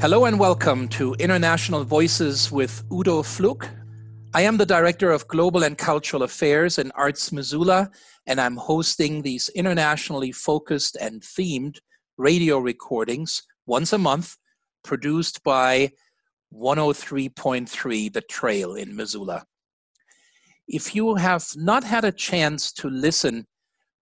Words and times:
Hello 0.00 0.24
and 0.24 0.40
welcome 0.40 0.88
to 0.88 1.12
International 1.18 1.84
Voices 1.84 2.50
with 2.50 2.82
Udo 2.90 3.22
Fluck. 3.22 3.68
I 4.32 4.40
am 4.40 4.56
the 4.56 4.64
Director 4.64 5.10
of 5.10 5.28
Global 5.28 5.62
and 5.62 5.76
Cultural 5.76 6.22
Affairs 6.22 6.78
in 6.78 6.90
Arts 6.92 7.32
Missoula, 7.32 7.90
and 8.26 8.40
I'm 8.40 8.56
hosting 8.56 9.20
these 9.20 9.50
internationally 9.50 10.32
focused 10.32 10.96
and 10.98 11.20
themed 11.20 11.80
radio 12.16 12.56
recordings 12.56 13.42
once 13.66 13.92
a 13.92 13.98
month, 13.98 14.38
produced 14.82 15.42
by 15.44 15.90
103.3 16.54 18.10
The 18.10 18.22
Trail 18.22 18.76
in 18.76 18.96
Missoula. 18.96 19.44
If 20.66 20.94
you 20.94 21.14
have 21.16 21.46
not 21.56 21.84
had 21.84 22.06
a 22.06 22.12
chance 22.12 22.72
to 22.72 22.88
listen 22.88 23.46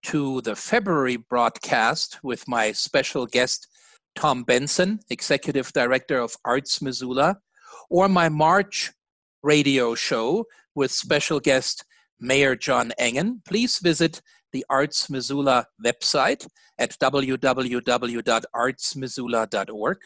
to 0.05 0.43
the 0.43 0.55
February 0.55 1.17
broadcast 1.17 2.21
with 2.23 2.47
my 2.47 2.71
special 2.71 3.27
guest, 3.27 3.67
Tom 4.15 4.45
Benson, 4.45 5.01
Executive 5.11 5.73
Director 5.73 6.19
of 6.19 6.37
Arts 6.45 6.83
Missoula, 6.83 7.39
or 7.91 8.09
my 8.09 8.29
March 8.29 8.93
radio 9.43 9.95
show 9.95 10.45
with 10.75 10.91
special 10.91 11.41
guest 11.41 11.85
Mayor 12.21 12.57
John 12.57 12.93
Engen, 12.99 13.41
please 13.47 13.79
visit 13.79 14.21
the 14.53 14.67
Arts 14.69 15.09
Missoula 15.11 15.67
website 15.85 16.47
at 16.79 16.97
www.artsmissoula.org. 16.99 19.99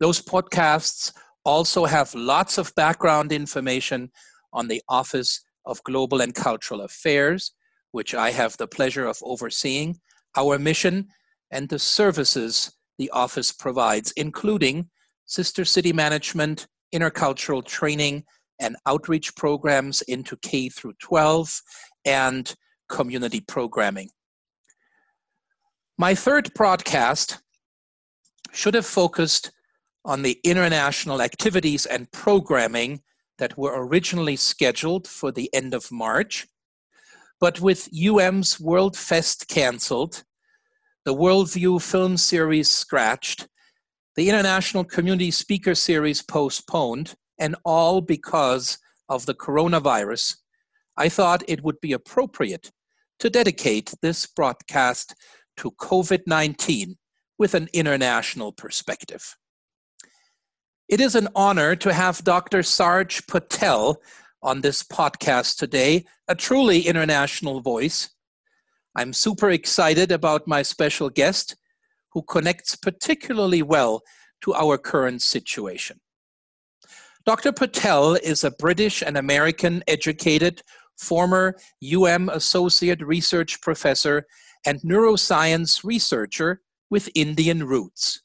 Those 0.00 0.20
podcasts 0.20 1.12
also 1.44 1.84
have 1.84 2.12
lots 2.14 2.58
of 2.58 2.74
background 2.74 3.30
information 3.32 4.10
on 4.52 4.68
the 4.68 4.82
Office 4.88 5.40
of 5.66 5.82
Global 5.84 6.20
and 6.20 6.34
Cultural 6.34 6.82
Affairs, 6.82 7.52
which 7.92 8.14
I 8.14 8.30
have 8.30 8.56
the 8.56 8.66
pleasure 8.66 9.06
of 9.06 9.18
overseeing, 9.22 9.98
our 10.36 10.58
mission, 10.58 11.08
and 11.50 11.68
the 11.68 11.78
services 11.78 12.72
the 12.98 13.10
office 13.10 13.52
provides, 13.52 14.12
including 14.12 14.88
sister 15.26 15.64
city 15.64 15.92
management, 15.92 16.66
intercultural 16.94 17.64
training, 17.64 18.24
and 18.60 18.76
outreach 18.86 19.34
programs 19.34 20.02
into 20.02 20.36
K 20.36 20.68
through 20.68 20.94
12 21.00 21.60
and 22.04 22.54
community 22.88 23.40
programming. 23.40 24.10
My 25.98 26.14
third 26.14 26.52
broadcast 26.54 27.40
should 28.52 28.74
have 28.74 28.86
focused 28.86 29.50
on 30.04 30.22
the 30.22 30.38
international 30.44 31.22
activities 31.22 31.86
and 31.86 32.10
programming 32.12 33.00
that 33.38 33.56
were 33.58 33.86
originally 33.86 34.36
scheduled 34.36 35.08
for 35.08 35.32
the 35.32 35.52
end 35.54 35.74
of 35.74 35.90
March. 35.90 36.46
But 37.40 37.60
with 37.60 37.88
UM's 37.92 38.60
World 38.60 38.96
Fest 38.96 39.48
canceled 39.48 40.24
the 41.04 41.14
Worldview 41.14 41.82
film 41.82 42.16
series 42.16 42.70
scratched, 42.70 43.46
the 44.16 44.28
International 44.28 44.84
Community 44.84 45.30
Speaker 45.30 45.74
Series 45.74 46.22
postponed, 46.22 47.14
and 47.38 47.56
all 47.64 48.00
because 48.00 48.78
of 49.08 49.26
the 49.26 49.34
coronavirus, 49.34 50.36
I 50.96 51.10
thought 51.10 51.42
it 51.46 51.62
would 51.62 51.80
be 51.80 51.92
appropriate 51.92 52.70
to 53.18 53.28
dedicate 53.28 53.92
this 54.00 54.26
broadcast 54.26 55.14
to 55.58 55.72
COVID 55.72 56.22
19 56.26 56.96
with 57.38 57.54
an 57.54 57.68
international 57.74 58.52
perspective. 58.52 59.36
It 60.88 61.00
is 61.00 61.14
an 61.14 61.28
honor 61.34 61.76
to 61.76 61.92
have 61.92 62.24
Dr. 62.24 62.60
Sarj 62.60 63.26
Patel 63.26 64.00
on 64.42 64.60
this 64.60 64.82
podcast 64.82 65.56
today, 65.56 66.04
a 66.28 66.34
truly 66.34 66.80
international 66.82 67.60
voice 67.60 68.13
I'm 68.96 69.12
super 69.12 69.50
excited 69.50 70.12
about 70.12 70.46
my 70.46 70.62
special 70.62 71.10
guest 71.10 71.56
who 72.12 72.22
connects 72.22 72.76
particularly 72.76 73.62
well 73.62 74.02
to 74.42 74.54
our 74.54 74.78
current 74.78 75.20
situation. 75.20 76.00
Dr. 77.26 77.52
Patel 77.52 78.14
is 78.14 78.44
a 78.44 78.52
British 78.52 79.02
and 79.02 79.16
American 79.16 79.82
educated 79.88 80.62
former 80.96 81.56
UM 81.82 82.28
Associate 82.28 83.00
Research 83.02 83.60
Professor 83.62 84.26
and 84.64 84.80
neuroscience 84.82 85.82
researcher 85.82 86.60
with 86.88 87.10
Indian 87.16 87.64
roots. 87.64 88.22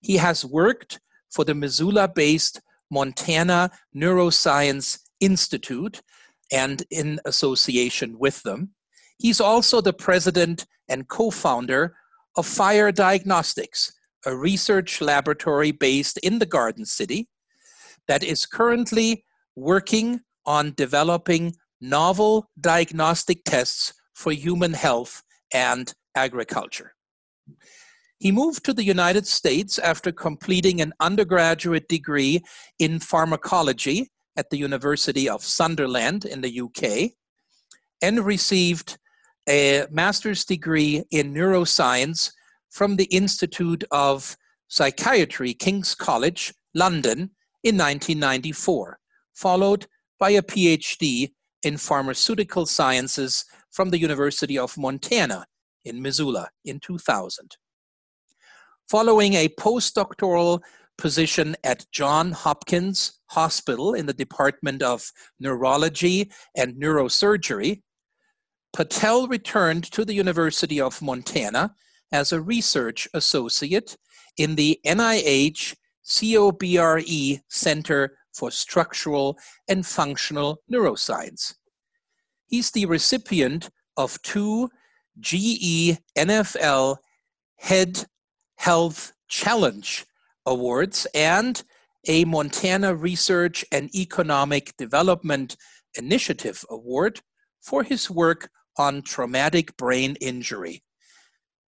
He 0.00 0.18
has 0.18 0.44
worked 0.44 1.00
for 1.30 1.44
the 1.44 1.54
Missoula 1.54 2.08
based 2.08 2.60
Montana 2.90 3.70
Neuroscience 3.94 5.00
Institute 5.18 6.00
and 6.52 6.84
in 6.90 7.18
association 7.24 8.18
with 8.18 8.42
them. 8.44 8.75
He's 9.18 9.40
also 9.40 9.80
the 9.80 9.92
president 9.92 10.66
and 10.88 11.08
co 11.08 11.30
founder 11.30 11.96
of 12.36 12.46
Fire 12.46 12.92
Diagnostics, 12.92 13.92
a 14.26 14.36
research 14.36 15.00
laboratory 15.00 15.72
based 15.72 16.18
in 16.18 16.38
the 16.38 16.46
Garden 16.46 16.84
City 16.84 17.28
that 18.08 18.22
is 18.22 18.46
currently 18.46 19.24
working 19.56 20.20
on 20.44 20.74
developing 20.76 21.54
novel 21.80 22.50
diagnostic 22.60 23.42
tests 23.44 23.92
for 24.14 24.32
human 24.32 24.72
health 24.72 25.22
and 25.52 25.92
agriculture. 26.14 26.94
He 28.18 28.32
moved 28.32 28.64
to 28.64 28.72
the 28.72 28.84
United 28.84 29.26
States 29.26 29.78
after 29.78 30.10
completing 30.10 30.80
an 30.80 30.92
undergraduate 31.00 31.88
degree 31.88 32.40
in 32.78 32.98
pharmacology 32.98 34.10
at 34.36 34.50
the 34.50 34.56
University 34.56 35.28
of 35.28 35.44
Sunderland 35.44 36.24
in 36.24 36.40
the 36.40 36.60
UK 36.60 37.12
and 38.02 38.24
received 38.24 38.98
a 39.48 39.86
master's 39.90 40.44
degree 40.44 41.04
in 41.10 41.32
neuroscience 41.32 42.32
from 42.70 42.96
the 42.96 43.04
Institute 43.04 43.84
of 43.90 44.36
Psychiatry, 44.68 45.54
King's 45.54 45.94
College, 45.94 46.52
London, 46.74 47.30
in 47.62 47.76
1994, 47.76 48.98
followed 49.34 49.86
by 50.18 50.30
a 50.30 50.42
PhD 50.42 51.32
in 51.62 51.76
pharmaceutical 51.76 52.66
sciences 52.66 53.44
from 53.70 53.90
the 53.90 53.98
University 53.98 54.58
of 54.58 54.76
Montana 54.78 55.46
in 55.84 56.00
Missoula 56.00 56.48
in 56.64 56.80
2000. 56.80 57.56
Following 58.88 59.34
a 59.34 59.48
postdoctoral 59.48 60.60
position 60.96 61.56
at 61.64 61.86
John 61.92 62.32
Hopkins 62.32 63.20
Hospital 63.30 63.94
in 63.94 64.06
the 64.06 64.12
Department 64.12 64.82
of 64.82 65.10
Neurology 65.40 66.30
and 66.56 66.74
Neurosurgery, 66.76 67.82
Patel 68.72 69.28
returned 69.28 69.84
to 69.92 70.04
the 70.04 70.14
University 70.14 70.80
of 70.80 71.00
Montana 71.00 71.74
as 72.12 72.32
a 72.32 72.40
research 72.40 73.08
associate 73.14 73.96
in 74.36 74.54
the 74.54 74.78
NIH 74.84 75.74
COBRE 76.06 77.40
Center 77.48 78.18
for 78.34 78.50
Structural 78.50 79.38
and 79.68 79.84
Functional 79.84 80.62
Neuroscience. 80.70 81.54
He's 82.46 82.70
the 82.70 82.86
recipient 82.86 83.70
of 83.96 84.20
two 84.22 84.70
GE 85.18 85.98
NFL 86.16 86.98
Head 87.56 88.04
Health 88.58 89.12
Challenge 89.28 90.04
Awards 90.44 91.06
and 91.14 91.62
a 92.06 92.24
Montana 92.24 92.94
Research 92.94 93.64
and 93.72 93.92
Economic 93.94 94.76
Development 94.76 95.56
Initiative 95.96 96.64
Award 96.70 97.20
for 97.60 97.82
his 97.82 98.10
work 98.10 98.50
on 98.78 99.02
traumatic 99.02 99.76
brain 99.76 100.16
injury. 100.20 100.82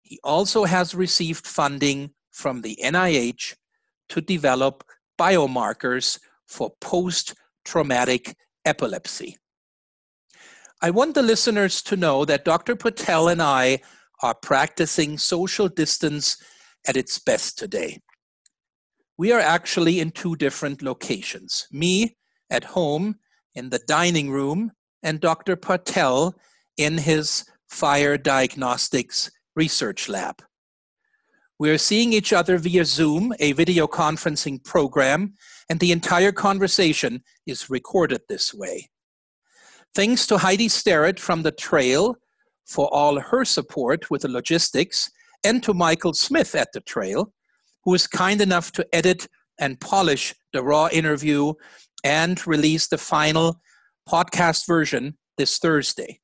He 0.03 0.19
also 0.23 0.65
has 0.65 0.95
received 0.95 1.47
funding 1.47 2.11
from 2.31 2.63
the 2.63 2.79
NIH 2.83 3.55
to 4.11 4.21
develop 4.21 4.85
biomarkers 5.19 6.19
for 6.47 6.73
post 6.81 7.35
traumatic 7.65 8.35
epilepsy. 8.65 9.37
I 10.81 10.91
want 10.91 11.15
the 11.15 11.23
listeners 11.23 11.81
to 11.83 11.97
know 11.97 12.25
that 12.25 12.45
Dr. 12.45 12.75
Patel 12.75 13.29
and 13.29 13.41
I 13.41 13.81
are 14.23 14.35
practicing 14.35 15.17
social 15.17 15.69
distance 15.69 16.37
at 16.87 16.97
its 16.97 17.19
best 17.19 17.59
today. 17.59 18.01
We 19.17 19.33
are 19.33 19.41
actually 19.41 20.01
in 20.01 20.11
two 20.11 20.37
different 20.37 20.83
locations 20.83 21.67
me 21.71 22.17
at 22.51 22.65
home 22.65 23.17
in 23.55 23.71
the 23.71 23.81
dining 23.87 24.31
room, 24.31 24.73
and 25.03 25.21
Dr. 25.21 25.57
Patel 25.57 26.35
in 26.77 26.99
his 26.99 27.45
fire 27.69 28.17
diagnostics 28.17 29.31
research 29.57 30.09
lab. 30.09 30.43
We 31.59 31.71
are 31.71 31.79
seeing 31.79 32.13
each 32.13 32.33
other 32.33 32.59
via 32.59 32.85
Zoom, 32.85 33.33
a 33.39 33.53
video 33.53 33.87
conferencing 33.87 34.65
program, 34.65 35.35
and 35.69 35.79
the 35.79 35.93
entire 35.93 36.33
conversation 36.33 37.23
is 37.47 37.71
recorded 37.71 38.23
this 38.29 38.53
way. 38.53 38.91
Thanks 39.95 40.27
to 40.27 40.39
Heidi 40.39 40.69
Sterrett 40.69 41.21
from 41.21 41.43
The 41.43 41.53
Trail 41.53 42.17
for 42.67 42.93
all 42.93 43.21
her 43.21 43.45
support 43.45 44.11
with 44.11 44.23
the 44.23 44.29
logistics, 44.29 45.11
and 45.45 45.63
to 45.63 45.75
Michael 45.75 46.15
Smith 46.15 46.55
at 46.55 46.73
The 46.73 46.81
Trail, 46.81 47.33
who 47.85 47.91
was 47.91 48.07
kind 48.07 48.41
enough 48.41 48.73
to 48.73 48.87
edit 48.93 49.29
and 49.59 49.81
polish 49.81 50.35
the 50.53 50.63
raw 50.63 50.89
interview 50.91 51.53
and 52.05 52.45
release 52.47 52.89
the 52.89 52.99
final 52.99 53.61
podcast 54.09 54.67
version 54.67 55.17
this 55.39 55.59
Thursday. 55.59 56.21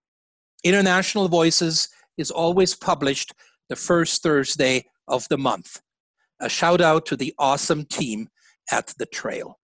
International 0.65 1.29
Voices 1.29 1.89
is 2.17 2.31
always 2.31 2.75
published 2.75 3.33
the 3.69 3.77
first 3.77 4.23
Thursday 4.23 4.85
of 5.07 5.27
the 5.29 5.39
month. 5.39 5.81
a 6.41 6.49
shout 6.49 6.81
out 6.81 7.05
to 7.07 7.17
the 7.17 7.35
awesome 7.39 7.85
team 7.85 8.29
at 8.71 8.95
the 8.99 9.07
trail. 9.07 9.59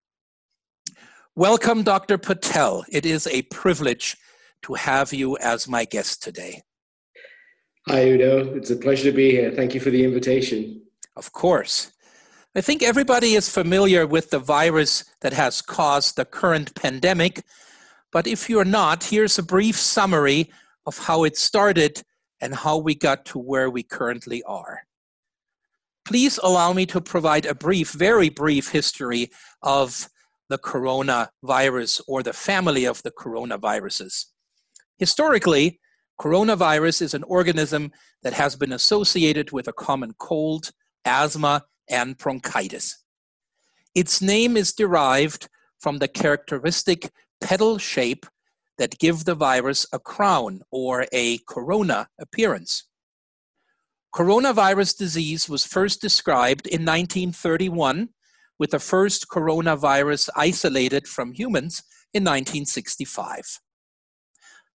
Welcome, 1.36 1.82
Dr. 1.82 2.18
Patel. 2.18 2.84
It 2.90 3.06
is 3.06 3.26
a 3.26 3.42
privilege 3.42 4.16
to 4.62 4.74
have 4.74 5.12
you 5.12 5.36
as 5.38 5.68
my 5.68 5.84
guest 5.84 6.22
today. 6.22 6.62
Hi, 7.88 8.08
Udo. 8.08 8.54
It's 8.54 8.70
a 8.70 8.76
pleasure 8.76 9.10
to 9.10 9.12
be 9.12 9.30
here. 9.30 9.50
Thank 9.50 9.74
you 9.74 9.80
for 9.80 9.90
the 9.90 10.04
invitation. 10.04 10.82
Of 11.16 11.32
course. 11.32 11.92
I 12.56 12.60
think 12.60 12.82
everybody 12.82 13.34
is 13.34 13.48
familiar 13.48 14.06
with 14.06 14.30
the 14.30 14.38
virus 14.38 15.04
that 15.20 15.32
has 15.32 15.60
caused 15.60 16.16
the 16.16 16.24
current 16.24 16.74
pandemic, 16.74 17.42
but 18.14 18.28
if 18.28 18.48
you're 18.48 18.64
not, 18.64 19.02
here's 19.02 19.38
a 19.40 19.42
brief 19.42 19.76
summary 19.76 20.48
of 20.86 20.96
how 20.96 21.24
it 21.24 21.36
started 21.36 22.00
and 22.40 22.54
how 22.54 22.78
we 22.78 22.94
got 22.94 23.24
to 23.24 23.40
where 23.40 23.68
we 23.68 23.82
currently 23.82 24.40
are. 24.44 24.82
Please 26.04 26.38
allow 26.44 26.72
me 26.72 26.86
to 26.86 27.00
provide 27.00 27.44
a 27.44 27.56
brief, 27.56 27.90
very 27.90 28.28
brief 28.28 28.70
history 28.70 29.32
of 29.62 30.08
the 30.48 30.58
coronavirus 30.58 32.02
or 32.06 32.22
the 32.22 32.32
family 32.32 32.84
of 32.84 33.02
the 33.02 33.10
coronaviruses. 33.10 34.26
Historically, 34.96 35.80
coronavirus 36.20 37.02
is 37.02 37.14
an 37.14 37.24
organism 37.24 37.90
that 38.22 38.34
has 38.34 38.54
been 38.54 38.72
associated 38.72 39.50
with 39.50 39.66
a 39.66 39.72
common 39.72 40.12
cold, 40.20 40.70
asthma, 41.04 41.64
and 41.90 42.16
bronchitis. 42.16 43.02
Its 43.92 44.22
name 44.22 44.56
is 44.56 44.72
derived 44.72 45.48
from 45.80 45.98
the 45.98 46.06
characteristic 46.06 47.10
petal 47.44 47.76
shape 47.76 48.26
that 48.78 48.98
give 48.98 49.24
the 49.24 49.34
virus 49.34 49.86
a 49.92 49.98
crown 49.98 50.62
or 50.70 51.06
a 51.12 51.38
corona 51.46 52.08
appearance. 52.18 52.84
Coronavirus 54.14 54.96
disease 54.96 55.48
was 55.48 55.64
first 55.66 56.00
described 56.00 56.66
in 56.66 56.80
1931 56.80 58.08
with 58.58 58.70
the 58.70 58.78
first 58.78 59.28
coronavirus 59.28 60.30
isolated 60.34 61.06
from 61.06 61.32
humans 61.32 61.82
in 62.14 62.22
1965. 62.22 63.60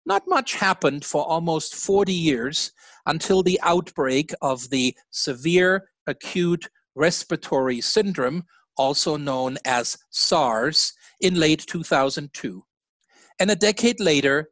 Not 0.06 0.24
much 0.27 0.54
happened 0.56 1.04
for 1.04 1.24
almost 1.24 1.75
40 1.75 2.13
years 2.13 2.71
until 3.06 3.42
the 3.42 3.60
outbreak 3.63 4.31
of 4.42 4.69
the 4.69 4.95
severe 5.10 5.89
acute 6.06 6.69
respiratory 6.95 7.81
syndrome, 7.81 8.44
also 8.77 9.18
known 9.18 9.57
as 9.66 9.98
SARS, 10.12 10.94
in 11.21 11.36
late 11.36 11.66
2002. 11.68 12.63
And 13.39 13.51
a 13.51 13.56
decade 13.56 14.00
later, 14.00 14.50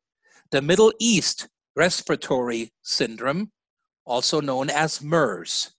the 0.51 0.61
Middle 0.61 0.93
East 0.99 1.49
respiratory 1.75 2.71
syndrome, 2.83 3.51
also 4.05 4.41
known 4.41 4.69
as 4.69 5.01
MERS, 5.01 5.73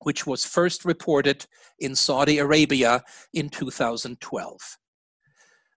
which 0.00 0.26
was 0.26 0.44
first 0.44 0.84
reported 0.84 1.46
in 1.78 1.94
Saudi 1.94 2.38
Arabia 2.38 3.02
in 3.32 3.48
2012. 3.48 4.60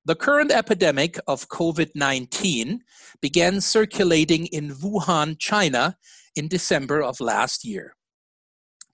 The 0.05 0.15
current 0.15 0.51
epidemic 0.51 1.19
of 1.27 1.49
COVID 1.49 1.89
19 1.95 2.81
began 3.21 3.59
circulating 3.59 4.45
in 4.47 4.75
Wuhan, 4.75 5.37
China 5.37 5.97
in 6.35 6.47
December 6.47 7.01
of 7.01 7.19
last 7.19 7.65
year. 7.65 7.93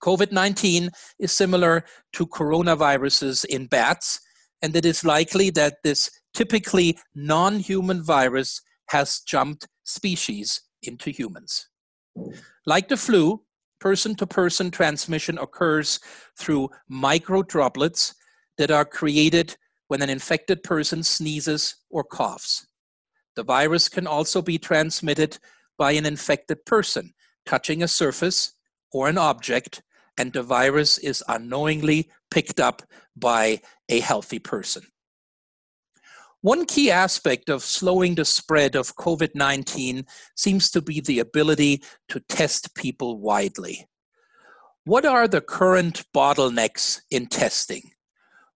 COVID 0.02 0.32
19 0.32 0.90
is 1.18 1.32
similar 1.32 1.84
to 2.14 2.26
coronaviruses 2.26 3.44
in 3.44 3.66
bats, 3.66 4.20
and 4.64 4.74
it 4.74 4.86
is 4.86 5.04
likely 5.04 5.50
that 5.50 5.82
this 5.84 6.10
typically 6.32 6.98
non 7.14 7.58
human 7.58 8.02
virus 8.02 8.62
has 8.88 9.20
jumped 9.20 9.68
species 9.84 10.62
into 10.82 11.10
humans. 11.10 11.68
Like 12.64 12.88
the 12.88 12.96
flu, 12.96 13.42
person 13.78 14.14
to 14.16 14.26
person 14.26 14.70
transmission 14.70 15.36
occurs 15.36 16.00
through 16.38 16.70
micro 16.88 17.42
droplets 17.42 18.14
that 18.56 18.70
are 18.70 18.86
created 18.86 19.54
when 19.88 20.00
an 20.00 20.08
infected 20.08 20.62
person 20.62 21.02
sneezes 21.02 21.76
or 21.90 22.02
coughs. 22.02 22.66
The 23.36 23.44
virus 23.44 23.90
can 23.90 24.06
also 24.06 24.40
be 24.40 24.56
transmitted 24.56 25.36
by 25.76 25.92
an 25.92 26.06
infected 26.06 26.64
person 26.64 27.12
touching 27.44 27.82
a 27.82 27.88
surface 27.88 28.54
or 28.92 29.08
an 29.08 29.18
object, 29.18 29.82
and 30.16 30.32
the 30.32 30.42
virus 30.42 30.96
is 30.96 31.22
unknowingly 31.28 32.08
picked 32.30 32.60
up 32.60 32.82
by 33.16 33.60
a 33.88 34.00
healthy 34.00 34.38
person. 34.38 34.82
One 36.40 36.66
key 36.66 36.90
aspect 36.90 37.48
of 37.48 37.62
slowing 37.62 38.14
the 38.14 38.24
spread 38.24 38.76
of 38.76 38.96
COVID 38.96 39.30
19 39.34 40.04
seems 40.36 40.70
to 40.72 40.82
be 40.82 41.00
the 41.00 41.20
ability 41.20 41.82
to 42.08 42.20
test 42.28 42.74
people 42.74 43.18
widely. 43.18 43.86
What 44.84 45.06
are 45.06 45.26
the 45.26 45.40
current 45.40 46.04
bottlenecks 46.14 47.00
in 47.10 47.26
testing? 47.26 47.90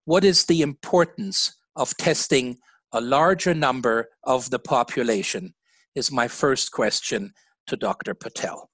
What 0.05 0.25
is 0.25 0.45
the 0.45 0.61
importance 0.61 1.57
of 1.77 1.97
testing 1.97 2.59
a 2.93 3.01
larger 3.01 3.55
number 3.55 4.11
of 4.25 4.51
the 4.51 4.59
population? 4.59 5.55
Is 5.95 6.13
my 6.13 6.29
first 6.29 6.71
question 6.71 7.33
to 7.69 7.77
Dr. 7.77 8.15
Patel. 8.15 8.71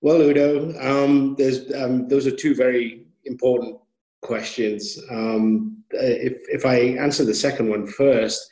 Well, 0.00 0.22
Udo, 0.22 0.78
um, 0.80 1.36
um, 1.74 2.08
those 2.08 2.26
are 2.26 2.30
two 2.30 2.54
very 2.54 3.06
important 3.24 3.78
questions. 4.22 4.98
Um, 5.10 5.82
if, 5.90 6.34
if 6.48 6.66
I 6.66 6.76
answer 7.00 7.24
the 7.24 7.34
second 7.34 7.68
one 7.68 7.86
first, 7.86 8.48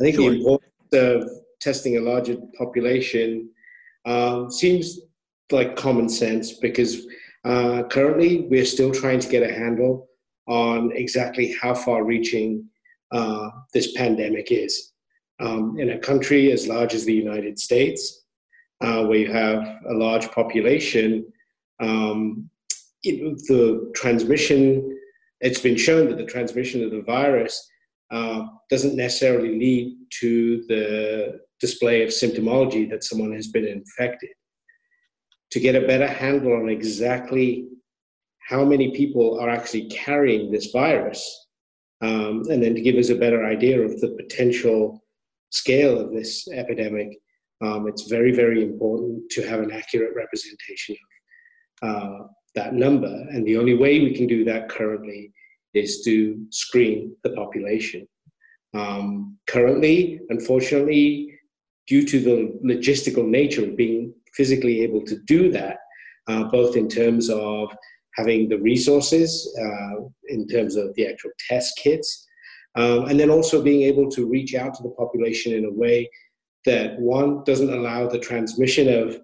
I 0.00 0.04
think 0.04 0.16
sure. 0.16 0.30
the 0.30 0.36
importance 0.36 0.72
of 0.92 1.30
testing 1.60 1.96
a 1.96 2.00
larger 2.00 2.36
population 2.58 3.48
uh, 4.04 4.48
seems 4.50 5.00
like 5.50 5.76
common 5.76 6.08
sense 6.08 6.52
because 6.52 7.06
uh, 7.44 7.84
currently 7.84 8.46
we're 8.50 8.64
still 8.64 8.92
trying 8.92 9.20
to 9.20 9.28
get 9.28 9.48
a 9.48 9.52
handle 9.52 10.08
on 10.46 10.92
exactly 10.94 11.54
how 11.60 11.74
far 11.74 12.04
reaching 12.04 12.64
uh, 13.12 13.50
this 13.72 13.92
pandemic 13.92 14.50
is. 14.50 14.92
Um, 15.38 15.78
in 15.78 15.90
a 15.90 15.98
country 15.98 16.50
as 16.50 16.66
large 16.66 16.94
as 16.94 17.04
the 17.04 17.12
United 17.12 17.58
States, 17.58 18.24
uh, 18.80 19.04
where 19.04 19.18
you 19.18 19.30
have 19.30 19.62
a 19.88 19.92
large 19.92 20.30
population, 20.30 21.26
um, 21.80 22.48
it, 23.02 23.36
the 23.48 23.92
transmission 23.94 24.95
it's 25.40 25.60
been 25.60 25.76
shown 25.76 26.08
that 26.08 26.16
the 26.16 26.24
transmission 26.24 26.82
of 26.82 26.90
the 26.90 27.02
virus 27.02 27.68
uh, 28.10 28.46
doesn't 28.70 28.96
necessarily 28.96 29.58
lead 29.58 29.96
to 30.20 30.64
the 30.68 31.40
display 31.60 32.02
of 32.02 32.10
symptomology 32.10 32.88
that 32.88 33.04
someone 33.04 33.32
has 33.32 33.48
been 33.48 33.66
infected. 33.66 34.30
To 35.52 35.60
get 35.60 35.74
a 35.74 35.86
better 35.86 36.06
handle 36.06 36.54
on 36.54 36.68
exactly 36.68 37.68
how 38.48 38.64
many 38.64 38.92
people 38.92 39.38
are 39.40 39.50
actually 39.50 39.88
carrying 39.88 40.50
this 40.50 40.70
virus, 40.70 41.46
um, 42.00 42.42
and 42.50 42.62
then 42.62 42.74
to 42.74 42.80
give 42.80 42.96
us 42.96 43.08
a 43.08 43.14
better 43.14 43.44
idea 43.44 43.80
of 43.80 44.00
the 44.00 44.16
potential 44.20 45.02
scale 45.50 45.98
of 45.98 46.12
this 46.12 46.46
epidemic, 46.48 47.08
um, 47.62 47.88
it's 47.88 48.02
very, 48.02 48.32
very 48.32 48.62
important 48.62 49.30
to 49.30 49.48
have 49.48 49.60
an 49.60 49.72
accurate 49.72 50.14
representation 50.14 50.96
of 51.82 51.88
uh, 51.88 52.26
that 52.56 52.74
number. 52.74 53.06
And 53.30 53.46
the 53.46 53.56
only 53.56 53.74
way 53.74 54.00
we 54.00 54.14
can 54.14 54.26
do 54.26 54.44
that 54.44 54.68
currently 54.68 55.32
is 55.74 56.02
to 56.02 56.44
screen 56.50 57.14
the 57.22 57.30
population. 57.30 58.08
Um, 58.74 59.38
currently, 59.46 60.20
unfortunately, 60.30 61.38
due 61.86 62.04
to 62.06 62.20
the 62.20 62.58
logistical 62.64 63.26
nature 63.26 63.64
of 63.64 63.76
being 63.76 64.12
physically 64.34 64.80
able 64.82 65.02
to 65.04 65.18
do 65.26 65.50
that, 65.52 65.78
uh, 66.26 66.44
both 66.44 66.76
in 66.76 66.88
terms 66.88 67.30
of 67.30 67.70
having 68.14 68.48
the 68.48 68.58
resources, 68.58 69.30
uh, 69.60 70.02
in 70.28 70.48
terms 70.48 70.76
of 70.76 70.94
the 70.94 71.06
actual 71.06 71.30
test 71.48 71.78
kits, 71.82 72.26
um, 72.74 73.06
and 73.06 73.20
then 73.20 73.30
also 73.30 73.62
being 73.62 73.82
able 73.82 74.10
to 74.10 74.28
reach 74.28 74.54
out 74.54 74.74
to 74.74 74.82
the 74.82 74.90
population 74.90 75.52
in 75.52 75.64
a 75.64 75.72
way 75.72 76.08
that 76.64 76.98
one 76.98 77.44
doesn't 77.44 77.72
allow 77.72 78.08
the 78.08 78.18
transmission 78.18 78.88
of 78.88 79.20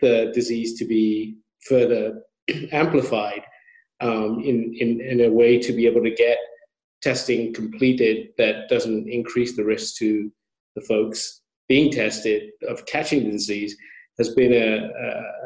the 0.00 0.30
disease 0.34 0.78
to 0.78 0.84
be 0.84 1.36
further 1.66 2.22
amplified 2.72 3.42
um, 4.00 4.40
in, 4.44 4.74
in, 4.78 5.00
in 5.00 5.20
a 5.22 5.30
way 5.30 5.58
to 5.58 5.72
be 5.72 5.86
able 5.86 6.02
to 6.02 6.14
get 6.14 6.38
testing 7.02 7.52
completed 7.54 8.28
that 8.38 8.68
doesn't 8.68 9.08
increase 9.08 9.56
the 9.56 9.64
risk 9.64 9.96
to 9.96 10.30
the 10.74 10.82
folks 10.82 11.42
being 11.68 11.90
tested 11.90 12.50
of 12.68 12.84
catching 12.86 13.24
the 13.24 13.30
disease 13.30 13.76
has 14.18 14.30
been 14.34 14.52
a, 14.52 14.88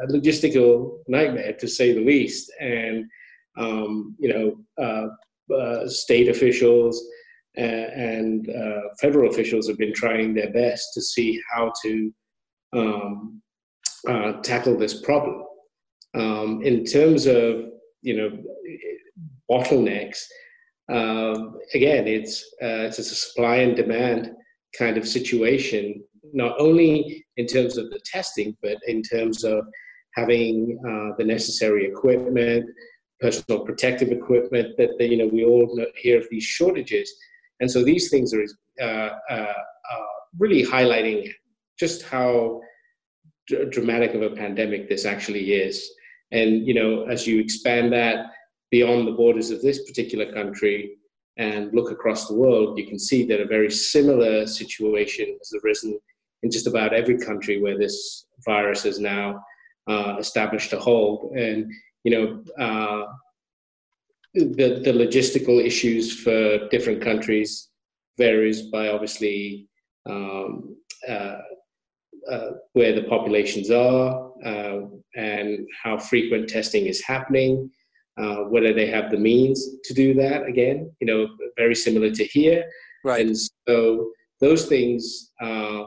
a 0.03 0.07
logistical 0.07 0.97
nightmare 1.07 1.53
to 1.53 1.67
say 1.67 1.93
the 1.93 2.03
least. 2.03 2.51
And, 2.59 3.05
um, 3.57 4.15
you 4.19 4.29
know, 4.33 4.83
uh, 4.83 5.53
uh, 5.53 5.87
state 5.87 6.27
officials 6.27 7.03
and, 7.55 7.69
and 7.69 8.49
uh, 8.49 8.81
federal 8.99 9.29
officials 9.29 9.67
have 9.67 9.77
been 9.77 9.93
trying 9.93 10.33
their 10.33 10.51
best 10.51 10.89
to 10.95 11.01
see 11.01 11.39
how 11.51 11.71
to 11.83 12.13
um, 12.73 13.41
uh, 14.07 14.33
tackle 14.41 14.77
this 14.77 15.01
problem. 15.01 15.43
Um, 16.15 16.61
in 16.63 16.85
terms 16.85 17.25
of 17.25 17.65
you 18.01 18.17
know 18.17 18.37
bottlenecks, 19.49 20.19
um, 20.91 21.57
again, 21.73 22.07
it's 22.07 22.43
uh, 22.61 22.87
it's 22.87 22.99
a 22.99 23.03
supply 23.03 23.57
and 23.57 23.75
demand 23.75 24.31
kind 24.77 24.97
of 24.97 25.07
situation, 25.07 26.03
not 26.33 26.55
only 26.59 27.25
in 27.37 27.47
terms 27.47 27.77
of 27.77 27.89
the 27.89 27.99
testing, 28.05 28.55
but 28.61 28.77
in 28.87 29.01
terms 29.01 29.43
of 29.43 29.65
having 30.15 30.77
uh, 30.87 31.15
the 31.17 31.23
necessary 31.23 31.85
equipment, 31.85 32.69
personal 33.19 33.61
protective 33.65 34.09
equipment. 34.09 34.75
That, 34.77 34.95
you 34.99 35.17
know 35.17 35.27
we 35.27 35.45
all 35.45 35.85
hear 35.95 36.17
of 36.19 36.27
these 36.29 36.43
shortages, 36.43 37.11
and 37.59 37.69
so 37.69 37.83
these 37.83 38.09
things 38.09 38.33
are 38.33 38.43
uh, 38.81 39.15
uh, 39.29 39.53
uh 39.91 40.05
really 40.37 40.65
highlighting 40.65 41.31
just 41.79 42.03
how 42.03 42.61
dramatic 43.71 44.13
of 44.13 44.21
a 44.21 44.29
pandemic 44.29 44.89
this 44.89 45.05
actually 45.05 45.53
is. 45.53 45.89
And 46.33 46.67
you 46.67 46.73
know, 46.73 47.03
as 47.03 47.25
you 47.25 47.39
expand 47.39 47.93
that 47.93 48.25
beyond 48.71 49.07
the 49.07 49.11
borders 49.11 49.51
of 49.51 49.61
this 49.61 49.85
particular 49.85 50.31
country 50.33 50.97
and 51.37 51.73
look 51.73 51.91
across 51.91 52.27
the 52.27 52.35
world, 52.35 52.77
you 52.77 52.87
can 52.87 52.99
see 52.99 53.25
that 53.27 53.39
a 53.39 53.45
very 53.45 53.71
similar 53.71 54.45
situation 54.47 55.37
has 55.39 55.53
arisen 55.63 55.97
in 56.41 56.51
just 56.51 56.67
about 56.67 56.93
every 56.93 57.17
country 57.17 57.61
where 57.61 57.77
this 57.77 58.25
virus 58.45 58.83
has 58.83 58.99
now 58.99 59.39
uh, 59.87 60.15
established 60.19 60.73
a 60.73 60.79
hold. 60.79 61.31
And 61.37 61.71
you 62.03 62.11
know, 62.11 62.43
uh, 62.59 63.05
the 64.33 64.81
the 64.83 64.91
logistical 64.91 65.63
issues 65.63 66.19
for 66.19 66.67
different 66.69 67.01
countries 67.01 67.69
varies 68.17 68.63
by 68.63 68.89
obviously 68.89 69.67
um, 70.09 70.75
uh, 71.07 71.37
uh, 72.29 72.51
where 72.73 72.93
the 72.93 73.03
populations 73.03 73.69
are 73.71 74.31
uh, 74.45 74.81
and 75.15 75.67
how 75.83 75.97
frequent 75.97 76.49
testing 76.49 76.85
is 76.85 77.03
happening, 77.03 77.69
uh, 78.19 78.37
whether 78.49 78.73
they 78.73 78.87
have 78.87 79.11
the 79.11 79.17
means 79.17 79.67
to 79.83 79.93
do 79.93 80.13
that 80.13 80.45
again, 80.45 80.91
you 80.99 81.07
know, 81.07 81.27
very 81.57 81.75
similar 81.75 82.09
to 82.11 82.23
here. 82.25 82.63
Right. 83.03 83.25
And 83.25 83.37
so 83.67 84.11
those 84.39 84.65
things 84.67 85.31
uh, 85.41 85.83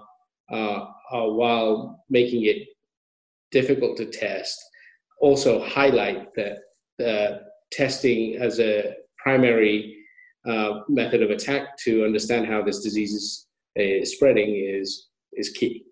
are, 0.51 0.93
while 1.11 2.05
making 2.11 2.45
it 2.45 2.69
difficult 3.51 3.97
to 3.99 4.07
test, 4.07 4.59
also 5.21 5.65
highlight 5.65 6.29
that 6.35 6.59
testing 7.73 8.37
as 8.37 8.61
a 8.61 8.95
primary 9.19 9.97
uh, 10.47 10.81
method 10.89 11.23
of 11.23 11.31
attack 11.31 11.77
to 11.79 12.05
understand 12.05 12.47
how 12.47 12.63
this 12.63 12.81
disease 12.81 13.13
is, 13.13 13.47
is 13.75 14.13
spreading 14.13 14.55
is, 14.55 15.09
is 15.33 15.51
key. 15.51 15.83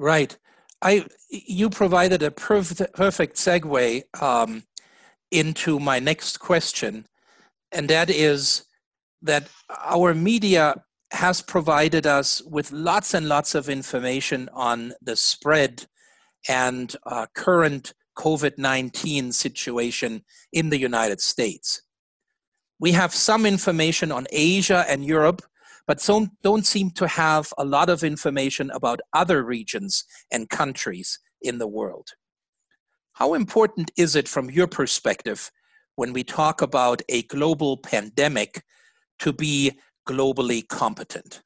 Right. 0.00 0.34
I 0.80 1.04
you 1.28 1.68
provided 1.68 2.22
a 2.22 2.30
perfect 2.30 2.94
perfect 2.94 3.36
segue 3.36 4.02
um, 4.22 4.62
into 5.30 5.78
my 5.78 5.98
next 5.98 6.40
question, 6.40 7.06
and 7.70 7.86
that 7.90 8.08
is 8.08 8.64
that 9.20 9.50
our 9.68 10.14
media 10.14 10.82
has 11.10 11.42
provided 11.42 12.06
us 12.06 12.40
with 12.46 12.72
lots 12.72 13.12
and 13.12 13.28
lots 13.28 13.54
of 13.54 13.68
information 13.68 14.48
on 14.54 14.94
the 15.02 15.16
spread 15.16 15.84
and 16.48 16.96
uh, 17.04 17.26
current 17.34 17.92
COVID 18.16 18.56
19 18.56 19.32
situation 19.32 20.24
in 20.50 20.70
the 20.70 20.78
United 20.78 21.20
States. 21.20 21.82
We 22.78 22.92
have 22.92 23.14
some 23.14 23.44
information 23.44 24.10
on 24.10 24.26
Asia 24.32 24.86
and 24.88 25.04
Europe, 25.04 25.42
but 25.90 26.00
some 26.00 26.30
don't 26.44 26.64
seem 26.64 26.88
to 26.92 27.08
have 27.08 27.52
a 27.58 27.64
lot 27.64 27.90
of 27.90 28.04
information 28.04 28.70
about 28.70 29.00
other 29.12 29.42
regions 29.42 30.04
and 30.30 30.48
countries 30.48 31.18
in 31.42 31.58
the 31.58 31.66
world. 31.66 32.10
How 33.14 33.34
important 33.34 33.90
is 33.96 34.14
it 34.14 34.28
from 34.28 34.50
your 34.50 34.68
perspective 34.68 35.50
when 35.96 36.12
we 36.12 36.22
talk 36.22 36.62
about 36.62 37.02
a 37.08 37.24
global 37.24 37.76
pandemic 37.76 38.62
to 39.18 39.32
be 39.32 39.80
globally 40.08 40.62
competent? 40.68 41.42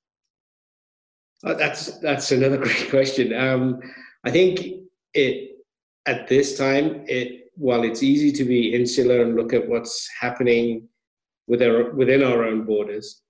Oh, 1.43 1.55
that's 1.55 1.99
that's 2.01 2.31
another 2.31 2.59
great 2.67 2.91
question. 2.91 3.33
Um, 3.33 3.81
I 4.25 4.31
think 4.31 4.61
it 5.15 5.53
at 6.05 6.29
this 6.29 6.59
time, 6.59 7.07
it 7.09 7.51
while 7.57 7.83
it's 7.83 8.03
easy 8.03 8.31
to 8.33 8.45
be 8.45 8.75
insular 8.75 9.23
and 9.23 9.37
look 9.37 9.55
at 9.55 9.67
what's 9.67 10.07
happening 10.21 10.87
with 11.47 11.63
our, 11.63 11.95
within 11.95 12.23
our 12.23 12.45
own 12.45 12.67
borders, 12.67 13.23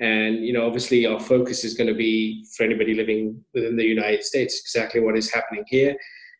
and 0.00 0.44
you 0.44 0.52
know, 0.52 0.66
obviously, 0.66 1.06
our 1.06 1.20
focus 1.20 1.62
is 1.62 1.74
going 1.74 1.88
to 1.88 1.94
be 1.94 2.46
for 2.56 2.64
anybody 2.64 2.94
living 2.94 3.44
within 3.54 3.76
the 3.76 3.84
United 3.84 4.24
States, 4.24 4.58
exactly 4.58 5.00
what 5.00 5.16
is 5.16 5.30
happening 5.30 5.64
here, 5.66 5.94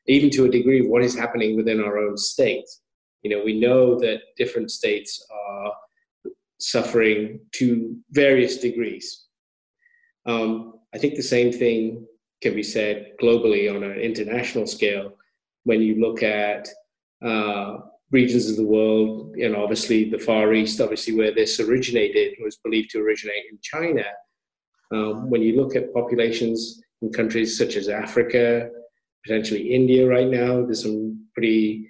even 0.06 0.30
to 0.30 0.46
a 0.46 0.50
degree, 0.50 0.80
of 0.80 0.86
what 0.86 1.04
is 1.04 1.16
happening 1.16 1.56
within 1.56 1.80
our 1.80 1.98
own 1.98 2.16
state. 2.16 2.64
You 3.22 3.30
know, 3.30 3.44
we 3.44 3.60
know 3.60 3.98
that 4.00 4.20
different 4.38 4.70
states 4.70 5.24
are 5.30 5.72
suffering 6.58 7.40
to 7.52 7.96
various 8.10 8.56
degrees. 8.56 9.26
Um, 10.24 10.80
I 10.94 10.98
think 10.98 11.14
the 11.14 11.22
same 11.22 11.52
thing 11.52 12.06
can 12.42 12.54
be 12.54 12.62
said 12.62 13.12
globally 13.22 13.74
on 13.74 13.82
an 13.82 13.98
international 13.98 14.66
scale 14.66 15.12
when 15.64 15.82
you 15.82 16.00
look 16.00 16.22
at 16.22 16.66
uh, 17.22 17.76
regions 18.10 18.50
of 18.50 18.56
the 18.56 18.66
world, 18.66 19.34
and 19.36 19.54
obviously 19.54 20.10
the 20.10 20.18
Far 20.18 20.52
East, 20.52 20.80
obviously 20.80 21.14
where 21.14 21.32
this 21.32 21.60
originated, 21.60 22.36
was 22.42 22.56
believed 22.56 22.90
to 22.90 23.00
originate 23.00 23.44
in 23.50 23.58
China. 23.62 24.04
Um, 24.92 25.30
when 25.30 25.42
you 25.42 25.56
look 25.56 25.76
at 25.76 25.94
populations 25.94 26.80
in 27.02 27.12
countries 27.12 27.56
such 27.56 27.76
as 27.76 27.88
Africa, 27.88 28.68
potentially 29.24 29.72
India 29.72 30.08
right 30.08 30.26
now, 30.26 30.64
there's 30.64 30.82
some 30.82 31.24
pretty, 31.34 31.88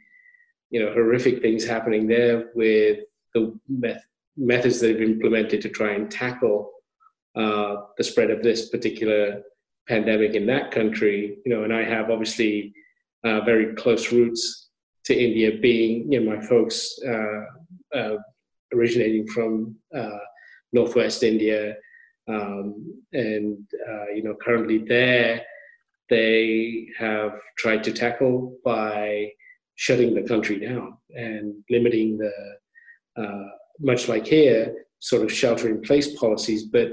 you 0.71 0.85
know, 0.85 0.93
horrific 0.93 1.41
things 1.41 1.65
happening 1.65 2.07
there 2.07 2.51
with 2.55 2.99
the 3.35 3.59
met- 3.69 4.03
methods 4.37 4.81
that 4.81 4.91
have 4.91 4.99
been 4.99 5.13
implemented 5.13 5.63
to 5.63 5.69
try 5.71 5.93
and 5.93 6.11
tackle 6.11 6.71
uh, 7.37 7.77
the 7.97 8.05
spread 8.05 8.31
of 8.31 8.43
this 8.43 8.69
particular 8.69 9.43
pandemic 9.89 10.35
in 10.35 10.47
that 10.47 10.71
country. 10.71 11.39
You 11.47 11.55
know, 11.55 11.65
and 11.65 11.73
I 11.73 11.85
have 11.85 12.11
obviously 12.11 12.75
uh, 13.25 13.41
very 13.41 13.75
close 13.75 14.13
roots 14.13 14.70
to 15.05 15.15
India, 15.15 15.59
being 15.61 16.11
you 16.11 16.21
know 16.21 16.37
my 16.37 16.47
folks 16.47 16.99
uh, 17.07 17.45
uh, 17.97 18.17
originating 18.75 19.27
from 19.29 19.77
uh, 19.97 20.19
northwest 20.73 21.23
India, 21.23 21.77
um, 22.29 23.01
and 23.13 23.59
uh, 23.89 24.07
you 24.15 24.23
know 24.23 24.35
currently 24.43 24.79
there 24.79 25.43
they 26.09 26.89
have 26.99 27.39
tried 27.57 27.85
to 27.85 27.93
tackle 27.93 28.57
by 28.65 29.31
shutting 29.77 30.13
the 30.13 30.23
country 30.23 30.59
down 30.59 30.99
and 31.11 31.55
limiting 31.71 32.19
the 32.19 33.23
uh, 33.23 33.49
much 33.79 34.09
like 34.09 34.27
here 34.27 34.75
sort 34.99 35.23
of 35.23 35.33
shelter 35.33 35.69
in 35.69 35.81
place 35.81 36.19
policies, 36.19 36.65
but 36.65 36.93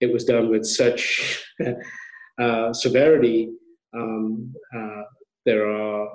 it 0.00 0.12
was 0.12 0.24
done 0.24 0.48
with 0.48 0.64
such 0.64 1.44
severity 2.72 3.50
um, 3.92 4.54
there 5.44 5.70
are 5.70 6.08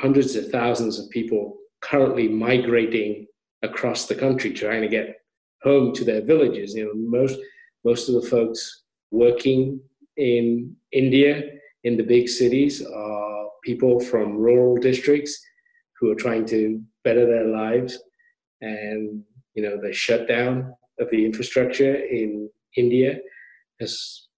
hundreds 0.00 0.34
of 0.34 0.48
thousands 0.50 0.98
of 0.98 1.10
people 1.10 1.56
currently 1.82 2.26
migrating 2.28 3.26
across 3.62 4.06
the 4.06 4.14
country 4.14 4.50
trying 4.52 4.80
to 4.80 4.88
get 4.88 5.16
home 5.62 5.92
to 5.94 6.04
their 6.04 6.22
villages. 6.22 6.74
You 6.74 6.86
know, 6.86 6.94
most 6.94 7.38
most 7.84 8.08
of 8.08 8.14
the 8.14 8.28
folks 8.28 8.84
working 9.10 9.80
in 10.16 10.74
India 10.92 11.50
in 11.84 11.96
the 11.96 12.02
big 12.02 12.28
cities 12.28 12.84
are 12.84 13.46
people 13.64 14.00
from 14.00 14.36
rural 14.36 14.76
districts 14.76 15.38
who 15.98 16.10
are 16.10 16.22
trying 16.24 16.46
to 16.46 16.82
better 17.04 17.26
their 17.26 17.46
lives, 17.46 17.98
and 18.62 19.22
you 19.54 19.62
know 19.62 19.78
the 19.80 19.92
shutdown 19.92 20.74
of 20.98 21.10
the 21.10 21.24
infrastructure 21.24 21.94
in 21.94 22.48
India 22.76 23.18
has 23.80 24.28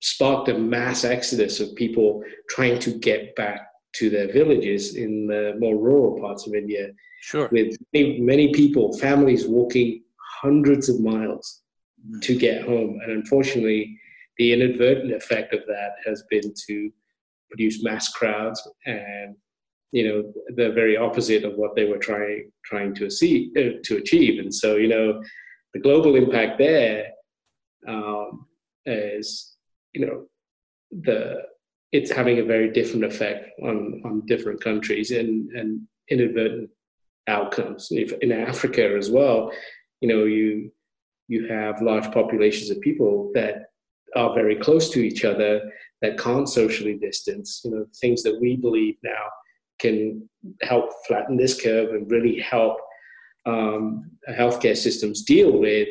sparked 0.00 0.48
a 0.48 0.56
mass 0.56 1.04
exodus 1.04 1.58
of 1.58 1.74
people 1.74 2.22
trying 2.48 2.78
to 2.78 2.92
get 2.98 3.34
back 3.34 3.67
to 3.98 4.10
their 4.10 4.32
villages 4.32 4.94
in 4.96 5.26
the 5.26 5.54
more 5.58 5.76
rural 5.76 6.20
parts 6.20 6.46
of 6.46 6.54
India. 6.54 6.88
Sure. 7.20 7.48
With 7.50 7.76
many, 7.92 8.20
many 8.20 8.52
people, 8.52 8.96
families 8.98 9.46
walking 9.46 10.02
hundreds 10.40 10.88
of 10.88 11.00
miles 11.00 11.62
mm. 12.06 12.20
to 12.22 12.36
get 12.36 12.62
home. 12.62 13.00
And 13.02 13.12
unfortunately, 13.12 13.98
the 14.36 14.52
inadvertent 14.52 15.12
effect 15.12 15.52
of 15.52 15.60
that 15.66 15.92
has 16.06 16.22
been 16.30 16.54
to 16.68 16.90
produce 17.50 17.82
mass 17.82 18.10
crowds 18.10 18.60
and 18.86 19.34
you 19.90 20.06
know 20.06 20.32
the 20.54 20.70
very 20.72 20.96
opposite 20.96 21.44
of 21.44 21.54
what 21.54 21.74
they 21.74 21.86
were 21.86 21.98
trying 21.98 22.50
trying 22.62 22.94
to 22.94 23.08
see 23.08 23.50
uh, 23.56 23.80
to 23.82 23.96
achieve 23.96 24.38
and 24.38 24.54
so 24.54 24.76
you 24.76 24.86
know 24.86 25.22
the 25.72 25.80
global 25.80 26.14
impact 26.14 26.58
there 26.58 27.06
um, 27.88 28.46
is 28.84 29.56
you 29.94 30.04
know 30.04 30.26
the 30.90 31.42
it's 31.92 32.10
having 32.10 32.38
a 32.38 32.44
very 32.44 32.70
different 32.70 33.04
effect 33.04 33.48
on 33.62 34.02
on 34.04 34.26
different 34.26 34.62
countries 34.62 35.10
and 35.10 35.50
and 35.52 35.82
inadvertent 36.10 36.70
outcomes. 37.26 37.88
If 37.90 38.12
in 38.20 38.32
africa 38.32 38.96
as 38.96 39.10
well 39.10 39.52
you 40.00 40.08
know 40.08 40.24
you 40.24 40.70
you 41.28 41.46
have 41.48 41.82
large 41.82 42.10
populations 42.12 42.70
of 42.70 42.80
people 42.80 43.30
that 43.34 43.70
are 44.16 44.34
very 44.34 44.56
close 44.56 44.90
to 44.90 45.00
each 45.00 45.24
other 45.24 45.60
that 46.00 46.18
can't 46.18 46.48
socially 46.48 46.94
distance. 46.94 47.60
You 47.64 47.70
know 47.72 47.86
things 48.00 48.22
that 48.22 48.38
we 48.40 48.56
believe 48.56 48.96
now 49.02 49.24
can 49.78 50.28
help 50.62 50.90
flatten 51.06 51.36
this 51.36 51.60
curve 51.60 51.90
and 51.90 52.10
really 52.10 52.40
help 52.40 52.78
um, 53.46 54.10
healthcare 54.28 54.76
systems 54.76 55.22
deal 55.22 55.58
with 55.58 55.88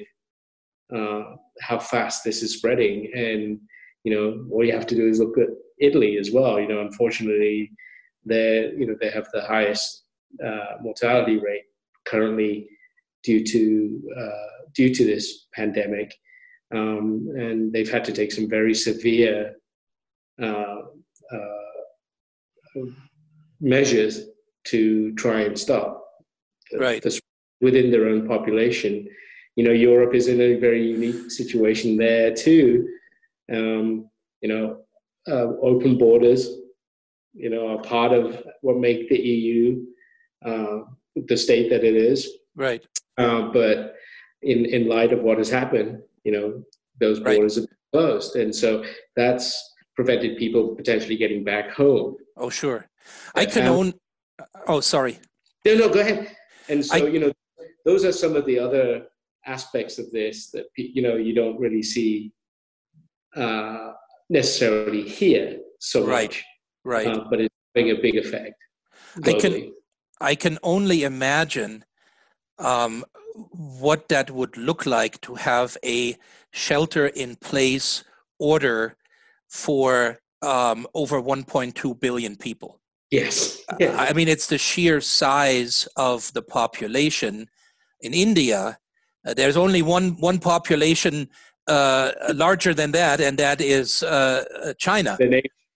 uh, 0.95 1.23
how 1.61 1.79
fast 1.79 2.23
this 2.23 2.43
is 2.43 2.53
spreading. 2.57 3.11
And 3.15 3.59
you 4.03 4.13
know, 4.13 4.47
all 4.51 4.63
you 4.63 4.73
have 4.73 4.87
to 4.87 4.95
do 4.95 5.07
is 5.07 5.19
look 5.19 5.37
at 5.37 5.49
Italy 5.79 6.17
as 6.17 6.31
well. 6.31 6.59
You 6.59 6.67
know, 6.67 6.81
unfortunately, 6.81 7.71
they 8.25 8.71
you 8.77 8.85
know 8.85 8.95
they 8.99 9.09
have 9.09 9.27
the 9.33 9.41
highest 9.41 10.03
uh, 10.43 10.77
mortality 10.81 11.37
rate 11.37 11.65
currently 12.05 12.67
due 13.23 13.43
to 13.43 14.01
uh, 14.19 14.63
due 14.73 14.93
to 14.93 15.05
this 15.05 15.47
pandemic, 15.53 16.13
um, 16.73 17.27
and 17.35 17.73
they've 17.73 17.91
had 17.91 18.05
to 18.05 18.11
take 18.11 18.31
some 18.31 18.49
very 18.49 18.73
severe 18.73 19.55
uh, 20.41 20.81
uh 21.33 22.85
measures 23.59 24.27
to 24.65 25.13
try 25.15 25.41
and 25.41 25.57
stop 25.57 26.03
right. 26.77 27.01
the, 27.01 27.19
within 27.61 27.91
their 27.91 28.07
own 28.07 28.27
population. 28.27 29.07
You 29.55 29.63
know, 29.63 29.71
Europe 29.71 30.13
is 30.13 30.27
in 30.27 30.39
a 30.39 30.55
very 30.55 30.85
unique 30.85 31.31
situation 31.31 31.97
there 31.97 32.33
too. 32.33 32.87
Um, 33.51 34.09
you 34.41 34.49
know, 34.49 34.85
uh, 35.27 35.47
open 35.61 35.97
borders, 35.97 36.49
you 37.33 37.49
know, 37.49 37.67
are 37.67 37.81
part 37.81 38.11
of 38.11 38.43
what 38.61 38.77
make 38.77 39.09
the 39.09 39.17
EU 39.17 39.83
uh, 40.45 40.79
the 41.15 41.37
state 41.37 41.69
that 41.69 41.83
it 41.83 41.95
is. 41.95 42.29
Right. 42.55 42.85
Uh, 43.17 43.49
but 43.51 43.95
in 44.41 44.65
in 44.65 44.87
light 44.87 45.11
of 45.11 45.21
what 45.21 45.37
has 45.37 45.49
happened, 45.49 46.01
you 46.23 46.31
know, 46.31 46.63
those 46.99 47.19
borders 47.19 47.59
right. 47.59 47.67
are 47.67 47.77
closed, 47.91 48.35
and 48.35 48.53
so 48.53 48.83
that's 49.15 49.73
prevented 49.95 50.37
people 50.37 50.75
potentially 50.75 51.17
getting 51.17 51.43
back 51.43 51.71
home. 51.71 52.15
Oh, 52.37 52.49
sure. 52.49 52.87
I 53.35 53.45
can 53.45 53.67
um, 53.67 53.73
own. 53.73 53.93
Oh, 54.67 54.79
sorry. 54.79 55.19
No, 55.65 55.75
no, 55.75 55.89
go 55.89 56.01
ahead. 56.01 56.35
And 56.69 56.85
so, 56.85 56.95
I, 56.95 57.09
you 57.09 57.19
know, 57.19 57.33
those 57.85 58.05
are 58.05 58.11
some 58.11 58.35
of 58.35 58.45
the 58.45 58.59
other 58.59 59.07
aspects 59.45 59.97
of 59.97 60.11
this 60.11 60.51
that 60.51 60.65
you 60.75 61.01
know 61.01 61.15
you 61.15 61.33
don't 61.33 61.59
really 61.59 61.81
see 61.81 62.31
uh, 63.35 63.93
necessarily 64.29 65.03
here 65.03 65.59
so 65.79 66.05
right, 66.05 66.29
much, 66.29 66.43
right? 66.83 67.07
Uh, 67.07 67.25
but 67.29 67.41
it's 67.41 67.55
having 67.75 67.91
a 67.91 68.01
big 68.01 68.15
effect. 68.15 68.55
Globally. 69.17 69.35
I 69.35 69.39
can 69.39 69.73
I 70.19 70.35
can 70.35 70.57
only 70.63 71.03
imagine 71.03 71.85
um, 72.59 73.05
what 73.51 74.07
that 74.09 74.31
would 74.31 74.57
look 74.57 74.85
like 74.85 75.21
to 75.21 75.35
have 75.35 75.77
a 75.85 76.17
shelter 76.51 77.07
in 77.07 77.35
place 77.35 78.03
order 78.39 78.95
for 79.47 80.19
um, 80.41 80.87
over 80.93 81.21
1.2 81.21 81.99
billion 81.99 82.35
people. 82.35 82.79
Yes. 83.11 83.61
yes. 83.79 83.95
I 83.97 84.13
mean, 84.13 84.27
it's 84.27 84.47
the 84.47 84.57
sheer 84.57 84.99
size 85.01 85.87
of 85.95 86.31
the 86.33 86.41
population. 86.41 87.47
In 88.01 88.13
India, 88.13 88.77
uh, 89.25 89.33
there's 89.33 89.57
only 89.57 89.81
one, 89.81 90.19
one 90.19 90.39
population 90.39 91.29
uh, 91.67 92.11
larger 92.33 92.73
than 92.73 92.91
that, 92.91 93.19
and 93.19 93.37
that 93.37 93.61
is 93.61 94.03
uh, 94.03 94.45
uh 94.63 94.73
China. 94.77 95.17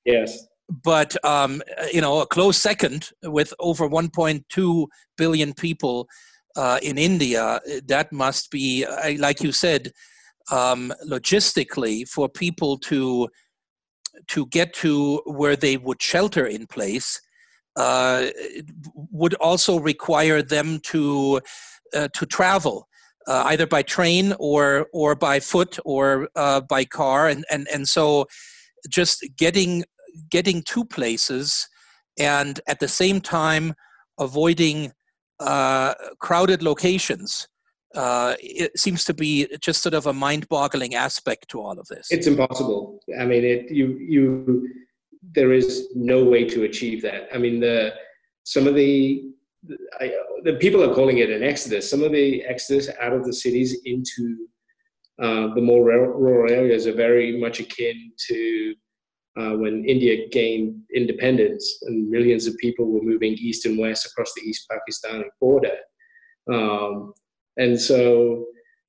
Yes. 0.05 0.47
But, 0.83 1.23
um, 1.25 1.61
you 1.91 1.99
know, 1.99 2.21
a 2.21 2.25
close 2.25 2.57
second 2.57 3.09
with 3.23 3.53
over 3.59 3.89
1.2 3.89 4.87
billion 5.17 5.53
people 5.53 6.07
uh, 6.55 6.79
in 6.81 6.97
India, 6.97 7.59
that 7.87 8.11
must 8.13 8.51
be, 8.51 8.85
like 9.17 9.41
you 9.43 9.51
said, 9.51 9.91
um, 10.49 10.93
logistically 11.05 12.07
for 12.07 12.29
people 12.29 12.77
to 12.77 13.29
to 14.27 14.45
get 14.47 14.73
to 14.73 15.21
where 15.25 15.55
they 15.55 15.77
would 15.77 16.01
shelter 16.01 16.45
in 16.45 16.67
place 16.67 17.19
uh, 17.75 18.27
would 19.11 19.33
also 19.35 19.79
require 19.79 20.41
them 20.41 20.79
to 20.83 21.41
uh, 21.93 22.07
to 22.13 22.25
travel 22.25 22.87
uh, 23.27 23.43
either 23.47 23.67
by 23.67 23.81
train 23.81 24.33
or 24.39 24.87
or 24.93 25.15
by 25.15 25.39
foot 25.39 25.77
or 25.85 26.29
uh, 26.35 26.61
by 26.61 26.85
car 26.85 27.27
and, 27.27 27.45
and 27.49 27.67
and 27.73 27.87
so 27.87 28.25
just 28.89 29.25
getting 29.37 29.83
getting 30.29 30.61
to 30.63 30.83
places 30.83 31.67
and 32.19 32.59
at 32.67 32.79
the 32.79 32.87
same 32.87 33.21
time 33.21 33.73
avoiding 34.19 34.91
uh, 35.39 35.93
crowded 36.19 36.61
locations 36.61 37.47
uh, 37.95 38.35
it 38.39 38.77
seems 38.79 39.03
to 39.03 39.13
be 39.13 39.47
just 39.59 39.81
sort 39.83 39.93
of 39.93 40.07
a 40.07 40.13
mind-boggling 40.13 40.95
aspect 40.95 41.49
to 41.49 41.59
all 41.59 41.77
of 41.77 41.85
this. 41.87 42.07
It's 42.09 42.27
impossible. 42.27 43.01
I 43.19 43.25
mean, 43.25 43.43
it 43.43 43.69
you 43.69 43.97
you 43.97 44.69
there 45.35 45.51
is 45.51 45.89
no 45.93 46.23
way 46.23 46.45
to 46.45 46.63
achieve 46.63 47.01
that. 47.01 47.27
I 47.33 47.37
mean, 47.37 47.59
the 47.59 47.93
some 48.43 48.67
of 48.67 48.75
the 48.75 49.23
I, 49.99 50.11
the 50.43 50.53
people 50.53 50.83
are 50.83 50.93
calling 50.93 51.19
it 51.19 51.29
an 51.29 51.43
exodus. 51.43 51.89
Some 51.89 52.03
of 52.03 52.11
the 52.11 52.43
exodus 52.43 52.89
out 52.99 53.13
of 53.13 53.25
the 53.25 53.33
cities 53.33 53.79
into 53.85 54.47
uh, 55.21 55.53
the 55.53 55.61
more 55.61 55.83
rural 55.83 56.51
areas 56.51 56.87
are 56.87 56.93
very 56.93 57.39
much 57.39 57.59
akin 57.59 58.11
to 58.27 58.73
uh, 59.39 59.51
when 59.51 59.85
India 59.85 60.27
gained 60.29 60.81
independence 60.93 61.77
and 61.83 62.09
millions 62.09 62.47
of 62.47 62.57
people 62.57 62.85
were 62.85 63.03
moving 63.03 63.33
east 63.33 63.65
and 63.65 63.77
west 63.77 64.05
across 64.05 64.33
the 64.33 64.41
East 64.41 64.67
Pakistani 64.69 65.23
border. 65.39 65.77
Um, 66.51 67.13
and 67.57 67.79
so, 67.79 68.45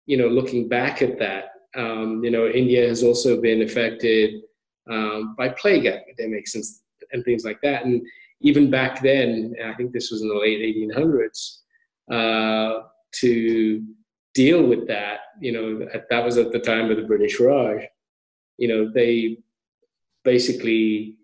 you 0.06 0.16
know, 0.16 0.28
looking 0.28 0.68
back 0.68 1.02
at 1.02 1.18
that, 1.18 1.50
um, 1.76 2.24
you 2.24 2.30
know, 2.30 2.48
India 2.48 2.88
has 2.88 3.02
also 3.02 3.40
been 3.40 3.62
affected 3.62 4.42
um, 4.90 5.35
by 5.37 5.50
plague 5.50 5.87
epidemics 5.87 6.54
and, 6.54 6.64
and 7.12 7.24
things 7.24 7.44
like 7.44 7.61
that. 7.62 7.85
And 7.85 8.02
even 8.42 8.70
back 8.70 9.02
then, 9.02 9.55
I 9.64 9.74
think 9.74 9.92
this 9.92 10.11
was 10.11 10.22
in 10.22 10.28
the 10.28 10.35
late 10.35 10.61
1800s, 10.61 11.59
uh, 12.11 12.83
to 13.20 13.83
deal 14.35 14.62
with 14.66 14.87
that, 14.88 15.20
you 15.40 15.52
know, 15.52 15.88
that 16.11 16.24
was 16.24 16.38
at 16.38 16.52
the 16.52 16.59
time 16.59 16.90
of 16.90 16.96
the 16.96 17.05
British 17.05 17.38
Raj, 17.38 17.83
you 18.59 18.68
know, 18.68 18.90
they 18.92 19.38
basically 20.24 21.16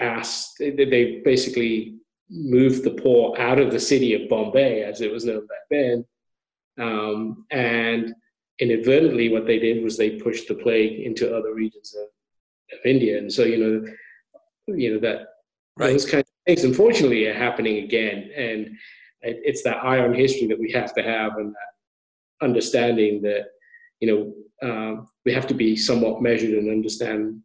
asked, 0.00 0.58
they 0.58 1.22
basically 1.24 1.96
moved 2.30 2.84
the 2.84 2.90
poor 2.90 3.38
out 3.38 3.58
of 3.58 3.70
the 3.70 3.80
city 3.80 4.14
of 4.14 4.28
Bombay, 4.28 4.82
as 4.82 5.00
it 5.00 5.12
was 5.12 5.24
known 5.24 5.46
back 5.46 5.58
then, 5.70 6.04
um, 6.78 7.46
and 7.50 8.14
inadvertently, 8.58 9.30
what 9.30 9.46
they 9.46 9.58
did 9.58 9.82
was 9.82 9.96
they 9.96 10.10
pushed 10.10 10.48
the 10.48 10.54
plague 10.54 11.00
into 11.00 11.36
other 11.36 11.54
regions 11.54 11.94
of, 11.94 12.08
of 12.78 12.84
India. 12.84 13.18
And 13.18 13.32
so, 13.32 13.44
you 13.44 13.58
know, 13.58 13.92
you 14.68 14.94
know 14.94 15.00
that 15.00 15.26
right. 15.76 15.90
those 15.90 16.08
kind 16.08 16.20
of 16.20 16.33
things, 16.46 16.64
unfortunately, 16.64 17.26
are 17.26 17.34
happening 17.34 17.84
again. 17.84 18.30
And 18.36 18.66
it, 19.22 19.40
it's 19.44 19.62
that 19.62 19.84
eye 19.84 19.98
on 19.98 20.14
history 20.14 20.46
that 20.48 20.58
we 20.58 20.70
have 20.72 20.94
to 20.94 21.02
have, 21.02 21.36
and 21.36 21.54
that 21.54 22.44
understanding 22.46 23.22
that 23.22 23.46
you 24.00 24.08
know 24.08 24.68
um, 24.68 25.06
we 25.24 25.32
have 25.32 25.46
to 25.48 25.54
be 25.54 25.76
somewhat 25.76 26.22
measured 26.22 26.50
and 26.50 26.70
understand 26.70 27.40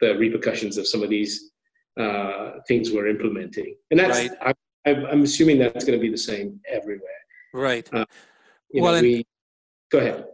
the 0.00 0.16
repercussions 0.16 0.76
of 0.76 0.86
some 0.86 1.02
of 1.02 1.10
these 1.10 1.50
uh, 1.98 2.52
things 2.66 2.90
we're 2.90 3.08
implementing. 3.08 3.76
And 3.90 4.00
that's 4.00 4.18
right. 4.18 4.54
I, 4.86 4.90
I'm 4.90 5.22
assuming 5.22 5.58
that's 5.58 5.84
going 5.84 5.98
to 5.98 6.02
be 6.02 6.10
the 6.10 6.18
same 6.18 6.60
everywhere. 6.68 7.10
Right. 7.52 7.88
Uh, 7.92 8.04
well, 8.74 8.92
know, 8.92 8.98
and, 8.98 9.06
we, 9.06 9.26
go 9.90 9.98
ahead. 9.98 10.26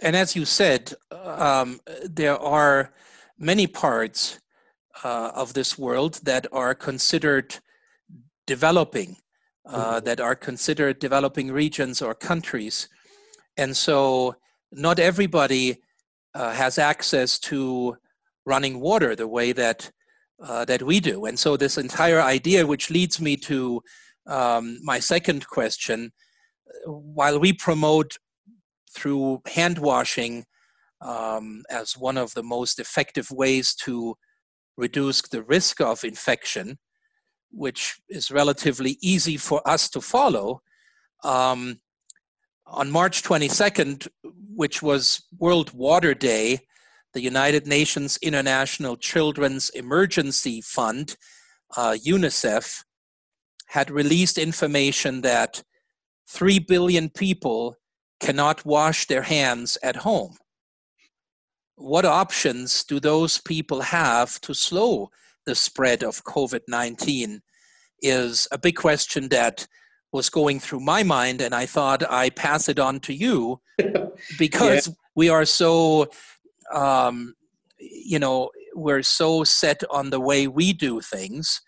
And 0.00 0.16
as 0.16 0.34
you 0.34 0.44
said, 0.44 0.92
um, 1.10 1.80
there 2.02 2.38
are 2.38 2.90
many 3.38 3.66
parts 3.66 4.40
uh, 5.04 5.32
of 5.34 5.54
this 5.54 5.78
world 5.78 6.20
that 6.24 6.46
are 6.52 6.74
considered 6.74 7.56
developing, 8.46 9.16
uh, 9.66 9.96
mm-hmm. 9.96 10.04
that 10.04 10.20
are 10.20 10.34
considered 10.34 10.98
developing 10.98 11.50
regions 11.50 12.02
or 12.02 12.14
countries. 12.14 12.88
And 13.56 13.76
so 13.76 14.36
not 14.70 14.98
everybody 14.98 15.82
uh, 16.34 16.52
has 16.52 16.78
access 16.78 17.38
to 17.38 17.96
running 18.46 18.80
water 18.80 19.14
the 19.14 19.28
way 19.28 19.52
that 19.52 19.90
uh, 20.42 20.64
that 20.64 20.82
we 20.82 20.98
do. 20.98 21.26
And 21.26 21.38
so 21.38 21.56
this 21.56 21.78
entire 21.78 22.20
idea, 22.20 22.66
which 22.66 22.90
leads 22.90 23.20
me 23.20 23.36
to 23.36 23.80
um, 24.26 24.78
my 24.82 24.98
second 24.98 25.46
question, 25.46 26.10
while 26.86 27.38
we 27.38 27.52
promote 27.52 28.16
through 28.92 29.40
hand 29.46 29.78
washing 29.78 30.44
um, 31.00 31.62
as 31.70 31.96
one 31.96 32.16
of 32.16 32.34
the 32.34 32.42
most 32.42 32.80
effective 32.80 33.30
ways 33.30 33.74
to 33.74 34.16
reduce 34.76 35.22
the 35.22 35.42
risk 35.42 35.80
of 35.80 36.04
infection, 36.04 36.78
which 37.50 38.00
is 38.08 38.30
relatively 38.30 38.98
easy 39.02 39.36
for 39.36 39.66
us 39.68 39.88
to 39.90 40.00
follow. 40.00 40.62
Um, 41.24 41.80
on 42.66 42.90
March 42.90 43.22
22nd, 43.22 44.08
which 44.54 44.82
was 44.82 45.24
World 45.38 45.72
Water 45.72 46.14
Day, 46.14 46.60
the 47.12 47.20
United 47.20 47.66
Nations 47.66 48.18
International 48.22 48.96
Children's 48.96 49.68
Emergency 49.70 50.62
Fund, 50.62 51.16
uh, 51.76 51.96
UNICEF, 52.04 52.82
had 53.66 53.90
released 53.90 54.38
information 54.38 55.20
that 55.22 55.62
3 56.28 56.58
billion 56.60 57.10
people 57.10 57.76
cannot 58.20 58.64
wash 58.64 59.06
their 59.06 59.22
hands 59.22 59.76
at 59.82 59.96
home. 59.96 60.36
What 61.76 62.04
options 62.04 62.84
do 62.84 63.00
those 63.00 63.38
people 63.38 63.80
have 63.80 64.40
to 64.42 64.54
slow 64.54 65.10
the 65.46 65.54
spread 65.54 66.02
of 66.02 66.24
COVID 66.24 66.60
19? 66.68 67.40
Is 68.04 68.48
a 68.50 68.58
big 68.58 68.76
question 68.76 69.28
that 69.28 69.66
was 70.12 70.28
going 70.28 70.60
through 70.60 70.80
my 70.80 71.02
mind, 71.02 71.40
and 71.40 71.54
I 71.54 71.66
thought 71.66 72.02
I 72.10 72.30
pass 72.30 72.68
it 72.68 72.78
on 72.78 73.00
to 73.00 73.14
you 73.14 73.60
because 74.38 74.88
yeah. 74.88 74.94
we 75.14 75.28
are 75.28 75.44
so, 75.44 76.08
um, 76.72 77.34
you 77.78 78.18
know, 78.18 78.50
we're 78.74 79.02
so 79.02 79.44
set 79.44 79.82
on 79.90 80.10
the 80.10 80.20
way 80.20 80.46
we 80.46 80.72
do 80.72 81.00
things. 81.00 81.60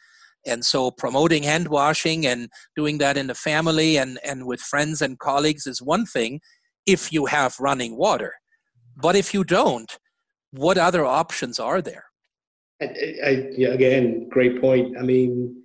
And 0.46 0.64
so 0.64 0.90
promoting 0.90 1.42
hand 1.42 1.68
washing 1.68 2.26
and 2.26 2.50
doing 2.76 2.98
that 2.98 3.16
in 3.16 3.28
the 3.28 3.34
family 3.34 3.96
and, 3.96 4.18
and 4.24 4.46
with 4.46 4.60
friends 4.60 5.00
and 5.00 5.18
colleagues 5.18 5.66
is 5.66 5.80
one 5.80 6.04
thing 6.04 6.40
if 6.86 7.12
you 7.12 7.26
have 7.26 7.56
running 7.58 7.96
water. 7.96 8.34
But 8.96 9.16
if 9.16 9.34
you 9.34 9.44
don't, 9.44 9.98
what 10.52 10.78
other 10.78 11.04
options 11.04 11.58
are 11.58 11.82
there? 11.82 12.04
I, 12.80 12.86
I, 13.24 13.28
again, 13.72 14.28
great 14.28 14.60
point. 14.60 14.96
I 14.98 15.02
mean, 15.02 15.62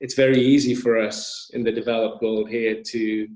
it's 0.00 0.14
very 0.14 0.40
easy 0.40 0.74
for 0.74 0.98
us 0.98 1.50
in 1.52 1.62
the 1.62 1.72
developed 1.72 2.22
world 2.22 2.48
here 2.48 2.82
to 2.82 3.28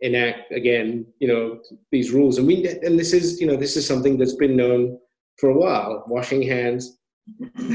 enact 0.00 0.50
again, 0.52 1.06
you 1.18 1.28
know, 1.28 1.60
these 1.90 2.10
rules. 2.10 2.38
And 2.38 2.46
we 2.46 2.66
and 2.82 2.98
this 2.98 3.12
is, 3.12 3.40
you 3.40 3.46
know, 3.46 3.56
this 3.56 3.76
is 3.76 3.86
something 3.86 4.18
that's 4.18 4.34
been 4.34 4.56
known 4.56 4.98
for 5.38 5.50
a 5.50 5.56
while. 5.56 6.04
Washing 6.06 6.42
hands 6.42 6.98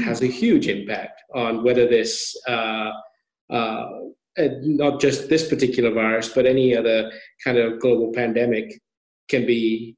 has 0.04 0.22
a 0.22 0.26
huge 0.26 0.68
impact 0.68 1.22
on 1.34 1.64
whether 1.64 1.86
this, 1.86 2.36
uh, 2.48 2.90
uh, 3.50 3.86
not 4.36 5.00
just 5.00 5.28
this 5.28 5.48
particular 5.48 5.92
virus, 5.92 6.28
but 6.28 6.46
any 6.46 6.76
other 6.76 7.10
kind 7.42 7.58
of 7.58 7.80
global 7.80 8.12
pandemic 8.12 8.80
can 9.28 9.46
be 9.46 9.96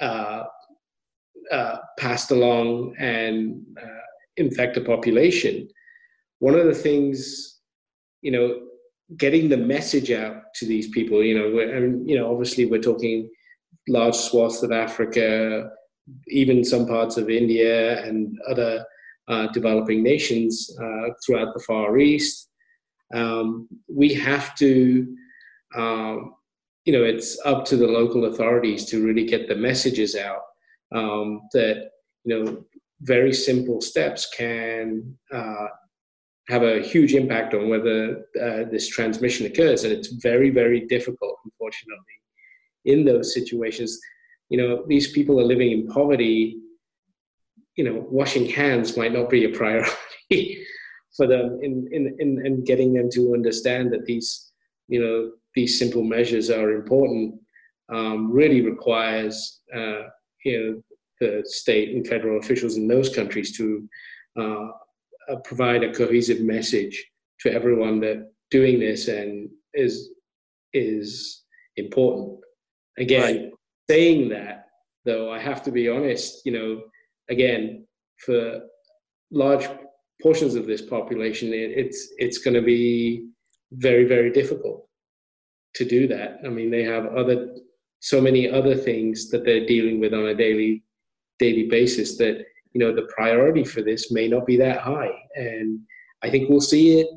uh, 0.00 0.44
uh 1.52 1.76
passed 1.98 2.30
along 2.30 2.94
and 2.98 3.62
uh, 3.80 4.04
infect 4.36 4.76
a 4.76 4.80
population. 4.80 5.68
One 6.38 6.54
of 6.54 6.66
the 6.66 6.74
things, 6.74 7.60
you 8.20 8.32
know, 8.32 8.60
getting 9.16 9.48
the 9.48 9.56
message 9.56 10.10
out 10.10 10.42
to 10.56 10.66
these 10.66 10.88
people, 10.88 11.22
you 11.22 11.38
know, 11.38 11.58
and 11.58 12.08
you 12.08 12.18
know, 12.18 12.30
obviously 12.30 12.66
we're 12.66 12.80
talking 12.80 13.28
large 13.88 14.16
swaths 14.16 14.62
of 14.62 14.72
Africa, 14.72 15.70
even 16.28 16.64
some 16.64 16.86
parts 16.86 17.16
of 17.16 17.30
India 17.30 18.04
and 18.04 18.36
other 18.48 18.84
uh, 19.28 19.46
developing 19.48 20.02
nations 20.02 20.70
uh, 20.80 21.08
throughout 21.24 21.54
the 21.54 21.62
Far 21.66 21.98
East. 21.98 22.48
Um, 23.14 23.68
we 23.88 24.12
have 24.14 24.54
to, 24.56 25.16
um, 25.76 26.34
you 26.86 26.92
know, 26.92 27.02
it's 27.02 27.38
up 27.44 27.64
to 27.66 27.76
the 27.76 27.86
local 27.86 28.26
authorities 28.26 28.84
to 28.86 29.04
really 29.04 29.24
get 29.24 29.48
the 29.48 29.56
messages 29.56 30.14
out 30.14 30.42
um, 30.94 31.42
that, 31.52 31.90
you 32.24 32.44
know, 32.44 32.64
very 33.02 33.32
simple 33.32 33.80
steps 33.80 34.28
can 34.34 35.16
uh, 35.34 35.66
have 36.48 36.62
a 36.62 36.80
huge 36.80 37.14
impact 37.14 37.54
on 37.54 37.68
whether 37.68 38.24
uh, 38.40 38.70
this 38.70 38.88
transmission 38.88 39.46
occurs. 39.46 39.82
And 39.82 39.92
it's 39.92 40.12
very, 40.22 40.50
very 40.50 40.86
difficult, 40.86 41.36
unfortunately, 41.44 42.04
in 42.84 43.04
those 43.04 43.34
situations. 43.34 43.98
You 44.48 44.58
know, 44.58 44.84
these 44.86 45.10
people 45.10 45.40
are 45.40 45.44
living 45.44 45.72
in 45.72 45.88
poverty. 45.88 46.56
You 47.74 47.84
know, 47.84 48.06
washing 48.08 48.48
hands 48.48 48.96
might 48.96 49.12
not 49.12 49.28
be 49.28 49.44
a 49.44 49.50
priority 49.50 49.90
for 51.16 51.26
them 51.26 51.58
in, 51.62 51.88
in, 51.90 52.16
in, 52.20 52.46
in 52.46 52.64
getting 52.64 52.94
them 52.94 53.10
to 53.10 53.34
understand 53.34 53.92
that 53.92 54.06
these, 54.06 54.45
you 54.88 55.00
know, 55.00 55.32
these 55.54 55.78
simple 55.78 56.02
measures 56.02 56.50
are 56.50 56.72
important 56.72 57.34
um, 57.92 58.30
really 58.30 58.62
requires, 58.62 59.60
uh, 59.74 60.02
you 60.44 60.60
know, 60.60 60.82
the 61.20 61.42
state 61.46 61.94
and 61.94 62.06
federal 62.06 62.38
officials 62.38 62.76
in 62.76 62.86
those 62.86 63.14
countries 63.14 63.56
to 63.56 63.88
uh, 64.38 64.68
uh, 65.30 65.36
provide 65.44 65.82
a 65.82 65.92
cohesive 65.92 66.40
message 66.40 67.04
to 67.40 67.52
everyone 67.52 68.00
that 68.00 68.30
doing 68.50 68.78
this 68.78 69.08
and 69.08 69.48
is 69.74 70.10
is 70.72 71.42
important. 71.76 72.38
Again, 72.98 73.22
right. 73.22 73.50
saying 73.88 74.28
that 74.30 74.66
though, 75.04 75.32
I 75.32 75.38
have 75.38 75.62
to 75.64 75.70
be 75.70 75.88
honest. 75.88 76.44
You 76.44 76.52
know, 76.52 76.82
again, 77.30 77.86
for 78.18 78.60
large 79.30 79.66
portions 80.22 80.54
of 80.54 80.66
this 80.66 80.82
population, 80.82 81.52
it, 81.52 81.70
it's 81.76 82.12
it's 82.18 82.38
going 82.38 82.54
to 82.54 82.62
be 82.62 83.28
very 83.76 84.04
very 84.04 84.30
difficult 84.30 84.86
to 85.74 85.84
do 85.84 86.08
that. 86.08 86.38
I 86.44 86.48
mean, 86.48 86.70
they 86.70 86.82
have 86.84 87.06
other 87.06 87.54
so 88.00 88.20
many 88.20 88.48
other 88.48 88.74
things 88.74 89.30
that 89.30 89.44
they're 89.44 89.66
dealing 89.66 90.00
with 90.00 90.14
on 90.14 90.26
a 90.26 90.34
daily 90.34 90.82
daily 91.38 91.68
basis 91.68 92.16
that 92.18 92.44
you 92.72 92.80
know 92.80 92.94
the 92.94 93.08
priority 93.14 93.64
for 93.64 93.82
this 93.82 94.12
may 94.12 94.28
not 94.28 94.46
be 94.46 94.56
that 94.56 94.80
high 94.80 95.12
and 95.34 95.80
i 96.22 96.30
think 96.30 96.48
we'll 96.48 96.60
see 96.60 97.00
it 97.00 97.08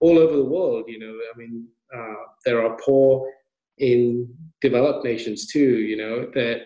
all 0.00 0.18
over 0.18 0.36
the 0.36 0.44
world 0.44 0.84
you 0.88 0.98
know 0.98 1.14
i 1.32 1.38
mean 1.38 1.66
uh, 1.94 2.22
there 2.44 2.64
are 2.64 2.76
poor 2.84 3.30
in 3.78 4.26
developed 4.60 5.04
nations 5.04 5.46
too 5.46 5.78
you 5.90 5.96
know 5.96 6.30
that 6.34 6.62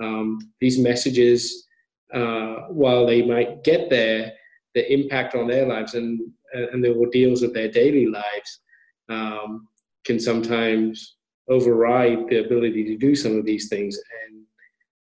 um, 0.00 0.38
these 0.60 0.78
messages 0.78 1.66
uh, 2.14 2.56
while 2.68 3.04
they 3.04 3.22
might 3.22 3.64
get 3.64 3.90
there 3.90 4.32
the 4.74 4.92
impact 4.92 5.34
on 5.34 5.46
their 5.46 5.66
lives 5.66 5.94
and 5.94 6.20
and 6.54 6.82
the 6.82 6.94
ordeals 6.94 7.42
of 7.42 7.52
their 7.52 7.68
daily 7.68 8.06
lives 8.06 8.60
um, 9.08 9.68
can 10.04 10.18
sometimes 10.18 11.16
override 11.48 12.28
the 12.28 12.44
ability 12.44 12.84
to 12.84 12.96
do 12.96 13.14
some 13.14 13.36
of 13.38 13.44
these 13.44 13.68
things 13.68 13.96
and 13.96 14.38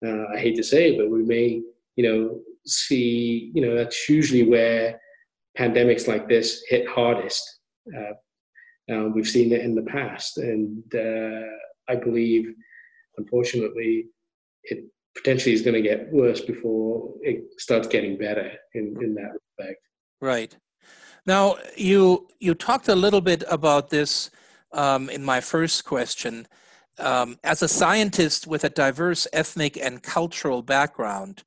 uh, 0.04 0.26
I 0.34 0.38
hate 0.38 0.56
to 0.56 0.62
say 0.62 0.90
it, 0.90 0.98
but 0.98 1.10
we 1.10 1.22
may, 1.22 1.62
you 1.96 2.08
know, 2.08 2.40
see, 2.66 3.50
you 3.54 3.62
know, 3.62 3.74
that's 3.74 4.08
usually 4.08 4.42
where 4.42 5.00
pandemics 5.58 6.06
like 6.06 6.28
this 6.28 6.62
hit 6.68 6.86
hardest. 6.88 7.60
Uh, 7.96 8.92
uh, 8.92 9.08
we've 9.14 9.28
seen 9.28 9.52
it 9.52 9.62
in 9.62 9.74
the 9.74 9.82
past, 9.82 10.38
and 10.38 10.82
uh, 10.94 11.46
I 11.88 11.96
believe, 11.96 12.52
unfortunately, 13.16 14.06
it 14.64 14.84
potentially 15.16 15.54
is 15.54 15.62
going 15.62 15.74
to 15.74 15.88
get 15.88 16.12
worse 16.12 16.40
before 16.40 17.14
it 17.22 17.44
starts 17.58 17.88
getting 17.88 18.18
better 18.18 18.52
in, 18.74 18.94
in 19.00 19.14
that 19.14 19.32
respect. 19.32 19.80
Right. 20.20 20.56
Now, 21.26 21.56
you 21.76 22.28
you 22.38 22.54
talked 22.54 22.88
a 22.88 22.94
little 22.94 23.20
bit 23.20 23.42
about 23.48 23.90
this 23.90 24.30
um, 24.72 25.10
in 25.10 25.24
my 25.24 25.40
first 25.40 25.84
question 25.84 26.46
um, 26.98 27.38
as 27.44 27.62
a 27.62 27.68
scientist 27.68 28.46
with 28.46 28.64
a 28.64 28.70
diverse 28.70 29.26
ethnic 29.32 29.76
and 29.76 30.02
cultural 30.02 30.62
background, 30.62 31.44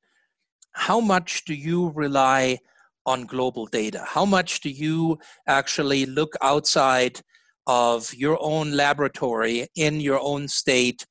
how 0.71 0.99
much 0.99 1.45
do 1.45 1.53
you 1.53 1.89
rely 1.89 2.59
on 3.05 3.25
global 3.25 3.65
data? 3.65 4.03
How 4.05 4.25
much 4.25 4.61
do 4.61 4.69
you 4.69 5.17
actually 5.47 6.05
look 6.05 6.33
outside 6.41 7.21
of 7.65 8.13
your 8.13 8.37
own 8.41 8.71
laboratory 8.71 9.67
in 9.75 9.99
your 9.99 10.19
own 10.19 10.47
state 10.47 11.05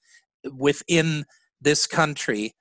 within 0.56 1.24
this 1.60 1.86
country 1.86 2.52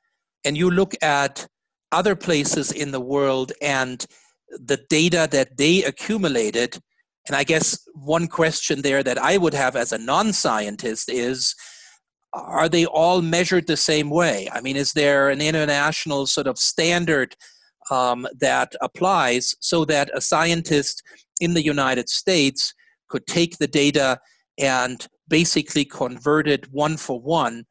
and 0.44 0.58
you 0.58 0.72
look 0.72 0.96
at 1.02 1.48
other 1.92 2.16
places 2.16 2.72
in 2.72 2.92
the 2.92 3.00
world 3.00 3.52
and 3.62 4.06
the 4.50 4.80
data 4.90 5.28
that 5.32 5.58
they 5.58 5.84
accumulated 5.84 6.80
and 7.28 7.36
I 7.36 7.44
guess 7.44 7.78
one 7.94 8.28
question 8.28 8.82
there 8.82 9.04
that 9.04 9.18
I 9.18 9.38
would 9.38 9.54
have 9.54 9.76
as 9.76 9.92
a 9.92 9.98
non 9.98 10.32
scientist 10.32 11.10
is 11.10 11.54
are 12.34 12.70
they 12.70 12.86
all 12.86 13.22
measured 13.22 13.68
the 13.68 13.78
same 13.78 14.10
way? 14.10 14.50
I 14.52 14.62
mean, 14.62 14.76
is 14.76 14.94
there 14.94 15.30
an 15.30 15.42
international 15.42 16.26
sort 16.28 16.48
of 16.48 16.58
standard 16.58 17.36
um, 17.90 18.28
that 18.40 18.74
applies 18.82 19.56
so 19.60 19.86
that 19.86 20.12
a 20.14 20.22
scientist 20.22 21.02
in 21.40 21.54
the 21.54 21.64
United 21.64 22.10
States 22.10 22.74
could 23.10 23.26
take 23.28 23.58
the 23.58 23.68
data 23.68 24.20
and 24.58 25.08
basically 25.28 25.86
convert 25.86 26.48
it 26.48 26.72
one 26.72 26.98
for 26.98 27.20
one? 27.20 27.66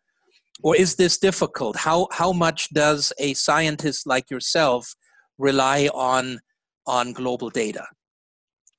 Or 0.62 0.74
is 0.74 0.96
this 0.96 1.18
difficult? 1.18 1.76
How, 1.76 2.08
how 2.12 2.32
much 2.32 2.70
does 2.70 3.12
a 3.18 3.34
scientist 3.34 4.06
like 4.06 4.30
yourself 4.30 4.94
rely 5.38 5.88
on, 5.92 6.40
on 6.86 7.12
global 7.12 7.50
data? 7.50 7.86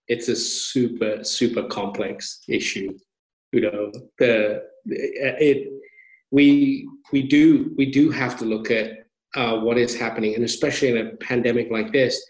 It's 0.08 0.30
a 0.30 0.36
super, 0.36 1.24
super 1.24 1.64
complex 1.64 2.44
issue. 2.48 2.98
You 3.52 3.62
know, 3.62 3.92
the 4.20 4.64
it 4.86 5.70
we 6.32 6.88
we 7.12 7.24
do 7.24 7.74
we 7.78 7.86
do 7.92 8.10
have 8.12 8.38
to 8.40 8.46
look 8.46 8.72
at 8.72 9.06
uh, 9.36 9.58
what 9.60 9.78
is 9.78 9.98
happening, 9.98 10.36
and 10.36 10.44
especially 10.44 10.90
in 10.90 10.98
a 10.98 11.16
pandemic 11.18 11.70
like 11.72 11.92
this, 11.92 12.22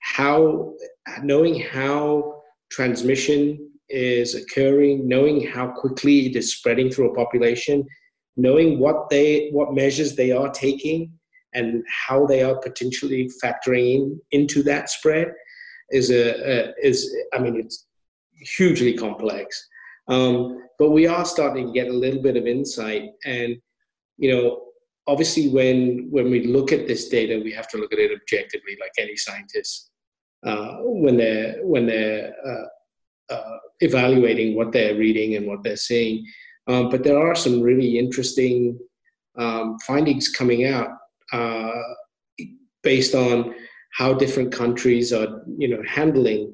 how 0.00 0.74
knowing 1.22 1.60
how 1.60 2.42
transmission 2.70 3.70
is 3.88 4.34
occurring, 4.34 5.08
knowing 5.08 5.46
how 5.46 5.68
quickly 5.68 6.26
it 6.26 6.36
is 6.36 6.54
spreading 6.54 6.90
through 6.90 7.10
a 7.10 7.14
population, 7.14 7.86
knowing 8.36 8.78
what 8.78 9.10
they 9.10 9.50
what 9.50 9.74
measures 9.74 10.14
they 10.14 10.32
are 10.32 10.50
taking 10.50 11.12
and 11.54 11.82
how 12.06 12.26
they 12.26 12.42
are 12.42 12.58
potentially 12.58 13.30
factoring 13.42 13.94
in 13.94 14.20
into 14.30 14.62
that 14.62 14.88
spread 14.90 15.32
is 15.90 16.10
a, 16.10 16.22
a 16.52 16.74
is 16.82 17.14
I 17.32 17.38
mean 17.38 17.56
it's 17.56 17.86
hugely 18.40 18.94
complex. 18.94 19.68
Um, 20.08 20.58
but 20.78 20.90
we 20.90 21.06
are 21.06 21.24
starting 21.24 21.66
to 21.68 21.72
get 21.72 21.88
a 21.88 21.92
little 21.92 22.22
bit 22.22 22.36
of 22.36 22.46
insight. 22.46 23.10
And, 23.24 23.56
you 24.16 24.32
know, 24.32 24.64
obviously 25.06 25.48
when, 25.48 26.08
when 26.10 26.30
we 26.30 26.46
look 26.46 26.72
at 26.72 26.86
this 26.86 27.08
data, 27.08 27.40
we 27.42 27.52
have 27.52 27.68
to 27.68 27.78
look 27.78 27.92
at 27.92 27.98
it 27.98 28.10
objectively, 28.12 28.76
like 28.80 28.92
any 28.98 29.16
scientist, 29.16 29.90
uh, 30.44 30.78
when 30.80 31.16
they're, 31.16 31.58
when 31.62 31.86
they're 31.86 32.32
uh, 32.44 33.34
uh, 33.34 33.58
evaluating 33.80 34.56
what 34.56 34.72
they're 34.72 34.96
reading 34.96 35.36
and 35.36 35.46
what 35.46 35.62
they're 35.62 35.76
seeing. 35.76 36.24
Um, 36.66 36.88
but 36.88 37.04
there 37.04 37.20
are 37.20 37.34
some 37.34 37.60
really 37.60 37.98
interesting 37.98 38.78
um, 39.38 39.78
findings 39.86 40.28
coming 40.28 40.66
out 40.66 40.88
uh, 41.32 41.82
based 42.82 43.14
on 43.14 43.54
how 43.92 44.14
different 44.14 44.52
countries 44.52 45.12
are, 45.12 45.42
you 45.58 45.68
know, 45.68 45.82
handling 45.86 46.52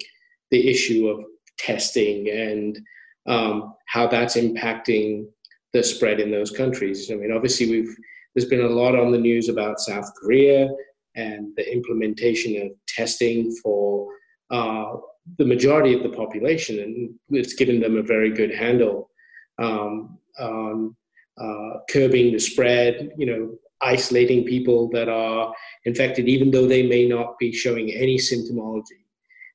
the 0.50 0.68
issue 0.68 1.08
of 1.08 1.24
testing 1.58 2.28
and 2.30 2.78
um, 3.26 3.74
how 3.86 4.06
that's 4.06 4.36
impacting 4.36 5.26
the 5.72 5.82
spread 5.82 6.20
in 6.20 6.30
those 6.30 6.50
countries. 6.50 7.10
I 7.10 7.14
mean, 7.14 7.32
obviously, 7.32 7.70
we've 7.70 7.94
there's 8.34 8.48
been 8.48 8.60
a 8.60 8.68
lot 8.68 8.94
on 8.94 9.12
the 9.12 9.18
news 9.18 9.48
about 9.48 9.80
South 9.80 10.10
Korea 10.20 10.68
and 11.14 11.52
the 11.56 11.72
implementation 11.72 12.60
of 12.62 12.72
testing 12.86 13.50
for 13.62 14.08
uh, 14.50 14.92
the 15.38 15.44
majority 15.44 15.94
of 15.94 16.02
the 16.02 16.16
population, 16.16 16.78
and 16.80 17.14
it's 17.30 17.54
given 17.54 17.80
them 17.80 17.96
a 17.96 18.02
very 18.02 18.30
good 18.30 18.54
handle 18.54 19.10
um, 19.58 20.18
on 20.38 20.94
uh, 21.40 21.78
curbing 21.90 22.32
the 22.32 22.38
spread. 22.38 23.10
You 23.16 23.26
know, 23.26 23.58
isolating 23.82 24.44
people 24.44 24.88
that 24.90 25.08
are 25.08 25.52
infected, 25.84 26.28
even 26.28 26.50
though 26.50 26.66
they 26.66 26.86
may 26.86 27.06
not 27.06 27.38
be 27.38 27.52
showing 27.52 27.92
any 27.92 28.16
symptomology. 28.16 29.04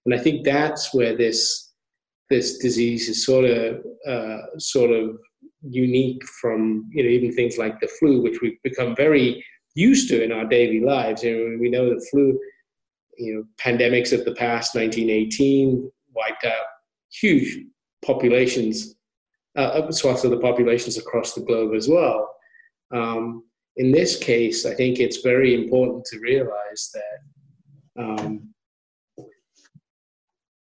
And 0.05 0.13
I 0.13 0.17
think 0.17 0.43
that's 0.43 0.93
where 0.93 1.15
this 1.15 1.69
this 2.29 2.57
disease 2.60 3.10
is 3.10 3.25
sort 3.25 3.45
of 3.45 3.84
uh, 4.07 4.57
sort 4.57 4.91
of 4.91 5.17
unique 5.62 6.23
from 6.41 6.89
you 6.91 7.03
know 7.03 7.10
even 7.10 7.34
things 7.34 7.57
like 7.57 7.79
the 7.79 7.88
flu, 7.99 8.21
which 8.21 8.41
we've 8.41 8.62
become 8.63 8.95
very 8.95 9.43
used 9.75 10.10
to 10.10 10.23
in 10.23 10.31
our 10.31 10.45
daily 10.45 10.81
lives. 10.81 11.23
You 11.23 11.31
know, 11.31 11.57
we 11.60 11.69
know 11.69 11.89
the 11.89 12.05
flu, 12.12 12.39
you 13.17 13.36
know, 13.36 13.43
pandemics 13.60 14.12
of 14.12 14.25
the 14.25 14.36
past, 14.36 14.75
1918, 14.75 15.91
wiped 16.13 16.45
out 16.45 16.65
huge 17.12 17.60
populations, 18.03 18.95
uh, 19.55 19.91
swaths 19.91 20.23
of 20.23 20.31
the 20.31 20.39
populations 20.39 20.97
across 20.97 21.34
the 21.34 21.41
globe 21.41 21.73
as 21.75 21.88
well. 21.88 22.29
Um, 22.91 23.43
in 23.77 23.91
this 23.91 24.17
case, 24.17 24.65
I 24.65 24.73
think 24.73 24.99
it's 24.99 25.17
very 25.17 25.53
important 25.53 26.05
to 26.05 26.19
realize 26.19 26.91
that 26.93 28.03
um, 28.03 28.49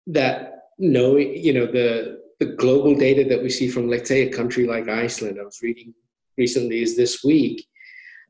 that 0.06 0.64
knowing, 0.78 1.36
you 1.36 1.52
know, 1.52 1.66
the 1.66 2.20
the 2.38 2.46
global 2.46 2.94
data 2.94 3.28
that 3.28 3.42
we 3.42 3.50
see 3.50 3.68
from, 3.68 3.88
let's 3.88 4.08
say, 4.08 4.22
a 4.22 4.32
country 4.32 4.66
like 4.66 4.88
Iceland. 4.88 5.38
I 5.38 5.44
was 5.44 5.60
reading 5.62 5.92
recently 6.38 6.82
is 6.82 6.96
this 6.96 7.22
week. 7.22 7.66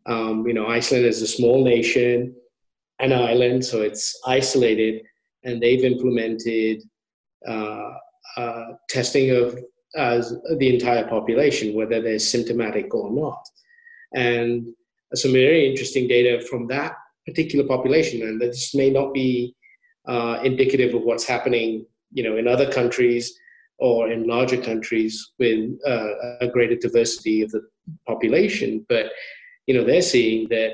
Um, 0.07 0.47
you 0.47 0.55
know, 0.55 0.67
Iceland 0.67 1.05
is 1.05 1.23
a 1.23 1.29
small 1.29 1.63
nation, 1.63 2.35
an 2.99 3.13
island, 3.13 3.65
so 3.65 3.83
it's 3.83 4.19
isolated, 4.27 5.03
and 5.45 5.63
they've 5.63 5.85
implemented 5.85 6.83
uh, 7.47 7.91
uh, 8.37 8.65
testing 8.89 9.31
of 9.31 9.57
the 9.95 10.75
entire 10.75 11.07
population, 11.07 11.75
whether 11.75 12.01
they're 12.01 12.19
symptomatic 12.19 12.93
or 12.95 13.13
not 13.13 13.47
and 14.15 14.67
some 15.15 15.33
very 15.33 15.69
interesting 15.69 16.07
data 16.09 16.45
from 16.47 16.67
that 16.69 16.95
particular 17.27 17.67
population. 17.67 18.23
And 18.23 18.41
this 18.41 18.75
may 18.75 18.91
not 18.91 19.13
be 19.13 19.55
uh, 20.07 20.41
indicative 20.45 20.95
of 20.95 21.03
what's 21.03 21.27
happening, 21.27 21.87
you 22.13 22.23
know, 22.23 22.37
in 22.37 22.49
other 22.49 22.71
countries 22.71 23.35
or 23.79 24.11
in 24.11 24.27
larger 24.27 24.61
countries 24.61 25.33
with 25.39 25.71
uh, 25.87 26.09
a 26.41 26.49
greater 26.49 26.77
diversity 26.77 27.43
of 27.43 27.51
the 27.51 27.67
population. 28.07 28.85
But 28.89 29.07
you 29.67 29.75
know, 29.75 29.85
they're 29.85 30.03
seeing 30.03 30.49
that 30.49 30.73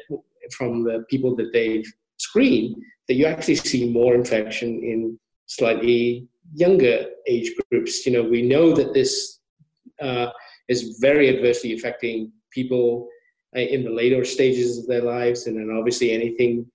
from 0.52 0.84
the 0.84 1.04
people 1.10 1.34
that 1.36 1.52
they've 1.52 1.86
screened 2.18 2.76
that 3.08 3.14
you 3.14 3.26
actually 3.26 3.56
see 3.56 3.90
more 3.90 4.14
infection 4.14 4.82
in 4.82 5.18
slightly 5.46 6.26
younger 6.54 7.06
age 7.28 7.52
groups. 7.70 8.06
You 8.06 8.12
know, 8.12 8.22
we 8.22 8.42
know 8.42 8.72
that 8.74 8.94
this 8.94 9.40
uh, 10.00 10.28
is 10.68 10.98
very 11.00 11.28
adversely 11.28 11.74
affecting 11.74 12.32
people 12.50 13.08
in 13.54 13.84
the 13.84 13.90
later 13.90 14.24
stages 14.24 14.78
of 14.78 14.86
their 14.86 15.02
lives, 15.02 15.46
and 15.46 15.58
then 15.58 15.76
obviously 15.76 16.12
anything, 16.12 16.66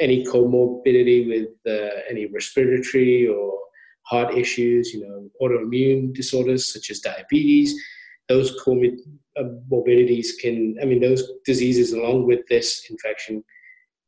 any 0.00 0.24
comorbidity 0.24 1.26
with 1.28 1.48
uh, 1.66 1.90
any 2.08 2.26
respiratory 2.26 3.26
or 3.26 3.58
heart 4.02 4.34
issues, 4.34 4.92
you 4.92 5.00
know, 5.00 5.30
autoimmune 5.42 6.14
disorders 6.14 6.72
such 6.72 6.90
as 6.90 7.00
diabetes, 7.00 7.74
those 8.28 8.56
comorbidities 8.64 10.28
can, 10.40 10.76
I 10.80 10.84
mean, 10.84 11.00
those 11.00 11.28
diseases 11.44 11.92
along 11.92 12.26
with 12.26 12.40
this 12.48 12.86
infection 12.90 13.42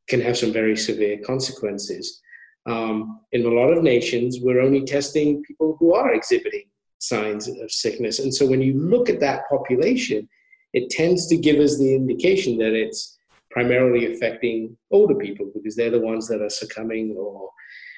can 0.07 0.21
have 0.21 0.37
some 0.37 0.53
very 0.53 0.77
severe 0.77 1.17
consequences. 1.25 2.21
Um, 2.65 3.21
in 3.31 3.45
a 3.45 3.49
lot 3.49 3.71
of 3.71 3.83
nations, 3.83 4.39
we're 4.41 4.61
only 4.61 4.83
testing 4.85 5.43
people 5.43 5.77
who 5.79 5.93
are 5.93 6.13
exhibiting 6.13 6.65
signs 6.99 7.47
of 7.47 7.71
sickness. 7.71 8.19
And 8.19 8.33
so 8.33 8.45
when 8.45 8.61
you 8.61 8.73
look 8.73 9.09
at 9.09 9.19
that 9.19 9.47
population, 9.49 10.27
it 10.73 10.89
tends 10.89 11.27
to 11.27 11.37
give 11.37 11.59
us 11.59 11.77
the 11.77 11.95
indication 11.95 12.57
that 12.57 12.73
it's 12.73 13.17
primarily 13.51 14.13
affecting 14.13 14.75
older 14.91 15.15
people 15.15 15.49
because 15.53 15.75
they're 15.75 15.89
the 15.89 15.99
ones 15.99 16.27
that 16.27 16.41
are 16.41 16.49
succumbing 16.49 17.15
or 17.17 17.49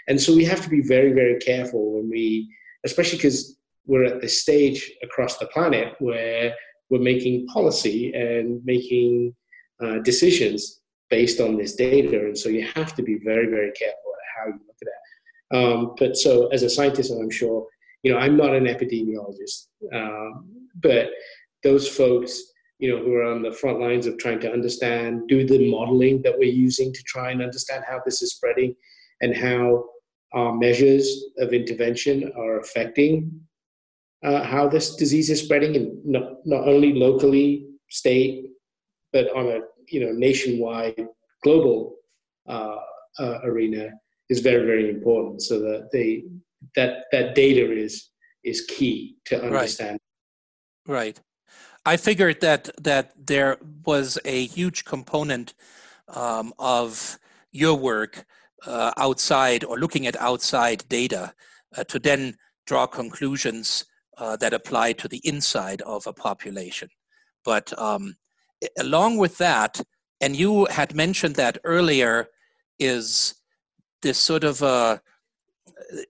and 0.08 0.20
so 0.20 0.36
we 0.36 0.46
have 0.46 0.62
to 0.62 0.70
be 0.70 0.82
very 0.82 1.12
very 1.12 1.38
careful 1.40 1.94
when 1.94 2.10
we 2.10 2.48
especially 2.86 3.18
because 3.18 3.58
we're 3.86 4.06
at 4.06 4.22
this 4.22 4.42
stage 4.42 4.92
across 5.04 5.38
the 5.38 5.48
planet 5.48 5.96
where 6.00 6.54
we're 6.90 7.02
making 7.02 7.48
policy 7.48 8.14
and 8.14 8.64
making 8.64 9.36
uh, 9.84 10.00
decisions 10.00 10.82
based 11.10 11.40
on 11.40 11.58
this 11.58 11.76
data. 11.76 12.20
And 12.20 12.38
so 12.38 12.50
you 12.50 12.68
have 12.76 12.96
to 12.96 13.04
be 13.04 13.18
very 13.24 13.48
very 13.48 13.72
careful 13.72 14.12
at 14.14 14.28
how 14.38 14.48
you 14.48 14.60
look 14.68 14.78
at 14.82 14.88
that. 14.88 15.58
Um, 15.58 15.96
but 15.98 16.16
so 16.16 16.48
as 16.48 16.62
a 16.62 16.70
scientist 16.70 17.10
and 17.10 17.24
i'm 17.24 17.32
sure 17.32 17.66
you 18.04 18.12
know 18.12 18.20
i'm 18.20 18.38
not 18.38 18.54
an 18.54 18.66
epidemiologist 18.66 19.66
um, 19.92 20.46
but 20.76 21.10
those 21.64 21.88
folks 21.88 22.40
you 22.80 22.90
know, 22.90 23.04
who 23.04 23.14
are 23.14 23.26
on 23.26 23.42
the 23.42 23.52
front 23.52 23.80
lines 23.80 24.08
of 24.08 24.18
trying 24.18 24.40
to 24.40 24.52
understand, 24.52 25.28
do 25.28 25.46
the 25.46 25.70
modeling 25.70 26.22
that 26.24 26.38
we're 26.38 26.52
using 26.52 26.92
to 26.94 27.04
try 27.04 27.32
and 27.32 27.42
understand 27.42 27.84
how 27.88 28.00
this 28.06 28.22
is 28.22 28.34
spreading 28.34 28.74
and 29.22 29.36
how 29.36 29.86
our 30.34 30.56
measures 30.56 31.26
of 31.40 31.54
intervention 31.54 32.32
are 32.38 32.60
affecting 32.60 33.42
uh, 34.24 34.44
how 34.44 34.68
this 34.68 34.96
disease 34.96 35.30
is 35.30 35.42
spreading, 35.42 35.76
and 35.76 36.06
not, 36.06 36.46
not 36.46 36.68
only 36.68 36.94
locally, 36.94 37.68
state, 37.90 38.46
but 39.14 39.34
on 39.36 39.48
a 39.48 39.60
you 39.88 40.02
know 40.02 40.12
nationwide, 40.12 41.08
global 41.44 41.96
uh, 42.48 42.76
uh, 43.20 43.40
arena 43.44 43.90
is 44.30 44.42
very 44.42 44.66
very 44.66 44.90
important. 44.90 45.42
So 45.42 45.60
that 45.60 45.90
they 45.92 46.26
that 46.76 47.06
that 47.12 47.36
data 47.36 47.72
is 47.72 48.10
is 48.44 48.62
key 48.62 49.16
to 49.26 49.42
understand. 49.42 50.00
Right. 50.86 50.98
right. 50.98 51.20
I 51.86 51.98
figured 51.98 52.42
that 52.42 52.70
that 52.84 53.14
there 53.18 53.58
was 53.86 54.20
a 54.26 54.46
huge 54.46 54.86
component 54.86 55.54
um, 56.08 56.54
of 56.60 57.18
your 57.52 57.76
work 57.76 58.26
uh, 58.66 58.92
outside 58.98 59.64
or 59.64 59.80
looking 59.80 60.08
at 60.08 60.20
outside 60.20 60.84
data 60.90 61.34
uh, 61.78 61.84
to 61.86 62.00
then 62.00 62.36
draw 62.66 62.86
conclusions 62.86 63.86
uh, 64.18 64.36
that 64.38 64.54
apply 64.54 64.94
to 64.94 65.08
the 65.08 65.22
inside 65.24 65.82
of 65.82 66.06
a 66.06 66.14
population. 66.14 66.90
But 67.46 67.78
um, 67.80 68.16
along 68.78 69.18
with 69.18 69.38
that, 69.38 69.82
and 70.22 70.36
you 70.36 70.66
had 70.66 70.94
mentioned 70.94 71.36
that 71.36 71.58
earlier, 71.64 72.28
is 72.78 73.36
this 74.02 74.18
sort 74.18 74.44
of 74.44 74.62
a 74.62 74.66
uh, 74.66 74.98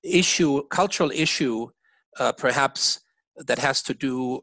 issue, 0.04 0.68
cultural 0.70 1.12
issue, 1.12 1.70
uh, 2.20 2.32
perhaps 2.32 3.00
that 3.48 3.60
has 3.60 3.82
to 3.84 3.94
do 3.94 4.42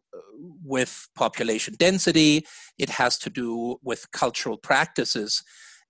with 0.65 1.09
population 1.15 1.75
density, 1.79 2.45
it 2.79 2.91
has 2.91 3.19
to 3.19 3.31
do 3.31 3.79
with 3.83 4.11
cultural 4.13 4.57
practices. 4.57 5.43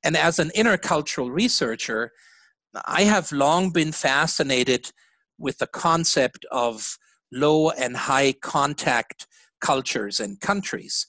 And 0.04 0.16
as 0.16 0.38
an 0.38 0.50
intercultural 0.56 1.32
researcher, 1.32 2.12
I 2.84 3.02
have 3.02 3.32
long 3.32 3.70
been 3.70 3.92
fascinated 3.92 4.92
with 5.38 5.58
the 5.58 5.66
concept 5.66 6.44
of 6.50 6.98
low 7.32 7.70
and 7.70 7.96
high 7.96 8.34
contact 8.34 9.26
cultures 9.60 10.20
and 10.20 10.40
countries, 10.40 11.06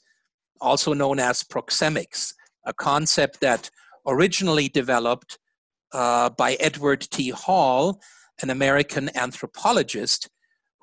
also 0.61 0.93
known 0.93 1.19
as 1.19 1.43
proxemics, 1.43 2.33
a 2.65 2.73
concept 2.73 3.41
that 3.41 3.69
originally 4.05 4.69
developed 4.69 5.37
uh, 5.93 6.29
by 6.29 6.53
Edward 6.59 7.01
T. 7.01 7.29
Hall, 7.29 8.01
an 8.41 8.49
American 8.49 9.09
anthropologist 9.15 10.29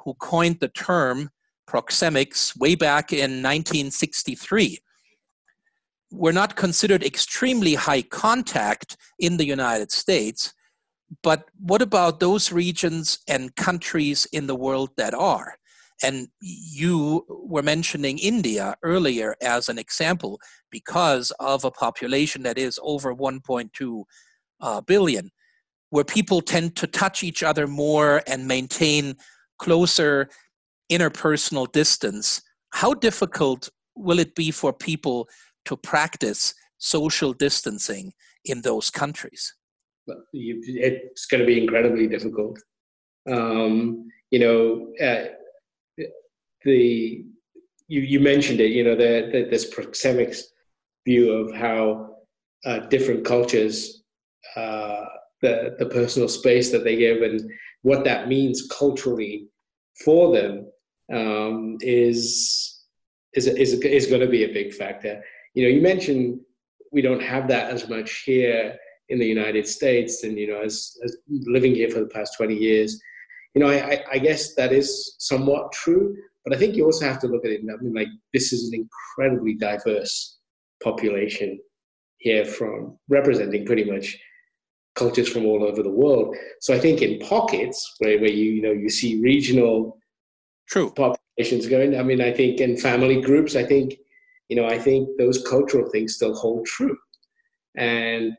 who 0.04 0.14
coined 0.14 0.60
the 0.60 0.68
term 0.68 1.30
proxemics 1.68 2.56
way 2.58 2.74
back 2.74 3.12
in 3.12 3.42
1963 3.42 4.78
were 6.12 6.32
not 6.32 6.56
considered 6.56 7.02
extremely 7.02 7.74
high 7.74 8.02
contact 8.02 8.96
in 9.18 9.36
the 9.36 9.46
United 9.46 9.90
States. 9.90 10.52
But 11.22 11.44
what 11.58 11.82
about 11.82 12.20
those 12.20 12.52
regions 12.52 13.18
and 13.28 13.54
countries 13.56 14.26
in 14.32 14.46
the 14.46 14.54
world 14.54 14.90
that 14.96 15.14
are? 15.14 15.56
And 16.02 16.28
you 16.40 17.24
were 17.28 17.62
mentioning 17.62 18.18
India 18.18 18.74
earlier 18.82 19.36
as 19.40 19.68
an 19.68 19.78
example 19.78 20.40
because 20.70 21.30
of 21.40 21.64
a 21.64 21.70
population 21.70 22.42
that 22.42 22.58
is 22.58 22.78
over 22.82 23.14
1.2 23.14 24.04
uh, 24.60 24.80
billion, 24.82 25.30
where 25.90 26.04
people 26.04 26.40
tend 26.40 26.76
to 26.76 26.86
touch 26.86 27.22
each 27.22 27.42
other 27.42 27.66
more 27.66 28.22
and 28.26 28.46
maintain 28.46 29.16
closer 29.58 30.28
interpersonal 30.90 31.70
distance, 31.72 32.42
how 32.70 32.94
difficult 32.94 33.68
will 33.96 34.18
it 34.18 34.34
be 34.34 34.50
for 34.50 34.72
people 34.72 35.28
to 35.64 35.76
practice 35.76 36.54
social 36.78 37.32
distancing 37.32 38.12
in 38.44 38.60
those 38.62 38.90
countries? 38.90 39.54
it's 40.32 41.26
going 41.26 41.40
to 41.40 41.46
be 41.46 41.62
incredibly 41.62 42.06
difficult. 42.06 42.58
Um, 43.30 44.06
you 44.30 44.38
know, 44.38 44.92
uh, 45.02 45.28
the 46.64 47.24
you, 47.88 48.00
you 48.00 48.20
mentioned 48.20 48.60
it. 48.60 48.72
You 48.72 48.84
know, 48.84 48.96
the, 48.96 49.30
the, 49.32 49.48
this 49.50 49.72
proxemics 49.72 50.40
view 51.06 51.32
of 51.32 51.54
how 51.54 52.16
uh, 52.64 52.80
different 52.88 53.24
cultures, 53.24 54.02
uh, 54.56 55.04
the 55.42 55.76
the 55.78 55.86
personal 55.86 56.28
space 56.28 56.70
that 56.72 56.84
they 56.84 56.96
give, 56.96 57.22
and 57.22 57.50
what 57.84 58.02
that 58.04 58.28
means 58.28 58.66
culturally 58.80 59.46
for 60.04 60.32
them 60.34 60.66
um, 61.12 61.76
is 61.80 62.82
is 63.34 63.46
is 63.46 63.74
is 63.74 64.06
going 64.06 64.22
to 64.22 64.34
be 64.38 64.44
a 64.44 64.52
big 64.58 64.72
factor. 64.72 65.22
You 65.54 65.64
know, 65.64 65.72
you 65.76 65.82
mentioned 65.82 66.40
we 66.92 67.02
don't 67.02 67.22
have 67.22 67.46
that 67.48 67.70
as 67.70 67.88
much 67.88 68.22
here 68.24 68.76
in 69.10 69.18
the 69.18 69.26
United 69.26 69.68
States, 69.68 70.24
and 70.24 70.38
you 70.38 70.48
know, 70.48 70.62
as, 70.62 70.96
as 71.04 71.16
living 71.28 71.74
here 71.74 71.90
for 71.90 72.00
the 72.00 72.14
past 72.16 72.34
twenty 72.38 72.56
years, 72.56 72.98
you 73.54 73.60
know, 73.60 73.68
I, 73.68 74.02
I 74.10 74.18
guess 74.18 74.54
that 74.54 74.72
is 74.72 75.16
somewhat 75.18 75.70
true. 75.72 76.16
But 76.44 76.54
I 76.56 76.58
think 76.58 76.76
you 76.76 76.84
also 76.86 77.06
have 77.06 77.20
to 77.20 77.28
look 77.28 77.44
at 77.44 77.52
it. 77.52 77.60
I 77.62 77.82
mean, 77.82 77.94
like 77.94 78.08
this 78.32 78.52
is 78.52 78.68
an 78.68 78.74
incredibly 78.82 79.54
diverse 79.54 80.38
population 80.82 81.60
here, 82.16 82.46
from 82.46 82.98
representing 83.10 83.66
pretty 83.66 83.84
much 83.84 84.18
cultures 84.94 85.28
from 85.28 85.44
all 85.44 85.64
over 85.64 85.82
the 85.82 85.90
world. 85.90 86.36
So 86.60 86.74
I 86.74 86.78
think 86.78 87.02
in 87.02 87.18
pockets 87.18 87.94
where, 87.98 88.18
where 88.18 88.30
you 88.30 88.52
you 88.52 88.62
know 88.62 88.72
you 88.72 88.88
see 88.88 89.20
regional 89.20 89.98
true 90.68 90.92
populations 90.92 91.66
going. 91.66 91.98
I 91.98 92.02
mean, 92.02 92.20
I 92.20 92.32
think 92.32 92.60
in 92.60 92.76
family 92.76 93.20
groups, 93.20 93.56
I 93.56 93.64
think 93.64 93.94
you 94.48 94.56
know 94.56 94.66
I 94.66 94.78
think 94.78 95.08
those 95.18 95.42
cultural 95.42 95.90
things 95.90 96.14
still 96.14 96.34
hold 96.34 96.66
true. 96.66 96.96
And 97.76 98.32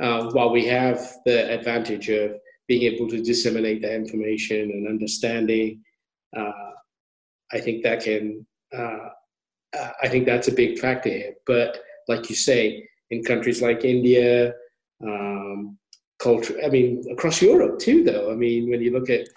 uh, 0.00 0.30
while 0.32 0.50
we 0.50 0.66
have 0.66 1.00
the 1.26 1.52
advantage 1.52 2.08
of 2.08 2.32
being 2.66 2.82
able 2.82 3.08
to 3.08 3.22
disseminate 3.22 3.82
that 3.82 3.94
information 3.94 4.70
and 4.70 4.88
understanding, 4.88 5.82
uh, 6.36 6.72
I 7.52 7.60
think 7.60 7.82
that 7.84 8.02
can. 8.02 8.46
Uh, 8.76 9.08
I 10.02 10.08
think 10.08 10.26
that's 10.26 10.48
a 10.48 10.52
big 10.52 10.80
factor 10.80 11.08
here. 11.08 11.34
But 11.46 11.78
like 12.08 12.28
you 12.28 12.34
say, 12.34 12.88
in 13.10 13.22
countries 13.22 13.62
like 13.62 13.84
India, 13.84 14.52
um, 15.00 15.78
culture. 16.20 16.56
I 16.64 16.68
mean, 16.68 17.04
across 17.10 17.42
Europe 17.42 17.78
too, 17.78 18.04
though. 18.04 18.30
I 18.30 18.34
mean, 18.34 18.70
when 18.70 18.80
you 18.80 18.92
look 18.92 19.10
at 19.10 19.28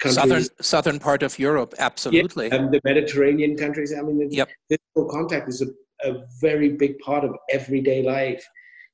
countries, 0.00 0.14
southern 0.14 0.44
southern 0.60 0.98
part 0.98 1.22
of 1.22 1.38
Europe, 1.38 1.74
absolutely, 1.78 2.48
yeah, 2.48 2.56
and 2.56 2.72
the 2.72 2.80
Mediterranean 2.84 3.56
countries. 3.56 3.94
I 3.96 4.02
mean, 4.02 4.18
the 4.18 4.34
yep. 4.34 4.48
physical 4.68 5.10
contact 5.10 5.48
is 5.48 5.62
a, 5.62 5.68
a 6.08 6.24
very 6.40 6.70
big 6.70 6.98
part 6.98 7.24
of 7.24 7.34
everyday 7.50 8.02
life. 8.02 8.44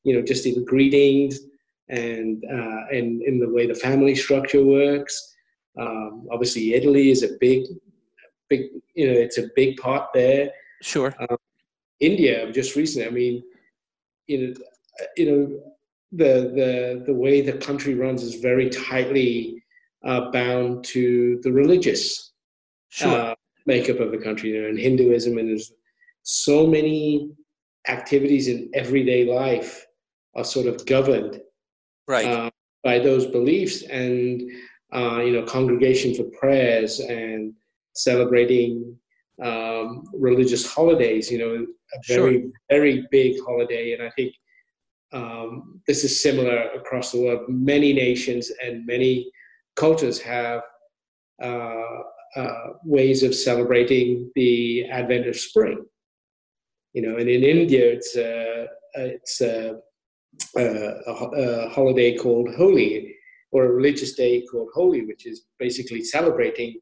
You 0.04 0.14
know, 0.14 0.22
just 0.22 0.46
in 0.46 0.64
greetings 0.64 1.40
and 1.88 2.44
uh, 2.44 2.96
and 2.96 3.22
in 3.22 3.38
the 3.38 3.48
way 3.48 3.66
the 3.66 3.74
family 3.74 4.14
structure 4.14 4.64
works. 4.64 5.34
Um, 5.78 6.26
obviously, 6.30 6.74
Italy 6.74 7.10
is 7.10 7.22
a 7.22 7.30
big, 7.40 7.64
big. 8.48 8.62
You 8.94 9.12
know, 9.12 9.18
it's 9.18 9.38
a 9.38 9.48
big 9.56 9.76
part 9.78 10.08
there. 10.12 10.50
Sure. 10.82 11.14
Um, 11.18 11.36
India, 12.00 12.50
just 12.52 12.76
recently. 12.76 13.08
I 13.08 13.10
mean, 13.10 13.42
you 14.26 14.38
know, 14.38 14.54
you 15.16 15.26
know 15.30 15.60
the 16.12 16.52
the 16.54 17.02
the 17.06 17.14
way 17.14 17.40
the 17.40 17.52
country 17.52 17.94
runs 17.94 18.22
is 18.22 18.36
very 18.36 18.70
tightly 18.70 19.62
uh, 20.04 20.30
bound 20.30 20.84
to 20.84 21.38
the 21.42 21.52
religious 21.52 22.32
sure. 22.88 23.12
uh, 23.12 23.34
makeup 23.66 24.00
of 24.00 24.10
the 24.10 24.18
country 24.18 24.50
you 24.50 24.62
know, 24.62 24.68
and 24.68 24.78
Hinduism 24.78 25.36
and 25.38 25.48
there's 25.48 25.72
so 26.22 26.66
many 26.66 27.30
activities 27.88 28.48
in 28.48 28.70
everyday 28.74 29.24
life 29.24 29.84
are 30.34 30.44
sort 30.44 30.66
of 30.66 30.84
governed 30.86 31.40
right 32.06 32.26
uh, 32.26 32.50
by 32.82 32.98
those 32.98 33.26
beliefs 33.26 33.82
and 33.82 34.42
uh, 34.94 35.20
you 35.20 35.32
know 35.32 35.42
congregation 35.42 36.14
for 36.14 36.24
prayers 36.38 37.00
and 37.00 37.52
celebrating 37.94 38.96
um, 39.42 40.04
religious 40.14 40.72
holidays 40.72 41.30
you 41.30 41.38
know 41.38 41.66
a 41.94 41.98
very 42.06 42.40
sure. 42.40 42.50
very 42.70 43.06
big 43.10 43.36
holiday 43.44 43.92
and 43.92 44.02
I 44.02 44.10
think 44.10 44.32
um, 45.12 45.80
this 45.86 46.04
is 46.04 46.22
similar 46.22 46.70
across 46.72 47.12
the 47.12 47.20
world. 47.20 47.48
Many 47.48 47.92
nations 47.92 48.50
and 48.62 48.84
many 48.86 49.30
cultures 49.76 50.20
have 50.20 50.62
uh, 51.42 52.00
uh, 52.36 52.58
ways 52.84 53.22
of 53.22 53.34
celebrating 53.34 54.30
the 54.34 54.84
advent 54.90 55.26
of 55.26 55.36
spring. 55.36 55.84
You 56.92 57.02
know, 57.02 57.16
and 57.16 57.28
in 57.28 57.42
India, 57.42 57.92
it's 57.92 58.16
a, 58.16 58.66
it's 58.94 59.40
a, 59.40 59.76
a, 60.56 60.62
a 60.62 61.68
holiday 61.70 62.16
called 62.16 62.54
Holi, 62.54 63.14
or 63.52 63.64
a 63.64 63.70
religious 63.70 64.14
day 64.14 64.44
called 64.50 64.68
Holi, 64.74 65.06
which 65.06 65.26
is 65.26 65.46
basically 65.58 66.02
celebrating 66.02 66.78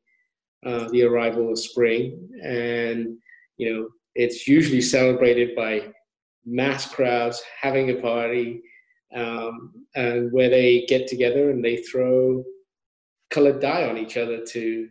uh, 0.64 0.88
the 0.90 1.04
arrival 1.04 1.50
of 1.50 1.58
spring. 1.58 2.28
And 2.42 3.18
you 3.56 3.72
know, 3.72 3.88
it's 4.14 4.48
usually 4.48 4.80
celebrated 4.80 5.54
by 5.54 5.92
mass 6.46 6.92
crowds 6.92 7.42
having 7.60 7.90
a 7.90 8.00
party, 8.00 8.62
um, 9.14 9.72
and 9.94 10.32
where 10.32 10.48
they 10.48 10.86
get 10.86 11.06
together 11.06 11.50
and 11.50 11.64
they 11.64 11.76
throw 11.78 12.42
colored 13.30 13.60
dye 13.60 13.88
on 13.88 13.98
each 13.98 14.16
other 14.16 14.44
to 14.44 14.88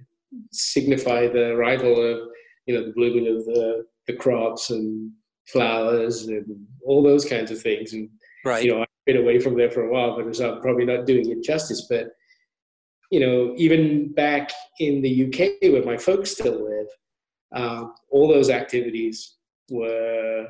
signify 0.51 1.27
the 1.27 1.51
arrival 1.51 1.93
of 1.93 2.27
you 2.65 2.73
know 2.73 2.85
the 2.85 2.93
blooming 2.93 3.27
of 3.27 3.45
the 3.45 3.85
the 4.07 4.13
crops 4.13 4.69
and 4.69 5.11
flowers 5.47 6.27
and 6.27 6.45
all 6.83 7.03
those 7.03 7.25
kinds 7.25 7.51
of 7.51 7.61
things. 7.61 7.93
And 7.93 8.09
right. 8.43 8.63
you 8.63 8.71
know, 8.71 8.81
I've 8.81 8.87
been 9.05 9.17
away 9.17 9.39
from 9.39 9.57
there 9.57 9.71
for 9.71 9.83
a 9.83 9.91
while, 9.91 10.15
but 10.15 10.39
I'm 10.39 10.61
probably 10.61 10.85
not 10.85 11.05
doing 11.05 11.29
it 11.29 11.43
justice. 11.43 11.87
But 11.89 12.09
you 13.11 13.19
know, 13.19 13.53
even 13.57 14.13
back 14.13 14.51
in 14.79 15.01
the 15.01 15.27
UK 15.27 15.71
where 15.71 15.85
my 15.85 15.97
folks 15.97 16.31
still 16.31 16.63
live, 16.63 16.87
uh, 17.55 17.85
all 18.09 18.27
those 18.27 18.49
activities 18.49 19.35
were 19.69 20.47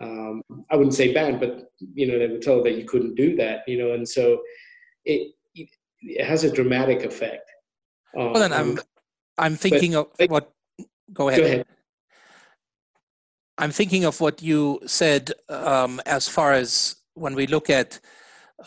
um, 0.00 0.42
I 0.70 0.76
wouldn't 0.76 0.94
say 0.94 1.12
banned, 1.12 1.40
but 1.40 1.70
you 1.78 2.06
know 2.06 2.18
they 2.18 2.26
were 2.26 2.38
told 2.38 2.66
that 2.66 2.74
you 2.74 2.84
couldn't 2.84 3.14
do 3.14 3.36
that. 3.36 3.60
You 3.66 3.78
know, 3.78 3.92
and 3.92 4.08
so 4.08 4.42
it 5.04 5.34
it 5.54 6.24
has 6.24 6.44
a 6.44 6.52
dramatic 6.52 7.04
effect. 7.04 7.50
Um, 8.16 8.32
well, 8.32 8.40
then 8.40 8.52
I'm 8.52 8.78
I'm 9.38 9.56
thinking 9.56 9.94
of 9.94 10.08
what. 10.28 10.50
Go 11.12 11.28
ahead. 11.28 11.40
Go 11.40 11.46
ahead. 11.46 11.66
I'm 13.58 13.70
thinking 13.70 14.04
of 14.04 14.20
what 14.20 14.42
you 14.42 14.80
said 14.86 15.30
um, 15.48 16.00
as 16.06 16.26
far 16.26 16.54
as 16.54 16.96
when 17.14 17.36
we 17.36 17.46
look 17.46 17.70
at 17.70 18.00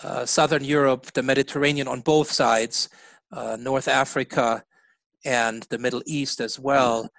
uh, 0.04 0.26
Southern 0.26 0.64
Europe, 0.64 1.12
the 1.14 1.24
Mediterranean 1.24 1.90
on 1.90 2.00
both 2.02 2.32
sides, 2.32 2.88
uh, 3.34 3.58
North 3.60 3.90
Africa, 3.90 4.64
and 5.26 5.64
the 5.64 5.78
Middle 5.78 6.04
East 6.06 6.40
as 6.40 6.58
well 6.58 7.10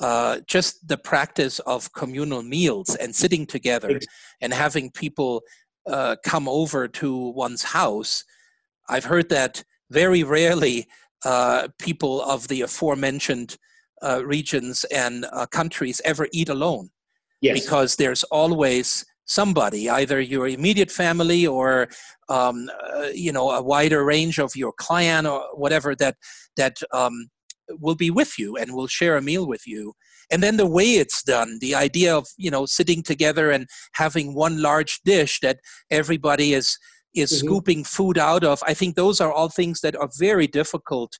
uh, 0.00 0.40
just 0.46 0.86
the 0.88 0.98
practice 0.98 1.58
of 1.60 1.92
communal 1.92 2.42
meals 2.42 2.94
and 2.96 3.14
sitting 3.14 3.46
together 3.46 4.00
and 4.40 4.52
having 4.52 4.90
people 4.90 5.42
uh, 5.86 6.16
come 6.24 6.48
over 6.48 6.88
to 6.88 7.28
one's 7.30 7.62
house. 7.62 8.24
I've 8.88 9.04
heard 9.04 9.28
that 9.30 9.62
very 9.90 10.22
rarely 10.22 10.88
uh, 11.24 11.68
people 11.78 12.22
of 12.22 12.48
the 12.48 12.62
aforementioned 12.62 13.56
uh, 14.02 14.24
regions 14.24 14.84
and 14.84 15.26
uh, 15.32 15.46
countries 15.46 16.00
ever 16.04 16.28
eat 16.32 16.48
alone. 16.48 16.90
Yes. 17.40 17.62
Because 17.62 17.96
there's 17.96 18.24
always 18.24 19.04
somebody, 19.26 19.88
either 19.88 20.20
your 20.20 20.48
immediate 20.48 20.90
family 20.90 21.46
or 21.46 21.88
um, 22.28 22.70
uh, 22.94 23.08
you 23.14 23.32
know 23.32 23.50
a 23.50 23.62
wider 23.62 24.04
range 24.04 24.38
of 24.38 24.56
your 24.56 24.72
clan 24.72 25.26
or 25.26 25.42
whatever 25.54 25.94
that 25.96 26.16
that 26.56 26.78
um, 26.92 27.28
will 27.80 27.94
be 27.94 28.10
with 28.10 28.38
you 28.38 28.56
and 28.56 28.74
will 28.74 28.86
share 28.86 29.16
a 29.16 29.22
meal 29.22 29.46
with 29.46 29.66
you 29.66 29.92
and 30.30 30.42
then 30.42 30.56
the 30.56 30.66
way 30.66 30.94
it's 30.94 31.22
done 31.22 31.58
the 31.60 31.74
idea 31.74 32.16
of 32.16 32.26
you 32.36 32.50
know 32.50 32.66
sitting 32.66 33.02
together 33.02 33.50
and 33.50 33.66
having 33.92 34.34
one 34.34 34.60
large 34.60 35.00
dish 35.04 35.40
that 35.40 35.58
everybody 35.90 36.54
is 36.54 36.78
is 37.14 37.30
mm-hmm. 37.30 37.46
scooping 37.46 37.84
food 37.84 38.18
out 38.18 38.44
of 38.44 38.62
i 38.66 38.74
think 38.74 38.94
those 38.94 39.20
are 39.20 39.32
all 39.32 39.48
things 39.48 39.80
that 39.80 39.96
are 39.96 40.10
very 40.18 40.46
difficult 40.46 41.18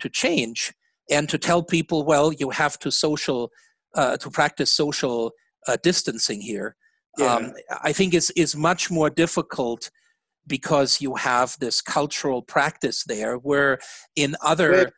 to 0.00 0.08
change 0.08 0.72
and 1.10 1.28
to 1.28 1.38
tell 1.38 1.62
people 1.62 2.04
well 2.04 2.32
you 2.32 2.50
have 2.50 2.78
to 2.78 2.90
social 2.90 3.50
uh, 3.94 4.16
to 4.16 4.30
practice 4.30 4.72
social 4.72 5.32
uh, 5.68 5.76
distancing 5.82 6.40
here 6.40 6.76
yeah. 7.18 7.34
um, 7.34 7.52
i 7.82 7.92
think 7.92 8.14
is 8.14 8.30
is 8.36 8.56
much 8.56 8.90
more 8.90 9.10
difficult 9.10 9.90
because 10.46 11.00
you 11.00 11.14
have 11.14 11.56
this 11.58 11.80
cultural 11.80 12.42
practice 12.42 13.04
there 13.06 13.36
where 13.36 13.78
in 14.16 14.36
other 14.42 14.92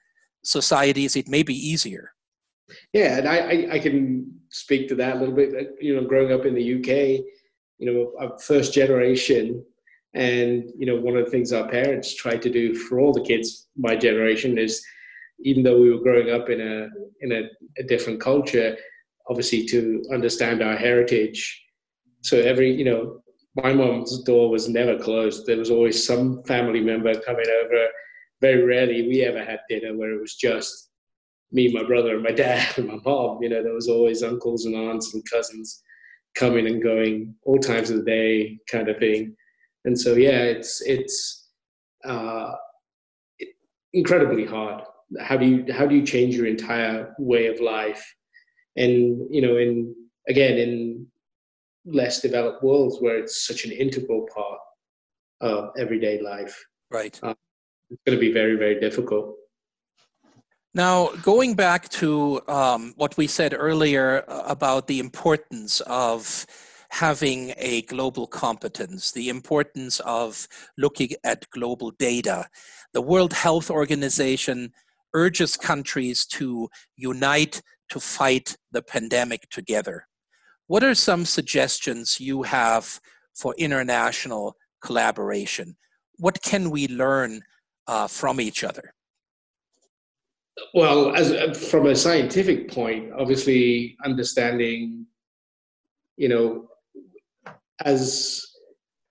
societies 0.47 1.17
it 1.17 1.29
may 1.29 1.43
be 1.43 1.55
easier 1.55 2.13
yeah 2.93 3.19
and 3.19 3.29
I, 3.29 3.69
I, 3.73 3.79
can 3.79 4.33
speak 4.51 4.89
to 4.89 4.95
that 4.97 5.17
a 5.17 5.19
little 5.19 5.35
bit 5.35 5.77
you 5.81 5.95
know 5.95 6.07
growing 6.07 6.33
up 6.33 6.47
in 6.47 6.55
the 6.55 6.75
uk 6.79 6.89
you 7.79 7.87
know 7.87 8.13
I'm 8.21 8.39
first 8.39 8.73
generation 8.73 9.65
and 10.15 10.71
you 10.77 10.87
know 10.87 10.97
one 10.97 11.17
of 11.17 11.25
the 11.25 11.31
things 11.31 11.53
our 11.53 11.69
parents 11.69 12.15
tried 12.15 12.43
to 12.43 12.51
do 12.51 12.75
for 12.75 13.01
all 13.01 13.13
the 13.13 13.23
kids 13.23 13.69
my 13.77 13.95
generation 13.97 14.59
is 14.59 14.83
even 15.41 15.63
though 15.63 15.81
we 15.81 15.93
were 15.93 16.03
growing 16.03 16.31
up 16.31 16.49
in 16.49 16.61
a 16.61 16.89
in 17.21 17.33
a, 17.33 17.43
a 17.79 17.85
different 17.85 18.21
culture 18.21 18.77
obviously 19.29 19.65
to 19.67 20.03
understand 20.13 20.63
our 20.63 20.77
heritage 20.77 21.63
so 22.23 22.39
every 22.39 22.73
you 22.73 22.85
know 22.85 23.21
my 23.57 23.73
mom's 23.73 24.23
door 24.23 24.51
was 24.51 24.69
never 24.69 24.99
closed. 24.99 25.47
There 25.47 25.57
was 25.57 25.71
always 25.71 26.07
some 26.07 26.43
family 26.45 26.81
member 26.81 27.19
coming 27.21 27.47
over. 27.65 27.87
Very 28.41 28.65
rarely 28.65 29.09
we 29.09 29.23
ever 29.23 29.45
had 29.45 29.61
dinner 29.69 29.97
where 29.97 30.13
it 30.13 30.21
was 30.21 30.35
just 30.35 30.91
me, 31.53 31.73
my 31.73 31.85
brother, 31.85 32.15
and 32.15 32.23
my 32.23 32.33
dad, 32.33 32.67
and 32.77 32.89
my 32.89 32.99
mom. 33.05 33.43
You 33.43 33.49
know, 33.49 33.63
there 33.63 33.75
was 33.75 33.89
always 33.89 34.23
uncles 34.23 34.65
and 34.67 34.75
aunts 34.75 35.15
and 35.15 35.23
cousins 35.31 35.83
coming 36.35 36.67
and 36.67 36.83
going 36.83 37.35
all 37.45 37.59
times 37.59 37.91
of 37.91 37.97
the 37.97 38.05
day, 38.05 38.59
kind 38.71 38.89
of 38.89 38.99
thing. 38.99 39.35
And 39.85 39.99
so, 39.99 40.15
yeah, 40.15 40.43
it's 40.43 40.83
it's 40.83 41.49
uh, 42.05 42.53
incredibly 43.93 44.45
hard. 44.45 44.83
How 45.21 45.37
do 45.37 45.47
you 45.47 45.73
how 45.73 45.87
do 45.87 45.95
you 45.95 46.05
change 46.05 46.35
your 46.35 46.47
entire 46.47 47.15
way 47.19 47.47
of 47.47 47.61
life? 47.61 48.05
And 48.77 49.27
you 49.31 49.41
know, 49.41 49.57
in 49.57 49.95
again 50.29 50.59
in 50.59 51.07
less 51.87 52.21
developed 52.21 52.63
worlds 52.63 52.99
where 53.01 53.17
it's 53.19 53.47
such 53.47 53.65
an 53.65 53.73
integral 53.73 54.27
part 54.35 54.59
of 55.41 55.71
everyday 55.79 56.21
life, 56.21 56.65
right? 56.91 57.19
Uh, 57.23 57.35
it's 57.91 58.03
going 58.07 58.17
to 58.17 58.21
be 58.21 58.33
very 58.33 58.57
very 58.57 58.81
difficult. 58.81 59.35
Now, 60.75 61.09
going 61.23 61.55
back 61.55 61.89
to 62.01 62.43
um, 62.49 62.93
what 62.97 63.17
we 63.17 63.27
said 63.27 63.55
earlier 63.57 64.25
about 64.29 64.87
the 64.87 65.01
importance 65.01 65.81
of 65.87 66.45
having 66.91 67.55
a 67.57 67.83
global 67.83 68.27
competence, 68.27 69.11
the 69.11 69.31
importance 69.31 70.01
of 70.01 70.47
looking 70.77 71.11
at 71.25 71.49
global 71.51 71.93
data, 71.93 72.47
the 72.93 73.01
World 73.01 73.33
Health 73.33 73.71
Organization 73.71 74.71
urges 75.15 75.57
countries 75.57 76.27
to 76.27 76.69
unite 76.97 77.63
to 77.89 77.99
fight 77.99 78.57
the 78.73 78.83
pandemic 78.83 79.49
together. 79.49 80.07
What 80.67 80.85
are 80.85 80.95
some 80.95 81.25
suggestions 81.25 82.21
you 82.21 82.43
have 82.43 83.01
for 83.35 83.55
international 83.57 84.57
collaboration? 84.85 85.77
What 86.19 86.43
can 86.43 86.71
we 86.71 86.89
learn 86.89 87.43
uh, 87.87 88.07
from 88.07 88.41
each 88.41 88.65
other? 88.65 88.93
Well, 90.75 91.15
as 91.15 91.33
uh, 91.33 91.53
from 91.55 91.87
a 91.87 91.97
scientific 91.97 92.71
point, 92.71 93.13
obviously 93.17 93.97
understanding, 94.05 95.07
you 96.17 96.29
know, 96.29 96.69
as 97.85 98.45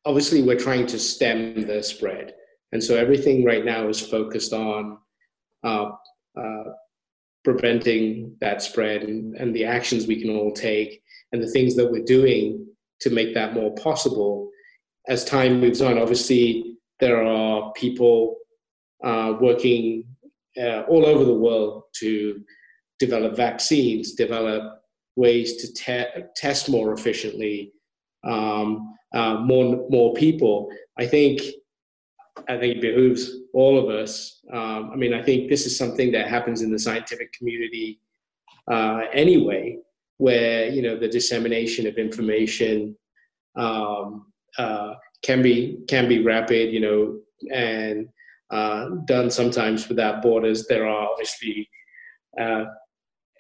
obviously 0.06 0.42
we're 0.42 0.60
trying 0.60 0.88
to 0.88 1.00
stem 1.00 1.68
the 1.68 1.84
spread, 1.84 2.34
and 2.72 2.84
so 2.84 2.96
everything 2.96 3.46
right 3.46 3.64
now 3.64 3.88
is 3.88 4.02
focused 4.02 4.54
on 4.54 4.98
uh, 5.64 5.92
uh, 6.38 6.64
preventing 7.44 8.36
that 8.42 8.62
spread 8.62 9.04
and, 9.04 9.36
and 9.36 9.56
the 9.56 9.66
actions 9.66 10.08
we 10.08 10.20
can 10.20 10.32
all 10.32 10.52
take 10.52 11.02
and 11.32 11.42
the 11.42 11.52
things 11.52 11.76
that 11.76 11.90
we're 11.90 12.04
doing 12.04 12.66
to 13.00 13.10
make 13.12 13.34
that 13.34 13.54
more 13.54 13.74
possible. 13.76 14.50
As 15.08 15.24
time 15.24 15.60
moves 15.60 15.82
on, 15.82 16.00
obviously 16.00 16.78
there 17.00 17.24
are 17.24 17.72
people 17.74 18.38
working 19.04 20.06
uh, 20.62 20.82
all 20.82 21.06
over 21.06 21.24
the 21.24 21.34
world 21.34 21.84
to 21.96 22.42
develop 23.00 23.36
vaccines, 23.36 24.14
develop 24.14 24.82
ways 25.16 25.58
to 25.58 25.74
te- 25.74 26.24
test 26.36 26.70
more 26.70 26.94
efficiently, 26.94 27.72
um, 28.24 28.94
uh, 29.14 29.36
more 29.36 29.86
more 29.90 30.14
people. 30.14 30.70
I 30.98 31.06
think 31.06 31.42
I 32.50 32.58
think 32.58 32.78
it 32.78 32.82
behooves 32.82 33.32
all 33.54 33.78
of 33.78 33.90
us. 33.90 34.42
Um, 34.52 34.92
I 34.92 34.96
mean, 34.96 35.14
I 35.14 35.22
think 35.22 35.50
this 35.50 35.66
is 35.66 35.78
something 35.78 36.12
that 36.12 36.28
happens 36.28 36.62
in 36.62 36.72
the 36.72 36.80
scientific 36.80 37.32
community 37.34 38.00
uh, 38.70 39.02
anyway, 39.14 39.78
where 40.18 40.68
you 40.70 40.82
know 40.82 40.98
the 40.98 41.08
dissemination 41.08 41.88
of 41.88 41.98
information 41.98 42.96
um, 43.56 44.32
uh, 44.58 44.96
can 45.24 45.42
be 45.42 45.80
can 45.88 46.08
be 46.08 46.24
rapid, 46.24 46.74
you 46.74 46.80
know, 46.80 47.20
and 47.54 48.10
uh, 48.56 48.90
done 49.06 49.30
sometimes 49.30 49.90
without 49.90 50.22
borders. 50.22 50.66
There 50.68 50.88
are 50.88 51.10
obviously 51.12 51.70
uh, 52.40 52.66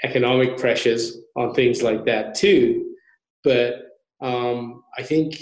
economic 0.03 0.57
pressures 0.57 1.17
on 1.35 1.53
things 1.53 1.81
like 1.81 2.05
that 2.05 2.35
too. 2.35 2.95
But 3.43 3.69
um, 4.21 4.83
I 4.97 5.03
think 5.03 5.35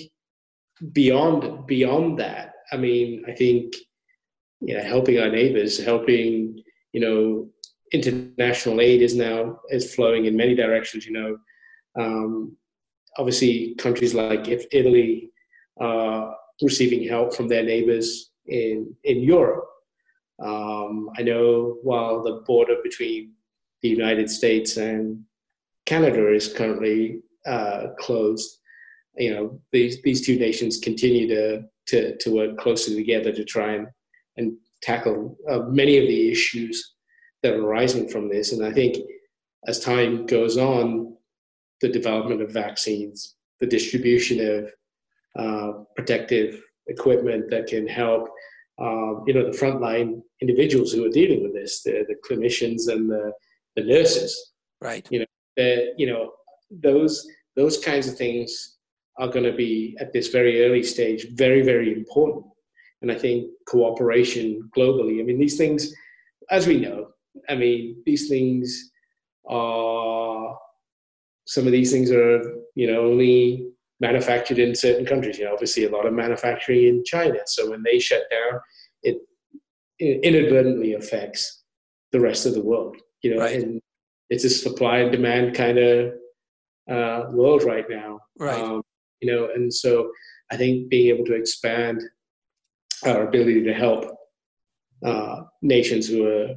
beyond 0.91 1.65
beyond 1.65 2.19
that, 2.19 2.53
I 2.71 2.77
mean, 2.77 3.23
I 3.27 3.31
think 3.31 3.73
you 4.61 4.75
know, 4.75 4.83
helping 4.83 5.19
our 5.19 5.29
neighbors, 5.29 5.83
helping 5.83 6.61
you 6.93 7.01
know, 7.01 7.49
international 7.91 8.79
aid 8.79 9.01
is 9.01 9.15
now 9.15 9.59
is 9.69 9.95
flowing 9.95 10.25
in 10.25 10.37
many 10.37 10.55
directions. 10.55 11.05
You 11.07 11.13
know, 11.13 11.37
um, 11.99 12.57
obviously 13.17 13.75
countries 13.79 14.13
like 14.13 14.47
Italy 14.47 15.31
are 15.79 16.35
receiving 16.61 17.07
help 17.07 17.35
from 17.35 17.47
their 17.47 17.63
neighbors 17.63 18.32
in 18.47 18.95
in 19.03 19.21
Europe. 19.21 19.65
Um, 20.43 21.09
I 21.17 21.21
know 21.21 21.77
while 21.83 22.23
the 22.23 22.43
border 22.45 22.77
between 22.83 23.33
the 23.81 23.89
United 23.89 24.29
States 24.29 24.77
and 24.77 25.23
Canada 25.85 26.33
is 26.33 26.51
currently 26.51 27.21
uh, 27.45 27.87
closed, 27.99 28.59
you 29.17 29.33
know 29.33 29.61
these 29.71 30.01
these 30.01 30.25
two 30.25 30.37
nations 30.37 30.79
continue 30.79 31.27
to 31.27 31.63
to, 31.87 32.17
to 32.17 32.31
work 32.31 32.57
closely 32.57 32.95
together 32.95 33.31
to 33.31 33.43
try 33.43 33.73
and 33.73 33.87
and 34.37 34.57
tackle 34.81 35.37
uh, 35.49 35.59
many 35.69 35.97
of 35.97 36.07
the 36.07 36.31
issues 36.31 36.95
that 37.41 37.53
are 37.53 37.65
arising 37.65 38.07
from 38.09 38.29
this. 38.29 38.51
And 38.51 38.65
I 38.65 38.71
think 38.71 38.97
as 39.67 39.79
time 39.79 40.25
goes 40.25 40.57
on, 40.57 41.15
the 41.81 41.89
development 41.89 42.41
of 42.41 42.51
vaccines, 42.51 43.35
the 43.59 43.67
distribution 43.67 44.39
of 44.55 44.71
uh, 45.37 45.83
protective 45.95 46.61
equipment 46.87 47.49
that 47.49 47.67
can 47.67 47.87
help 47.87 48.29
um, 48.81 49.23
you 49.27 49.33
know 49.33 49.51
the 49.51 49.57
frontline 49.57 50.21
individuals 50.41 50.91
who 50.91 51.05
are 51.05 51.09
dealing 51.09 51.43
with 51.43 51.53
this, 51.53 51.83
the, 51.83 52.05
the 52.07 52.15
clinicians 52.27 52.91
and 52.91 53.09
the, 53.09 53.31
the 53.75 53.83
nurses. 53.83 54.53
Right. 54.81 55.07
You 55.09 55.19
know, 55.19 55.25
the, 55.57 55.93
you 55.97 56.07
know 56.07 56.31
those 56.71 57.27
those 57.55 57.77
kinds 57.77 58.07
of 58.07 58.17
things 58.17 58.77
are 59.19 59.27
going 59.27 59.45
to 59.45 59.53
be 59.53 59.95
at 59.99 60.11
this 60.11 60.29
very 60.29 60.65
early 60.65 60.83
stage 60.83 61.27
very 61.33 61.61
very 61.61 61.93
important. 61.93 62.45
And 63.01 63.11
I 63.11 63.15
think 63.15 63.51
cooperation 63.67 64.69
globally. 64.75 65.19
I 65.19 65.23
mean, 65.23 65.37
these 65.37 65.57
things, 65.57 65.93
as 66.49 66.67
we 66.67 66.79
know, 66.79 67.09
I 67.49 67.55
mean, 67.55 68.01
these 68.05 68.29
things 68.29 68.91
are 69.49 70.57
some 71.45 71.65
of 71.65 71.73
these 71.73 71.91
things 71.91 72.11
are 72.11 72.41
you 72.75 72.87
know 72.87 73.05
only 73.05 73.72
manufactured 74.03 74.59
in 74.59 74.75
certain 74.75 75.05
countries. 75.05 75.37
You 75.39 75.45
know, 75.45 75.53
obviously 75.53 75.85
a 75.85 75.89
lot 75.89 76.05
of 76.05 76.13
manufacturing 76.13 76.83
in 76.83 77.03
China. 77.05 77.39
So 77.45 77.69
when 77.71 77.81
they 77.83 77.97
shut 77.99 78.23
down, 78.29 78.59
it 79.01 79.17
inadvertently 80.27 80.93
affects 80.93 81.63
the 82.11 82.19
rest 82.19 82.45
of 82.45 82.53
the 82.53 82.61
world. 82.61 82.97
You 83.21 83.35
know, 83.35 83.41
right. 83.41 83.55
and 83.55 83.81
it's 84.29 84.43
a 84.43 84.49
supply 84.49 84.99
and 84.99 85.11
demand 85.11 85.55
kind 85.55 85.77
of 85.77 86.13
uh, 86.89 87.31
world 87.31 87.63
right 87.63 87.85
now. 87.89 88.19
Right. 88.37 88.61
Um, 88.61 88.81
you 89.21 89.31
know, 89.31 89.49
and 89.55 89.73
so 89.73 90.11
I 90.51 90.57
think 90.57 90.89
being 90.89 91.13
able 91.13 91.25
to 91.25 91.35
expand 91.35 92.01
our 93.05 93.27
ability 93.27 93.63
to 93.63 93.73
help 93.73 94.05
uh, 95.05 95.43
nations 95.61 96.07
who 96.07 96.27
are 96.27 96.55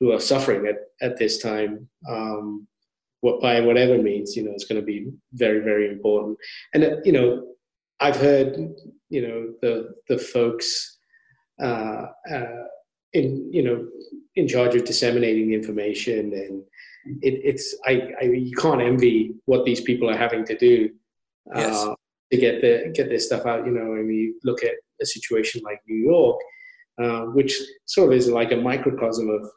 who 0.00 0.12
are 0.12 0.20
suffering 0.20 0.66
at, 0.66 0.76
at 1.00 1.16
this 1.16 1.38
time 1.38 1.88
um, 2.08 2.66
what 3.20 3.40
by 3.40 3.60
whatever 3.60 4.00
means, 4.00 4.36
you 4.36 4.44
know, 4.44 4.52
it's 4.52 4.66
going 4.66 4.80
to 4.80 4.86
be 4.86 5.10
very, 5.32 5.60
very 5.60 5.88
important. 5.90 6.38
And 6.74 6.84
uh, 6.84 6.96
you 7.04 7.12
know, 7.12 7.46
I've 8.00 8.16
heard, 8.16 8.56
you 9.08 9.22
know, 9.22 9.52
the 9.62 9.94
the 10.08 10.18
folks 10.18 10.98
uh, 11.62 12.06
uh, 12.30 12.64
in 13.12 13.48
you 13.52 13.62
know 13.62 13.86
in 14.34 14.46
charge 14.46 14.74
of 14.74 14.84
disseminating 14.84 15.48
the 15.48 15.54
information, 15.54 16.32
and 16.32 16.62
it, 17.22 17.40
it's 17.44 17.74
I, 17.86 18.10
I 18.20 18.24
you 18.24 18.56
can't 18.56 18.82
envy 18.82 19.34
what 19.46 19.64
these 19.64 19.80
people 19.80 20.10
are 20.10 20.16
having 20.16 20.44
to 20.44 20.56
do 20.56 20.90
uh, 21.54 21.60
yes. 21.60 21.88
to 22.32 22.36
get 22.36 22.60
the 22.60 22.92
get 22.94 23.08
this 23.08 23.26
stuff 23.26 23.46
out. 23.46 23.66
You 23.66 23.72
know, 23.72 23.94
I 23.94 24.02
mean, 24.02 24.18
you 24.18 24.40
look 24.44 24.62
at 24.62 24.74
a 25.00 25.06
situation 25.06 25.62
like 25.64 25.80
New 25.88 26.04
York, 26.04 26.38
uh, 27.02 27.26
which 27.32 27.58
sort 27.86 28.12
of 28.12 28.18
is 28.18 28.28
like 28.28 28.52
a 28.52 28.56
microcosm 28.56 29.30
of 29.30 29.48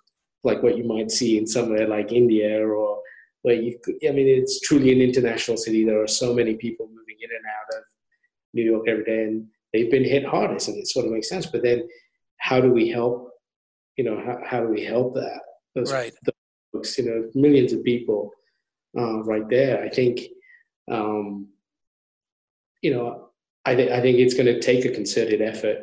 like 0.44 0.64
what 0.64 0.78
you 0.78 0.86
might 0.86 1.12
see 1.12 1.38
in 1.38 1.46
somewhere 1.46 1.88
like 1.88 2.12
India 2.14 2.66
or 2.66 3.02
where 3.44 3.56
you 3.56 3.80
could, 3.84 3.96
I 4.08 4.12
mean, 4.12 4.28
it's 4.28 4.60
truly 4.62 4.92
an 4.92 5.02
international 5.02 5.58
city. 5.58 5.86
There 5.86 6.02
are 6.02 6.08
so 6.08 6.34
many 6.34 6.56
people 6.56 6.88
moving 6.88 7.18
in 7.22 7.30
and 7.30 7.46
out 7.46 7.78
of 7.80 7.84
New 8.54 8.64
York 8.64 8.88
every 8.88 9.04
day, 9.04 9.24
and 9.24 9.48
they've 9.72 9.92
been 9.92 10.04
hit 10.04 10.26
hardest, 10.26 10.68
and 10.68 10.78
it 10.78 10.88
sort 10.88 11.06
of 11.06 11.12
makes 11.12 11.30
sense. 11.30 11.46
But 11.46 11.64
then, 11.64 11.88
how 12.38 12.60
do 12.60 12.72
we 12.72 12.90
help? 12.90 13.32
You 13.98 14.06
know, 14.06 14.22
how, 14.26 14.40
how 14.46 14.62
do 14.62 14.68
we 14.68 14.84
help 14.84 15.14
that? 15.16 15.42
Those, 15.76 15.92
right. 15.92 16.14
folks, 16.74 16.98
you 16.98 17.06
know, 17.06 17.30
millions 17.36 17.74
of 17.74 17.84
people 17.84 18.32
uh, 18.98 19.24
right 19.24 19.48
there. 19.50 19.84
I 19.84 19.90
think, 19.90 20.22
um, 20.92 21.48
you 22.82 22.94
know, 22.94 23.30
I, 23.66 23.76
th- 23.76 23.92
I 23.92 24.02
think 24.02 24.18
it's 24.18 24.34
going 24.34 24.46
to 24.48 24.60
take 24.60 24.86
a 24.86 24.90
concerted 24.90 25.42
effort 25.42 25.80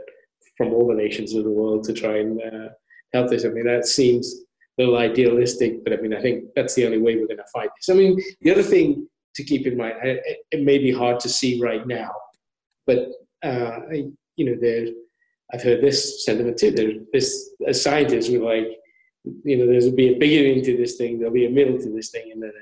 from 0.57 0.73
all 0.73 0.89
the 0.89 0.95
nations 0.95 1.35
of 1.35 1.45
the 1.45 1.51
world 1.51 1.85
to 1.85 1.93
try 1.93 2.19
and 2.19 2.41
uh, 2.41 2.69
help 3.13 3.31
this. 3.31 3.45
I 3.45 3.49
mean, 3.49 3.67
that 3.67 3.87
seems 3.87 4.46
little 4.79 4.97
idealistic, 4.97 5.83
but 5.85 5.93
I 5.93 5.97
mean, 5.97 6.15
I 6.15 6.21
think 6.21 6.45
that's 6.55 6.75
the 6.75 6.85
only 6.85 6.99
way 6.99 7.17
we're 7.17 7.27
going 7.27 7.39
to 7.39 7.53
fight 7.53 7.71
this. 7.77 7.89
I 7.89 7.99
mean, 7.99 8.21
the 8.43 8.51
other 8.51 8.63
thing 8.63 9.09
to 9.35 9.45
keep 9.45 9.67
in 9.67 9.77
mind, 9.77 9.95
it 10.03 10.65
may 10.65 10.79
be 10.79 10.93
hard 10.93 11.21
to 11.21 11.29
see 11.29 11.61
right 11.61 11.87
now, 11.87 12.11
but 12.87 13.09
uh, 13.43 13.81
you 14.37 14.45
know, 14.45 14.57
there, 14.61 14.87
I've 15.53 15.63
heard 15.63 15.81
this 15.81 16.25
sentiment 16.25 16.59
too. 16.59 16.73
There, 16.73 16.93
this 17.13 17.51
as 17.67 17.83
scientists, 17.83 18.29
we're 18.29 18.43
like, 18.43 18.69
you 19.45 19.57
know, 19.57 19.67
there's 19.67 19.89
be 19.91 20.15
a 20.15 20.19
beginning 20.19 20.63
to 20.65 20.77
this 20.77 20.97
thing, 20.97 21.19
there'll 21.19 21.33
be 21.33 21.47
a 21.47 21.51
middle 21.51 21.79
to 21.79 21.91
this 21.91 22.11
thing, 22.11 22.31
and 22.33 22.43
then 22.43 22.53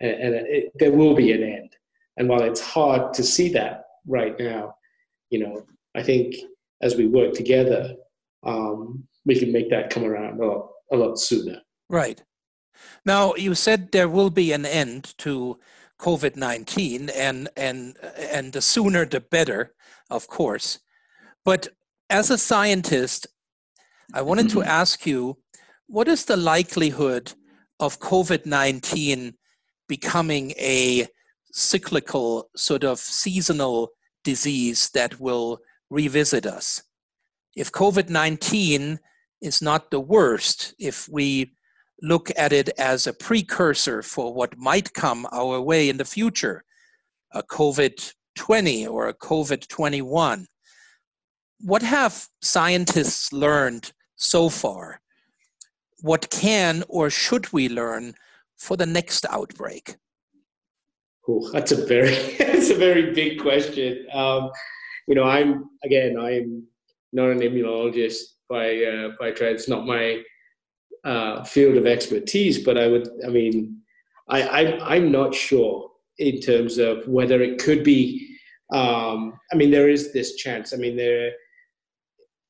and, 0.00 0.10
and 0.10 0.34
it, 0.46 0.72
there 0.78 0.92
will 0.92 1.14
be 1.14 1.32
an 1.32 1.42
end. 1.42 1.76
And 2.16 2.28
while 2.28 2.42
it's 2.42 2.60
hard 2.60 3.14
to 3.14 3.22
see 3.22 3.50
that 3.52 3.84
right 4.06 4.38
now, 4.38 4.74
you 5.30 5.38
know, 5.38 5.66
I 5.94 6.02
think 6.02 6.34
as 6.82 6.96
we 6.96 7.06
work 7.06 7.34
together, 7.34 7.94
um, 8.42 9.04
we 9.26 9.38
can 9.38 9.52
make 9.52 9.70
that 9.70 9.90
come 9.90 10.04
around 10.04 10.40
a 10.40 10.46
lot, 10.46 10.70
a 10.90 10.96
lot 10.96 11.18
sooner. 11.18 11.60
Right. 11.88 12.22
Now, 13.04 13.34
you 13.34 13.54
said 13.54 13.92
there 13.92 14.08
will 14.08 14.30
be 14.30 14.52
an 14.52 14.66
end 14.66 15.14
to 15.18 15.58
COVID 15.98 16.36
19, 16.36 17.10
and, 17.10 17.48
and, 17.56 17.96
and 18.18 18.52
the 18.52 18.62
sooner 18.62 19.04
the 19.04 19.20
better, 19.20 19.74
of 20.10 20.26
course. 20.28 20.78
But 21.44 21.68
as 22.08 22.30
a 22.30 22.38
scientist, 22.38 23.26
I 24.12 24.22
wanted 24.22 24.48
to 24.50 24.60
mm-hmm. 24.60 24.68
ask 24.68 25.06
you 25.06 25.38
what 25.86 26.08
is 26.08 26.24
the 26.24 26.36
likelihood 26.36 27.32
of 27.78 28.00
COVID 28.00 28.46
19 28.46 29.34
becoming 29.88 30.52
a 30.52 31.06
cyclical, 31.52 32.48
sort 32.56 32.84
of 32.84 32.98
seasonal 32.98 33.90
disease 34.24 34.90
that 34.90 35.18
will 35.20 35.58
revisit 35.90 36.46
us? 36.46 36.82
If 37.56 37.72
COVID 37.72 38.08
19 38.08 39.00
is 39.40 39.62
not 39.62 39.90
the 39.90 40.00
worst, 40.00 40.74
if 40.78 41.08
we 41.08 41.52
look 42.02 42.30
at 42.36 42.52
it 42.52 42.68
as 42.78 43.06
a 43.06 43.12
precursor 43.12 44.02
for 44.02 44.32
what 44.32 44.56
might 44.56 44.92
come 44.94 45.26
our 45.32 45.60
way 45.60 45.88
in 45.88 45.96
the 45.96 46.04
future, 46.04 46.64
a 47.32 47.42
COVID 47.42 48.12
20 48.36 48.86
or 48.86 49.08
a 49.08 49.14
COVID 49.14 49.68
21. 49.68 50.46
What 51.60 51.82
have 51.82 52.26
scientists 52.40 53.32
learned 53.32 53.92
so 54.16 54.48
far? 54.48 55.00
What 56.00 56.30
can 56.30 56.84
or 56.88 57.10
should 57.10 57.52
we 57.52 57.68
learn 57.68 58.14
for 58.56 58.76
the 58.76 58.86
next 58.86 59.26
outbreak? 59.28 59.96
Ooh, 61.28 61.50
that's 61.52 61.72
a 61.72 61.86
very 61.86 62.14
that's 62.38 62.70
a 62.70 62.74
very 62.74 63.12
big 63.12 63.40
question. 63.40 64.06
Um, 64.12 64.50
you 65.06 65.14
know, 65.14 65.24
I'm 65.24 65.64
again, 65.84 66.18
I'm 66.18 66.64
not 67.12 67.30
an 67.30 67.40
immunologist 67.40 68.22
by 68.50 68.82
uh, 68.84 69.10
by 69.18 69.30
trade. 69.30 69.54
It's 69.54 69.68
not 69.68 69.86
my 69.86 70.22
uh, 71.04 71.44
field 71.44 71.76
of 71.76 71.86
expertise, 71.86 72.62
but 72.62 72.76
I 72.76 72.88
would, 72.88 73.08
I 73.24 73.30
mean, 73.30 73.80
I, 74.28 74.42
I, 74.42 74.94
I'm 74.96 75.10
not 75.10 75.34
sure 75.34 75.90
in 76.18 76.40
terms 76.40 76.78
of 76.78 77.06
whether 77.08 77.40
it 77.40 77.62
could 77.62 77.82
be. 77.82 78.36
Um, 78.72 79.32
I 79.52 79.56
mean, 79.56 79.70
there 79.70 79.88
is 79.88 80.12
this 80.12 80.36
chance. 80.36 80.74
I 80.74 80.76
mean, 80.76 80.96
there, 80.96 81.32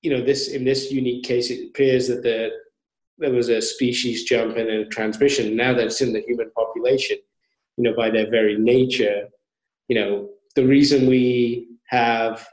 you 0.03 0.11
know, 0.11 0.23
this 0.23 0.49
in 0.49 0.65
this 0.65 0.91
unique 0.91 1.25
case, 1.25 1.51
it 1.51 1.69
appears 1.69 2.09
that 2.09 2.23
the 2.23 2.51
there 3.19 3.33
was 3.33 3.51
a 3.51 3.61
species 3.61 4.25
jump 4.25 4.57
and 4.57 4.69
a 4.69 4.87
transmission. 4.87 5.55
Now 5.55 5.75
that 5.75 5.87
it's 5.87 6.01
in 6.01 6.13
the 6.13 6.23
human 6.27 6.51
population, 6.57 7.19
you 7.77 7.85
know, 7.85 7.95
by 7.95 8.11
their 8.11 8.31
very 8.31 8.59
nature, 8.59 9.29
you 9.89 9.97
know, 9.97 10.31
the 10.57 10.67
reason 10.67 11.07
we 11.07 11.69
have 11.89 12.47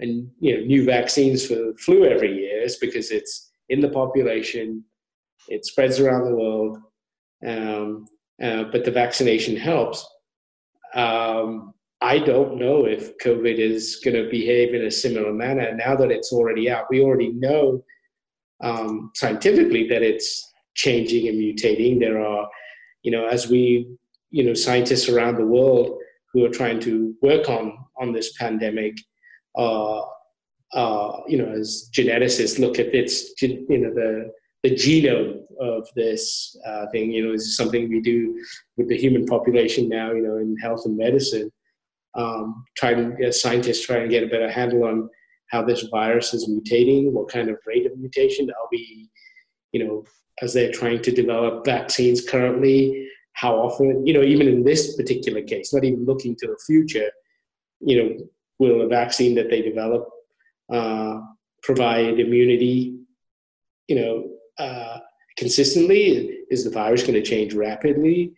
and 0.00 0.30
you 0.40 0.56
know 0.56 0.64
new 0.64 0.84
vaccines 0.84 1.46
for 1.46 1.74
flu 1.78 2.04
every 2.04 2.34
year 2.34 2.62
is 2.62 2.76
because 2.76 3.10
it's 3.10 3.50
in 3.68 3.80
the 3.80 3.88
population 3.88 4.84
it 5.48 5.64
spreads 5.64 6.00
around 6.00 6.24
the 6.24 6.34
world, 6.34 6.78
um, 7.46 8.06
uh, 8.42 8.64
but 8.64 8.84
the 8.84 8.90
vaccination 8.90 9.56
helps. 9.56 10.06
Um, 10.94 11.74
I 12.00 12.18
don't 12.18 12.58
know 12.58 12.86
if 12.86 13.16
COVID 13.18 13.58
is 13.58 14.00
going 14.04 14.16
to 14.16 14.30
behave 14.30 14.74
in 14.74 14.84
a 14.84 14.90
similar 14.90 15.32
manner 15.32 15.74
now 15.74 15.96
that 15.96 16.10
it's 16.10 16.32
already 16.32 16.70
out. 16.70 16.86
We 16.90 17.00
already 17.00 17.32
know 17.32 17.84
um, 18.62 19.10
scientifically 19.14 19.88
that 19.88 20.02
it's 20.02 20.52
changing 20.74 21.28
and 21.28 21.38
mutating. 21.38 22.00
There 22.00 22.20
are, 22.20 22.48
you 23.02 23.10
know, 23.10 23.26
as 23.26 23.48
we, 23.48 23.88
you 24.30 24.44
know, 24.44 24.54
scientists 24.54 25.08
around 25.08 25.36
the 25.36 25.46
world 25.46 25.98
who 26.32 26.44
are 26.44 26.50
trying 26.50 26.80
to 26.80 27.14
work 27.22 27.48
on 27.48 27.78
on 28.00 28.12
this 28.12 28.32
pandemic, 28.34 28.96
uh, 29.56 30.02
uh, 30.72 31.20
you 31.28 31.38
know, 31.38 31.48
as 31.52 31.88
geneticists 31.92 32.58
look 32.58 32.78
at 32.78 32.94
its, 32.94 33.40
you 33.40 33.64
know, 33.68 33.94
the 33.94 34.30
the 34.62 34.70
genome 34.70 35.42
of 35.60 35.86
this 35.94 36.56
uh, 36.66 36.86
thing. 36.90 37.12
You 37.12 37.26
know, 37.26 37.34
is 37.34 37.56
something 37.56 37.88
we 37.88 38.00
do 38.00 38.38
with 38.76 38.88
the 38.88 38.96
human 38.96 39.26
population 39.26 39.88
now. 39.88 40.12
You 40.12 40.22
know, 40.22 40.36
in 40.38 40.56
health 40.58 40.82
and 40.86 40.96
medicine, 40.96 41.50
um, 42.14 42.64
trying 42.76 43.16
scientists 43.32 43.86
try 43.86 43.98
and 43.98 44.10
get 44.10 44.24
a 44.24 44.28
better 44.28 44.50
handle 44.50 44.84
on 44.84 45.08
how 45.50 45.62
this 45.62 45.82
virus 45.90 46.34
is 46.34 46.48
mutating, 46.48 47.12
what 47.12 47.28
kind 47.28 47.48
of 47.48 47.56
rate 47.66 47.86
of 47.86 47.96
mutation. 47.98 48.50
Are 48.50 48.68
we, 48.72 49.08
you 49.72 49.84
know, 49.84 50.04
as 50.42 50.52
they're 50.52 50.72
trying 50.72 51.02
to 51.02 51.12
develop 51.12 51.64
vaccines 51.64 52.28
currently, 52.28 53.08
how 53.34 53.54
often, 53.56 54.06
you 54.06 54.14
know, 54.14 54.22
even 54.22 54.48
in 54.48 54.64
this 54.64 54.96
particular 54.96 55.42
case, 55.42 55.72
not 55.72 55.84
even 55.84 56.04
looking 56.04 56.34
to 56.36 56.46
the 56.46 56.58
future, 56.66 57.10
you 57.80 57.96
know, 58.02 58.16
will 58.58 58.82
a 58.82 58.88
vaccine 58.88 59.34
that 59.34 59.50
they 59.50 59.62
develop 59.62 60.08
uh, 60.72 61.20
provide 61.62 62.20
immunity, 62.20 62.98
you 63.88 63.96
know, 63.96 64.28
uh, 64.58 64.98
consistently? 65.36 66.40
Is 66.50 66.64
the 66.64 66.70
virus 66.70 67.02
going 67.02 67.14
to 67.14 67.22
change 67.22 67.54
rapidly? 67.54 68.32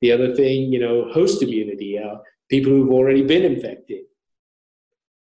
The 0.00 0.12
other 0.12 0.34
thing, 0.34 0.72
you 0.72 0.80
know, 0.80 1.10
host 1.12 1.42
immunity, 1.42 1.98
uh, 1.98 2.16
people 2.50 2.72
who've 2.72 2.92
already 2.92 3.22
been 3.22 3.44
infected. 3.44 4.02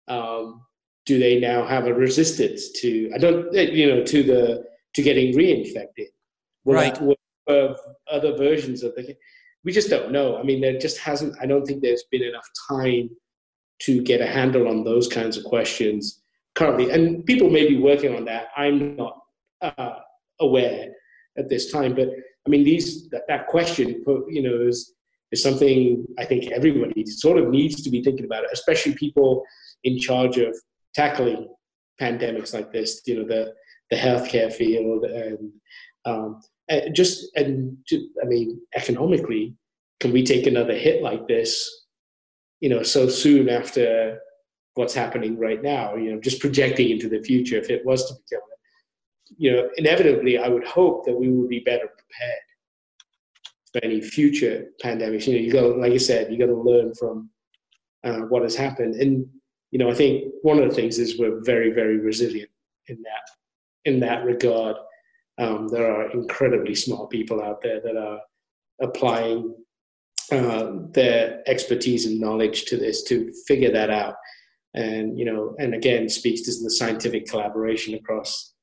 Um, 0.08 0.62
do 1.06 1.20
they 1.20 1.40
now 1.40 1.66
have 1.66 1.86
a 1.88 1.94
resistance 1.94 2.72
to, 2.82 3.12
I 3.14 3.18
don't, 3.18 3.54
you 3.54 3.88
know, 3.88 4.04
to 4.04 4.24
the, 4.24 4.66
to 4.96 5.02
getting 5.02 5.36
reinfected? 5.36 6.08
Will 6.64 6.76
right. 6.76 6.96
That, 6.96 7.16
other 8.12 8.38
versions 8.38 8.84
of 8.84 8.94
the, 8.96 9.16
we 9.64 9.72
just 9.72 9.90
don't 9.90 10.12
know. 10.12 10.38
I 10.38 10.44
mean, 10.44 10.62
there 10.62 10.78
just 10.78 11.00
hasn't, 11.00 11.36
I 11.42 11.46
don't 11.48 11.66
think 11.66 11.82
there's 11.82 12.04
been 12.12 12.24
enough 12.24 12.48
time 12.70 13.10
to 13.84 14.02
get 14.02 14.22
a 14.22 14.28
handle 14.28 14.68
on 14.68 14.84
those 14.84 15.08
kinds 15.08 15.38
of 15.38 15.44
questions 15.44 16.22
currently. 16.56 16.92
And 16.92 17.26
people 17.26 17.50
may 17.50 17.68
be 17.68 17.78
working 17.78 18.16
on 18.16 18.26
that. 18.26 18.50
I'm 18.56 18.96
not 18.96 19.20
uh, 19.62 20.00
aware 20.40 20.90
at 21.38 21.50
this 21.50 21.72
time. 21.72 21.96
But 21.96 22.10
I 22.46 22.50
mean, 22.50 22.64
these 22.64 23.10
that, 23.10 23.24
that 23.28 23.48
question, 23.48 24.04
you 24.30 24.42
know, 24.42 24.68
is 24.68 24.94
is 25.32 25.44
something 25.44 26.06
I 26.18 26.26
think 26.26 26.52
everybody 26.52 27.06
sort 27.06 27.38
of 27.38 27.50
needs 27.50 27.82
to 27.84 27.90
be 27.90 28.04
thinking 28.04 28.26
about 28.26 28.44
it, 28.44 28.50
especially 28.52 28.96
people 28.96 29.44
in 29.84 30.00
charge 30.00 30.38
of 30.38 30.56
tackling 30.94 31.48
pandemics 32.02 32.54
like 32.54 32.72
this. 32.72 33.02
You 33.06 33.20
know, 33.20 33.28
the 33.28 33.54
the 33.92 33.98
healthcare 33.98 34.52
field 34.52 35.06
and 35.06 35.52
um, 36.06 36.42
and 36.68 36.96
just 36.96 37.30
and 37.36 37.78
I 38.22 38.26
mean, 38.26 38.60
economically, 38.76 39.56
can 40.00 40.12
we 40.12 40.24
take 40.24 40.48
another 40.48 40.76
hit 40.76 41.02
like 41.02 41.28
this? 41.28 41.88
You 42.60 42.70
know, 42.70 42.84
so 42.84 43.08
soon 43.08 43.50
after 43.50 44.20
what's 44.74 44.94
happening 44.94 45.38
right 45.38 45.62
now. 45.62 45.96
You 45.96 46.14
know, 46.14 46.20
just 46.20 46.40
projecting 46.40 46.90
into 46.90 47.10
the 47.10 47.22
future 47.22 47.58
if 47.58 47.70
it 47.70 47.86
was 47.86 48.06
to 48.08 48.14
become 48.14 48.42
you 49.38 49.52
know, 49.52 49.70
inevitably, 49.78 50.38
I 50.38 50.48
would 50.48 50.66
hope 50.66 51.06
that 51.06 51.16
we 51.16 51.30
would 51.30 51.50
be 51.50 51.60
better 51.60 51.88
prepared 51.88 52.40
for 53.72 53.84
any 53.84 54.02
future 54.02 54.70
pandemics. 54.84 55.28
You 55.28 55.34
know, 55.34 55.40
you 55.40 55.52
got, 55.52 55.78
like 55.78 55.94
I 55.94 55.98
said, 55.98 56.32
you 56.32 56.40
got 56.40 56.48
to 56.48 56.56
learn 56.56 56.94
from 56.96 57.30
uh, 58.04 58.22
what 58.22 58.44
has 58.44 58.56
happened, 58.56 58.96
and 58.96 59.28
you 59.72 59.78
know, 59.78 59.90
I 59.90 59.94
think 59.94 60.34
one 60.42 60.58
of 60.58 60.68
the 60.68 60.76
things 60.76 60.98
is 60.98 61.20
we're 61.20 61.42
very, 61.44 61.72
very 61.72 62.00
resilient 62.00 62.50
in 62.88 63.02
that 63.04 63.30
in 63.86 64.00
that 64.00 64.26
regard. 64.26 64.78
Um, 65.38 65.68
there 65.70 65.90
are 65.90 66.12
incredibly 66.12 66.76
smart 66.76 67.10
people 67.10 67.42
out 67.42 67.62
there 67.62 67.80
that 67.82 67.96
are 67.96 68.20
applying 68.82 69.56
uh, 70.32 70.72
their 70.92 71.42
expertise 71.48 72.06
and 72.06 72.20
knowledge 72.20 72.66
to 72.66 72.78
this 72.78 73.04
to 73.04 73.32
figure 73.48 73.72
that 73.72 73.90
out 73.90 74.16
and 74.76 75.18
you 75.18 75.26
know 75.26 75.56
and 75.58 75.74
again 75.74 76.08
speaks 76.08 76.42
to 76.42 76.52
the 76.64 76.70
scientific 76.70 77.28
collaboration 77.28 77.96
across 77.96 78.54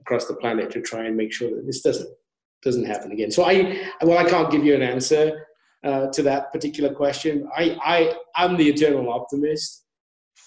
across 0.00 0.26
the 0.26 0.34
planet 0.34 0.70
to 0.70 0.82
try 0.82 1.04
and 1.04 1.16
make 1.16 1.32
sure 1.32 1.50
that 1.50 1.66
this 1.66 1.80
doesn't 1.80 2.10
doesn't 2.62 2.86
happen 2.86 3.12
again. 3.12 3.30
So 3.30 3.44
I 3.44 3.78
well 4.02 4.18
I 4.18 4.28
can't 4.28 4.50
give 4.50 4.64
you 4.64 4.74
an 4.74 4.82
answer 4.82 5.46
uh, 5.84 6.08
to 6.08 6.22
that 6.22 6.52
particular 6.52 6.92
question. 6.92 7.48
I 7.56 7.76
I 7.82 8.14
I'm 8.36 8.56
the 8.56 8.68
eternal 8.68 9.12
optimist, 9.12 9.84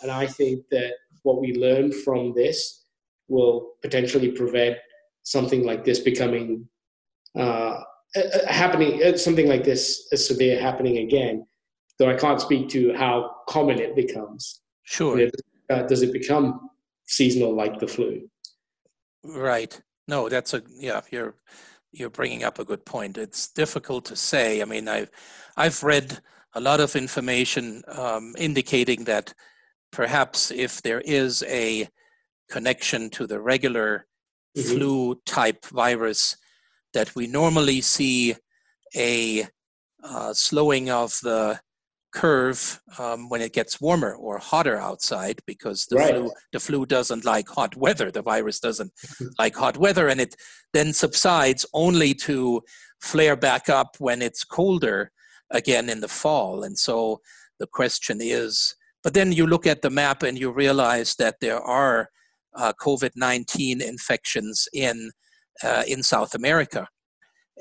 and 0.01 0.11
I 0.11 0.27
think 0.27 0.65
that 0.71 0.93
what 1.23 1.39
we 1.39 1.53
learn 1.53 1.91
from 1.91 2.33
this 2.33 2.85
will 3.27 3.73
potentially 3.81 4.31
prevent 4.31 4.77
something 5.23 5.65
like 5.65 5.83
this 5.83 5.99
becoming 5.99 6.67
uh, 7.37 7.81
happening 8.47 9.01
uh, 9.03 9.17
something 9.17 9.47
like 9.47 9.63
this 9.63 10.07
as 10.11 10.27
severe 10.27 10.59
happening 10.59 10.97
again. 10.97 11.45
Though 11.99 12.09
I 12.09 12.15
can't 12.15 12.39
speak 12.39 12.69
to 12.69 12.93
how 12.93 13.37
common 13.49 13.79
it 13.79 13.95
becomes. 13.95 14.61
Sure. 14.83 15.29
Uh, 15.69 15.81
does 15.83 16.01
it 16.01 16.13
become 16.13 16.69
seasonal 17.07 17.55
like 17.55 17.79
the 17.79 17.87
flu? 17.87 18.29
Right. 19.23 19.79
No, 20.07 20.29
that's 20.29 20.53
a 20.53 20.61
yeah. 20.69 21.01
You're 21.11 21.35
you're 21.91 22.09
bringing 22.09 22.43
up 22.43 22.59
a 22.59 22.65
good 22.65 22.85
point. 22.85 23.17
It's 23.17 23.49
difficult 23.49 24.05
to 24.05 24.15
say. 24.15 24.61
I 24.61 24.65
mean, 24.65 24.87
I've 24.87 25.09
I've 25.57 25.83
read 25.83 26.19
a 26.53 26.61
lot 26.61 26.79
of 26.79 26.95
information 26.95 27.83
um, 27.87 28.33
indicating 28.37 29.03
that 29.05 29.33
perhaps 29.91 30.51
if 30.51 30.81
there 30.81 31.01
is 31.01 31.43
a 31.47 31.87
connection 32.49 33.09
to 33.11 33.27
the 33.27 33.39
regular 33.39 34.05
mm-hmm. 34.57 34.69
flu 34.69 35.15
type 35.25 35.65
virus, 35.65 36.37
that 36.97 37.15
we 37.15 37.27
normally 37.27 37.79
see 37.79 38.35
a 38.95 39.45
uh, 40.03 40.33
slowing 40.33 40.89
of 40.89 41.11
the 41.21 41.59
curve 42.11 42.81
um, 42.97 43.29
when 43.29 43.39
it 43.39 43.53
gets 43.53 43.79
warmer 43.79 44.15
or 44.15 44.39
hotter 44.39 44.77
outside 44.77 45.37
because 45.45 45.85
the 45.85 45.97
right. 45.97 46.15
flu 46.15 46.31
the 46.53 46.59
flu 46.59 46.85
doesn't 46.87 47.23
like 47.23 47.47
hot 47.47 47.75
weather 47.75 48.09
the 48.09 48.23
virus 48.33 48.59
doesn't 48.59 48.91
like 49.39 49.55
hot 49.55 49.77
weather 49.77 50.07
and 50.07 50.19
it 50.19 50.33
then 50.73 50.91
subsides 50.91 51.63
only 51.73 52.15
to 52.15 52.61
flare 52.99 53.35
back 53.35 53.69
up 53.69 53.95
when 53.99 54.19
it's 54.23 54.43
colder 54.43 55.11
again 55.51 55.89
in 55.89 55.99
the 56.01 56.13
fall 56.21 56.63
and 56.63 56.75
so 56.87 57.21
the 57.59 57.67
question 57.67 58.17
is 58.21 58.75
but 59.03 59.13
then 59.13 59.31
you 59.31 59.45
look 59.45 59.67
at 59.67 59.83
the 59.83 59.95
map 60.01 60.23
and 60.23 60.39
you 60.39 60.49
realize 60.49 61.13
that 61.15 61.35
there 61.41 61.61
are 61.61 62.09
uh, 62.55 62.73
covid-19 62.81 63.81
infections 63.81 64.67
in 64.73 65.11
uh, 65.63 65.83
in 65.87 66.03
south 66.03 66.35
america 66.35 66.87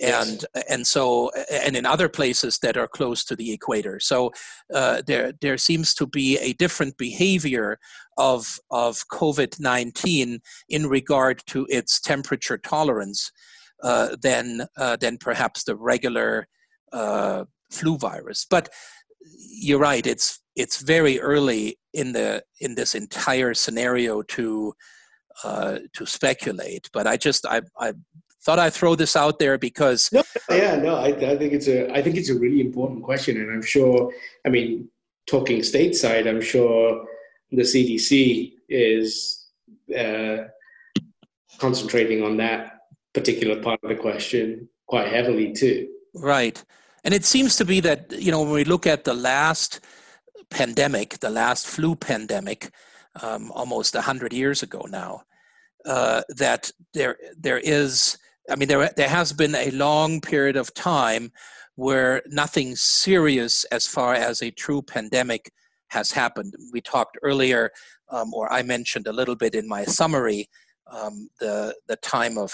and 0.01 0.45
yes. 0.55 0.65
and 0.69 0.87
so 0.87 1.31
and 1.51 1.77
in 1.77 1.87
other 1.87 2.09
places 2.09 2.59
that 2.59 2.77
are 2.77 2.89
close 2.89 3.25
to 3.25 3.37
the 3.37 3.53
equator. 3.53 3.99
So 4.01 4.31
uh, 4.75 5.03
there 5.07 5.33
there 5.41 5.59
seems 5.59 5.95
to 5.95 6.07
be 6.07 6.39
a 6.39 6.53
different 6.55 6.97
behavior 6.99 7.79
of 8.19 8.59
of 8.71 9.03
COVID 9.13 9.59
nineteen 9.61 10.41
in 10.69 10.87
regard 10.87 11.43
to 11.47 11.67
its 11.71 12.01
temperature 12.01 12.59
tolerance 12.59 13.31
uh, 13.83 14.17
than 14.23 14.67
uh, 14.77 14.97
than 14.97 15.19
perhaps 15.19 15.65
the 15.65 15.77
regular 15.77 16.47
uh, 16.93 17.45
flu 17.71 17.97
virus. 17.97 18.47
But 18.49 18.69
you're 19.39 19.81
right; 19.81 20.07
it's 20.07 20.41
it's 20.57 20.83
very 20.83 21.21
early 21.21 21.79
in 21.95 22.13
the 22.13 22.43
in 22.61 22.75
this 22.75 22.95
entire 22.95 23.55
scenario 23.55 24.23
to 24.23 24.75
uh, 25.45 25.79
to 25.95 26.07
speculate. 26.07 26.89
But 26.93 27.07
I 27.07 27.17
just 27.17 27.47
I 27.47 27.63
I 27.79 27.93
thought 28.47 28.59
I'd 28.59 28.73
throw 28.73 28.95
this 28.95 29.17
out 29.17 29.39
there 29.39 29.59
because 29.59 30.11
no, 30.13 30.23
yeah, 30.51 30.77
no, 30.77 30.97
I, 30.97 31.09
I 31.09 31.37
think 31.37 31.53
it's 31.53 31.69
a 31.69 31.93
I 31.93 32.01
think 32.01 32.17
it's 32.17 32.31
a 32.31 32.39
really 32.39 32.61
important 32.61 33.03
question, 33.03 33.37
and 33.41 33.51
I'm 33.51 33.63
sure. 33.63 34.13
I 34.47 34.49
mean, 34.49 34.89
talking 35.27 35.59
stateside, 35.61 36.29
I'm 36.29 36.41
sure 36.41 37.05
the 37.51 37.63
CDC 37.63 38.53
is 38.69 39.47
uh, 39.97 40.45
concentrating 41.59 42.23
on 42.23 42.37
that 42.39 42.79
particular 43.15 43.61
part 43.61 43.81
of 43.83 43.89
the 43.89 43.97
question 43.97 44.69
quite 44.87 45.09
heavily 45.09 45.53
too. 45.53 45.89
Right, 46.15 46.63
and 47.05 47.13
it 47.13 47.25
seems 47.25 47.57
to 47.57 47.65
be 47.65 47.81
that 47.81 48.13
you 48.13 48.31
know 48.31 48.43
when 48.43 48.53
we 48.53 48.65
look 48.65 48.87
at 48.87 49.05
the 49.05 49.15
last 49.15 49.81
pandemic, 50.51 51.19
the 51.19 51.31
last 51.31 51.67
flu 51.67 51.97
pandemic, 51.97 52.71
um, 53.23 53.53
almost 53.53 53.95
hundred 53.97 54.33
years 54.33 54.63
ago 54.63 54.87
now. 54.89 55.23
Uh, 55.85 56.23
that 56.37 56.71
there 56.95 57.17
there 57.39 57.59
is 57.59 58.19
I 58.51 58.57
mean, 58.57 58.69
there, 58.69 58.91
there 58.97 59.09
has 59.09 59.33
been 59.33 59.55
a 59.55 59.71
long 59.71 60.21
period 60.21 60.57
of 60.57 60.73
time 60.75 61.33
where 61.75 62.23
nothing 62.27 62.77
serious 62.77 63.65
as 63.65 63.87
far 63.87 64.15
as 64.15 64.41
a 64.41 64.51
true 64.51 64.83
pandemic 64.83 65.51
has 65.89 66.11
happened. 66.11 66.55
We 66.73 66.81
talked 66.81 67.19
earlier, 67.23 67.71
um, 68.09 68.33
or 68.33 68.53
I 68.53 68.63
mentioned 68.63 69.07
a 69.07 69.13
little 69.13 69.37
bit 69.37 69.55
in 69.55 69.69
my 69.69 69.85
summary, 69.85 70.49
um, 70.91 71.29
the, 71.41 71.75
the 71.89 71.97
time 71.97 72.39
of 72.39 72.53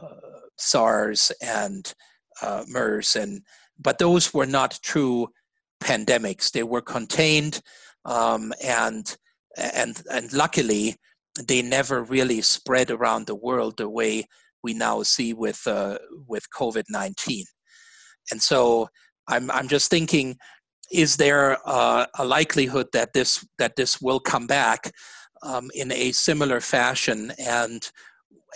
uh, 0.00 0.46
SARS 0.56 1.32
and 1.42 1.92
uh, 2.40 2.64
MERS, 2.68 3.16
and, 3.16 3.42
but 3.78 3.98
those 3.98 4.32
were 4.32 4.46
not 4.46 4.78
true 4.82 5.28
pandemics. 5.82 6.50
They 6.52 6.62
were 6.62 6.80
contained, 6.80 7.60
um, 8.04 8.52
and, 8.62 9.16
and, 9.58 10.02
and 10.10 10.32
luckily, 10.32 10.96
they 11.46 11.62
never 11.62 12.02
really 12.02 12.42
spread 12.42 12.90
around 12.90 13.26
the 13.26 13.34
world 13.34 13.76
the 13.76 13.88
way 13.88 14.24
we 14.62 14.74
now 14.74 15.02
see 15.02 15.32
with 15.32 15.66
uh, 15.66 15.98
with 16.26 16.44
COVID 16.50 16.84
nineteen. 16.90 17.44
And 18.32 18.42
so 18.42 18.88
I'm 19.28 19.50
I'm 19.50 19.68
just 19.68 19.90
thinking, 19.90 20.36
is 20.90 21.16
there 21.16 21.58
a 21.64 22.24
likelihood 22.24 22.88
that 22.92 23.12
this 23.12 23.46
that 23.58 23.76
this 23.76 24.00
will 24.00 24.20
come 24.20 24.46
back 24.46 24.90
um, 25.42 25.70
in 25.74 25.92
a 25.92 26.12
similar 26.12 26.60
fashion, 26.60 27.32
and 27.38 27.88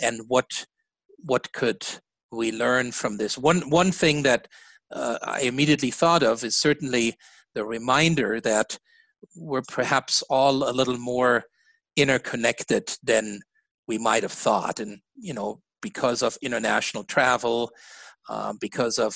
and 0.01 0.21
what 0.27 0.65
what 1.19 1.53
could 1.53 1.85
we 2.31 2.51
learn 2.51 2.91
from 2.91 3.17
this? 3.17 3.37
One 3.37 3.69
one 3.69 3.91
thing 3.91 4.23
that 4.23 4.47
uh, 4.91 5.19
I 5.23 5.41
immediately 5.41 5.91
thought 5.91 6.23
of 6.23 6.43
is 6.43 6.57
certainly 6.57 7.15
the 7.55 7.63
reminder 7.63 8.41
that 8.41 8.77
we're 9.35 9.63
perhaps 9.67 10.21
all 10.29 10.69
a 10.69 10.73
little 10.73 10.97
more 10.97 11.43
interconnected 11.95 12.95
than 13.03 13.39
we 13.87 13.97
might 13.97 14.23
have 14.23 14.31
thought 14.31 14.79
and 14.79 14.99
you 15.15 15.33
know 15.33 15.61
because 15.83 16.23
of 16.23 16.37
international 16.41 17.03
travel, 17.03 17.69
uh, 18.29 18.53
because 18.59 18.97
of 18.97 19.15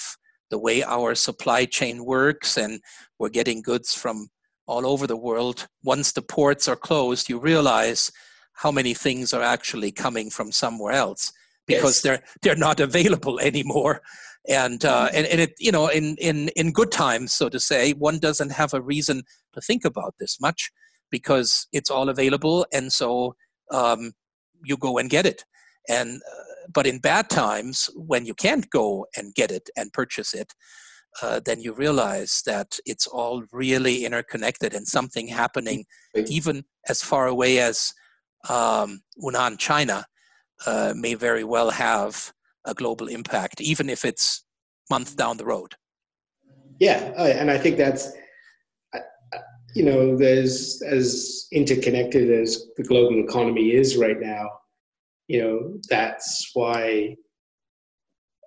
the 0.51 0.59
way 0.59 0.83
our 0.83 1.15
supply 1.15 1.65
chain 1.65 2.05
works, 2.05 2.57
and 2.57 2.79
we're 3.17 3.29
getting 3.29 3.63
goods 3.63 3.95
from 3.95 4.27
all 4.67 4.85
over 4.85 5.07
the 5.07 5.17
world. 5.17 5.67
Once 5.83 6.11
the 6.11 6.21
ports 6.21 6.67
are 6.67 6.75
closed, 6.75 7.29
you 7.29 7.39
realize 7.39 8.11
how 8.53 8.71
many 8.71 8.93
things 8.93 9.33
are 9.33 9.41
actually 9.41 9.91
coming 9.91 10.29
from 10.29 10.51
somewhere 10.51 10.93
else 10.93 11.31
because 11.65 11.95
yes. 11.95 12.01
they're 12.01 12.23
they're 12.43 12.55
not 12.55 12.79
available 12.79 13.39
anymore. 13.39 14.01
And, 14.49 14.85
uh, 14.85 15.09
and 15.13 15.27
and 15.27 15.41
it 15.41 15.55
you 15.59 15.71
know 15.71 15.87
in 15.87 16.15
in 16.17 16.49
in 16.49 16.71
good 16.71 16.91
times, 16.91 17.33
so 17.33 17.49
to 17.49 17.59
say, 17.59 17.91
one 17.93 18.19
doesn't 18.19 18.51
have 18.51 18.73
a 18.73 18.81
reason 18.81 19.23
to 19.57 19.65
think 19.65 19.85
about 19.85 20.13
this 20.19 20.37
much 20.39 20.71
because 21.09 21.67
it's 21.71 21.89
all 21.89 22.09
available, 22.09 22.65
and 22.73 22.91
so 22.91 23.35
um, 23.71 24.11
you 24.63 24.77
go 24.77 24.97
and 24.97 25.09
get 25.09 25.25
it. 25.25 25.43
And 25.89 26.21
uh, 26.21 26.43
but 26.73 26.85
in 26.85 26.99
bad 26.99 27.29
times, 27.29 27.89
when 27.95 28.25
you 28.25 28.33
can't 28.33 28.69
go 28.69 29.05
and 29.15 29.33
get 29.33 29.51
it 29.51 29.69
and 29.77 29.91
purchase 29.93 30.33
it, 30.33 30.53
uh, 31.21 31.39
then 31.45 31.61
you 31.61 31.73
realize 31.73 32.41
that 32.45 32.77
it's 32.85 33.07
all 33.07 33.43
really 33.51 34.05
interconnected 34.05 34.73
and 34.73 34.85
something 34.87 35.27
happening 35.27 35.85
even 36.27 36.63
as 36.89 37.01
far 37.01 37.27
away 37.27 37.59
as 37.59 37.93
um, 38.49 39.01
Wuhan, 39.21 39.57
China, 39.57 40.05
uh, 40.65 40.93
may 40.95 41.15
very 41.15 41.43
well 41.43 41.69
have 41.69 42.31
a 42.65 42.73
global 42.73 43.07
impact, 43.07 43.61
even 43.61 43.89
if 43.89 44.03
it's 44.05 44.45
months 44.89 45.15
down 45.15 45.37
the 45.37 45.45
road. 45.45 45.73
Yeah, 46.79 46.99
and 47.17 47.49
I 47.49 47.57
think 47.57 47.77
that's 47.77 48.11
you 49.77 49.85
know, 49.85 50.17
there's 50.17 50.81
as 50.81 51.47
interconnected 51.51 52.31
as 52.31 52.65
the 52.77 52.83
global 52.83 53.23
economy 53.23 53.71
is 53.71 53.97
right 53.97 54.19
now 54.19 54.49
you 55.27 55.41
know 55.41 55.79
that's 55.89 56.51
why 56.53 57.15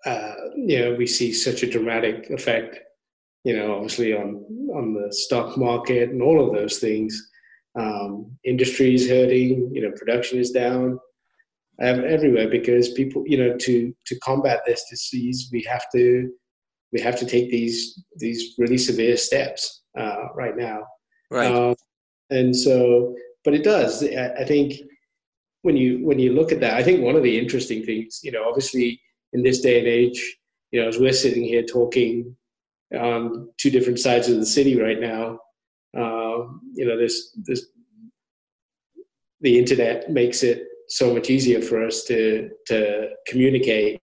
uh, 0.07 0.35
you 0.57 0.79
know 0.79 0.95
we 0.95 1.07
see 1.07 1.33
such 1.33 1.63
a 1.63 1.71
dramatic 1.71 2.31
effect 2.31 2.79
you 3.45 3.57
know 3.57 3.75
obviously 3.75 4.15
on 4.15 4.45
on 4.75 4.95
the 4.95 5.13
stock 5.13 5.57
market 5.57 6.11
and 6.11 6.23
all 6.23 6.47
of 6.47 6.55
those 6.55 6.79
things. 6.79 7.29
Um, 7.79 8.37
industry 8.45 8.95
is 8.97 9.09
hurting 9.09 9.71
you 9.73 9.83
know 9.83 9.93
production 9.97 10.41
is 10.41 10.51
down 10.51 10.99
um, 11.81 12.05
everywhere 12.05 12.49
because 12.49 12.93
people 12.95 13.23
you 13.27 13.39
know 13.39 13.57
to 13.59 13.95
to 14.07 14.19
combat 14.19 14.63
this 14.67 14.85
disease 14.91 15.51
we 15.53 15.63
have 15.71 15.85
to 15.95 16.29
we 16.93 17.01
have 17.01 17.17
to 17.21 17.27
take 17.27 17.49
these 17.49 18.03
these 18.17 18.55
really 18.59 18.77
severe 18.77 19.17
steps 19.17 19.83
uh, 19.97 20.25
right 20.35 20.57
now 20.57 20.81
right 21.31 21.53
uh, 21.53 21.75
and 22.31 22.55
so 22.55 23.15
but 23.45 23.55
it 23.55 23.65
does 23.65 24.03
I, 24.03 24.33
I 24.41 24.45
think 24.45 24.75
when 25.63 25.77
you 25.77 26.05
when 26.05 26.19
you 26.19 26.33
look 26.33 26.53
at 26.53 26.61
that, 26.61 26.75
I 26.75 26.83
think 26.83 27.03
one 27.03 27.17
of 27.17 27.23
the 27.23 27.39
interesting 27.39 27.85
things, 27.85 28.21
you 28.23 28.33
know, 28.33 28.45
obviously 28.49 29.01
in 29.33 29.43
this 29.43 29.61
day 29.61 29.79
and 29.79 29.87
age, 29.87 30.37
you 30.71 30.81
know, 30.81 30.89
as 30.89 30.99
we're 30.99 31.13
sitting 31.13 31.45
here 31.45 31.63
talking 31.63 32.35
on 32.99 33.51
two 33.59 33.71
different 33.71 33.99
sides 33.99 34.29
of 34.29 34.37
the 34.37 34.47
city 34.47 34.81
right 34.81 35.01
now, 35.01 35.39
uh, 35.97 36.47
you 36.75 36.87
know, 36.87 36.99
this 36.99 37.37
this 37.45 37.67
the 39.43 39.59
internet 39.59 40.11
makes 40.11 40.43
it 40.43 40.65
so 40.89 41.15
much 41.15 41.31
easier 41.31 41.61
for 41.61 41.85
us 41.85 42.05
to 42.05 42.51
to 42.67 43.11
communicate 43.27 44.01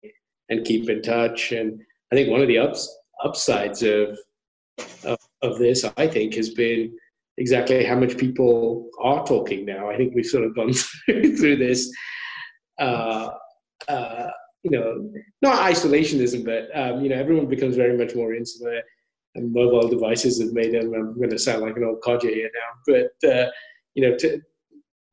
and 0.51 0.65
keep 0.65 0.89
in 0.91 1.03
touch. 1.03 1.53
And 1.53 1.81
I 2.13 2.17
think 2.17 2.31
one 2.31 2.43
of 2.43 2.49
the 2.49 2.59
ups 2.59 2.95
upsides 3.25 3.83
of 3.83 4.19
of, 5.05 5.19
of 5.41 5.59
this, 5.59 5.85
I 5.97 6.07
think, 6.07 6.35
has 6.35 6.51
been 6.51 6.95
exactly 7.39 7.85
how 7.85 7.97
much 7.97 8.17
people 8.17 8.91
are 8.99 9.25
talking 9.27 9.65
now. 9.65 9.91
I 9.91 9.97
think 9.97 10.15
we've 10.15 10.27
sort 10.27 10.45
of 10.45 10.55
gone 10.55 10.73
through 11.07 11.57
this, 11.57 11.93
uh, 12.79 13.31
uh, 13.89 14.29
you 14.63 14.71
know, 14.71 15.11
not 15.43 15.61
isolationism, 15.71 16.45
but 16.45 16.69
um, 16.79 17.03
you 17.03 17.09
know, 17.09 17.17
everyone 17.17 17.47
becomes 17.47 17.77
very 17.77 17.97
much 17.97 18.15
more 18.15 18.35
insular, 18.35 18.81
and 19.35 19.53
mobile 19.53 19.89
devices 19.89 20.41
have 20.41 20.53
made 20.53 20.73
them. 20.73 20.93
I'm 20.95 21.17
going 21.17 21.31
to 21.31 21.39
sound 21.39 21.63
like 21.63 21.77
an 21.77 21.85
old 21.85 22.03
codger 22.03 22.29
here 22.29 22.51
now, 22.55 23.11
but 23.23 23.31
uh, 23.31 23.51
you 23.95 24.09
know, 24.09 24.17
to, 24.17 24.41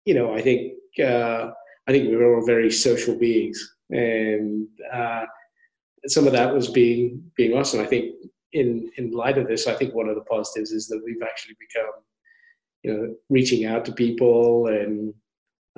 you 0.06 0.14
know, 0.14 0.34
I 0.34 0.42
think 0.42 0.74
uh, 1.00 1.52
I 1.88 1.92
think 1.92 2.10
we 2.10 2.16
are 2.16 2.36
all 2.36 2.46
very 2.46 2.72
social 2.72 3.16
beings, 3.16 3.76
and 3.90 4.68
uh, 4.92 5.26
some 6.08 6.26
of 6.26 6.34
that 6.34 6.54
was 6.54 6.70
being 6.70 7.24
being. 7.36 7.52
And 7.54 7.82
I 7.82 7.86
think 7.86 8.16
in 8.54 8.90
in 8.98 9.12
light 9.12 9.38
of 9.38 9.48
this, 9.48 9.68
I 9.68 9.74
think 9.74 9.94
one 9.94 10.10
of 10.10 10.16
the 10.16 10.22
positives 10.22 10.72
is 10.72 10.88
that 10.88 11.02
we've 11.06 11.22
actually 11.22 11.56
become 11.60 11.94
you 12.84 12.94
know, 12.94 13.16
reaching 13.30 13.66
out 13.66 13.86
to 13.86 13.92
people 13.92 14.68
and 14.68 15.14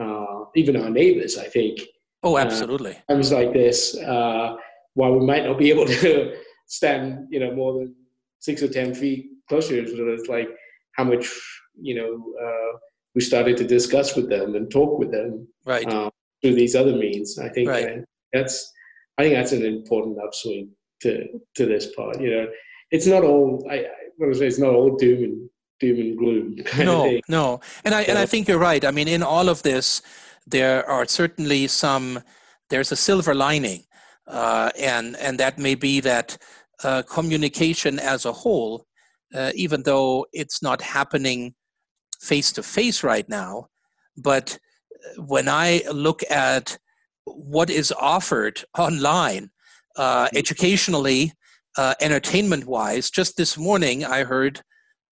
uh, 0.01 0.45
even 0.56 0.76
our 0.76 0.89
neighbors. 0.89 1.38
I 1.38 1.45
think. 1.45 1.80
Oh, 2.24 2.38
absolutely. 2.38 2.97
Uh, 3.08 3.14
times 3.14 3.32
like 3.32 3.53
this, 3.53 3.95
uh, 3.97 4.56
while 4.95 5.14
we 5.14 5.26
might 5.26 5.45
not 5.45 5.60
be 5.60 5.70
able 5.70 5.86
to 6.01 6.36
stand, 6.68 7.28
you 7.30 7.39
know, 7.39 7.53
more 7.53 7.74
than 7.74 7.95
six 8.39 8.64
or 8.64 8.68
ten 8.68 8.93
feet 8.93 9.28
closer, 9.47 9.76
it's 9.76 10.28
like 10.28 10.49
how 10.93 11.03
much, 11.03 11.30
you 11.80 11.95
know, 11.95 12.34
uh, 12.43 12.78
we 13.14 13.22
started 13.22 13.58
to 13.58 13.64
discuss 13.64 14.16
with 14.16 14.30
them 14.30 14.56
and 14.56 14.72
talk 14.72 14.97
with 14.97 15.12
them 15.12 15.47
right. 15.66 15.88
Uh, 15.88 16.10
through 16.41 16.56
these 16.56 16.76
other 16.76 16.95
means. 16.95 17.39
I 17.39 17.49
think 17.49 17.70
right. 17.70 17.99
that's, 18.34 18.72
I 19.18 19.24
think 19.24 19.36
that's 19.36 19.51
an 19.51 19.66
important 19.66 20.18
upswing 20.20 20.70
to 21.01 21.28
to 21.56 21.66
this 21.66 21.93
part. 21.95 22.20
You 22.20 22.32
know, 22.32 22.47
it's 22.91 23.08
not 23.08 23.24
all. 23.24 23.66
I, 23.70 23.76
I 23.76 23.89
want 24.18 24.34
to 24.34 24.39
say 24.39 24.47
it's 24.47 24.60
not 24.60 24.74
all 24.74 24.95
doom 24.97 25.24
and 25.24 25.49
doom 25.80 25.99
and 25.99 26.17
gloom. 26.17 26.57
no, 26.78 27.19
no, 27.30 27.59
and 27.84 27.93
I 27.93 28.01
and 28.03 28.17
I 28.17 28.26
think 28.26 28.47
you're 28.47 28.59
right. 28.59 28.84
I 28.84 28.91
mean, 28.91 29.07
in 29.07 29.23
all 29.23 29.49
of 29.49 29.63
this, 29.63 30.01
there 30.47 30.88
are 30.89 31.05
certainly 31.05 31.67
some. 31.67 32.21
There's 32.69 32.91
a 32.91 32.95
silver 32.95 33.36
lining, 33.36 33.84
uh, 34.28 34.71
and 34.80 35.15
and 35.17 35.39
that 35.39 35.57
may 35.57 35.76
be 35.76 35.99
that 36.01 36.38
uh, 36.84 37.03
communication 37.03 37.99
as 37.99 38.26
a 38.26 38.32
whole, 38.32 38.86
uh, 39.34 39.51
even 39.55 39.84
though 39.84 40.26
it's 40.34 40.61
not 40.61 40.82
happening 40.82 41.53
face 42.19 42.51
to 42.53 42.63
face 42.63 43.03
right 43.03 43.28
now, 43.30 43.67
but 44.17 44.57
when 45.17 45.47
I 45.47 45.84
look 45.91 46.21
at 46.30 46.78
what 47.26 47.69
is 47.69 47.91
offered 47.91 48.63
online, 48.78 49.49
uh, 49.95 50.26
mm-hmm. 50.26 50.38
educationally, 50.38 51.34
uh, 51.78 51.93
entertainment 52.01 52.65
wise, 52.65 53.09
just 53.09 53.38
this 53.38 53.57
morning 53.57 54.05
I 54.05 54.23
heard 54.23 54.61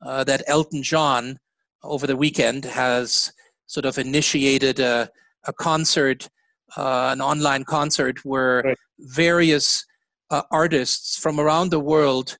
uh, 0.05 0.23
that 0.23 0.43
Elton 0.47 0.83
John 0.83 1.39
over 1.83 2.07
the 2.07 2.15
weekend 2.15 2.65
has 2.65 3.31
sort 3.67 3.85
of 3.85 3.97
initiated 3.97 4.79
a, 4.79 5.09
a 5.45 5.53
concert, 5.53 6.29
uh, 6.77 7.09
an 7.11 7.21
online 7.21 7.63
concert 7.63 8.23
where 8.23 8.61
right. 8.63 8.77
various 8.99 9.85
uh, 10.29 10.41
artists 10.51 11.17
from 11.17 11.39
around 11.39 11.69
the 11.69 11.79
world 11.79 12.37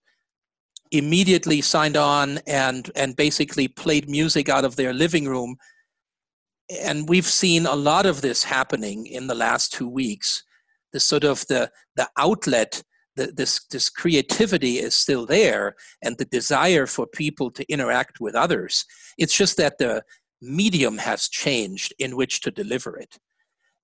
immediately 0.92 1.60
signed 1.60 1.98
on 1.98 2.40
and 2.46 2.92
and 2.96 3.16
basically 3.16 3.68
played 3.68 4.08
music 4.08 4.48
out 4.48 4.64
of 4.64 4.76
their 4.76 4.94
living 4.94 5.28
room 5.28 5.56
and 6.82 7.10
we've 7.10 7.26
seen 7.26 7.66
a 7.66 7.76
lot 7.76 8.06
of 8.06 8.22
this 8.22 8.44
happening 8.44 9.08
in 9.08 9.26
the 9.26 9.34
last 9.34 9.74
two 9.74 9.90
weeks 9.90 10.44
the 10.92 11.00
sort 11.00 11.24
of 11.24 11.46
the 11.48 11.70
the 11.96 12.08
outlet 12.18 12.84
the, 13.16 13.28
this 13.28 13.66
this 13.72 13.90
creativity 13.90 14.78
is 14.78 14.96
still 14.96 15.26
there 15.26 15.76
and 16.02 16.18
the 16.18 16.26
desire 16.26 16.86
for 16.86 17.06
people 17.06 17.52
to 17.52 17.72
interact 17.72 18.20
with 18.20 18.36
others. 18.36 18.86
It's 19.18 19.38
just 19.38 19.58
that 19.58 19.78
the 19.78 20.04
medium 20.42 20.98
has 20.98 21.30
changed 21.30 21.94
in 22.00 22.16
which 22.16 22.42
to 22.42 22.52
deliver 22.52 22.98
it. 22.98 23.18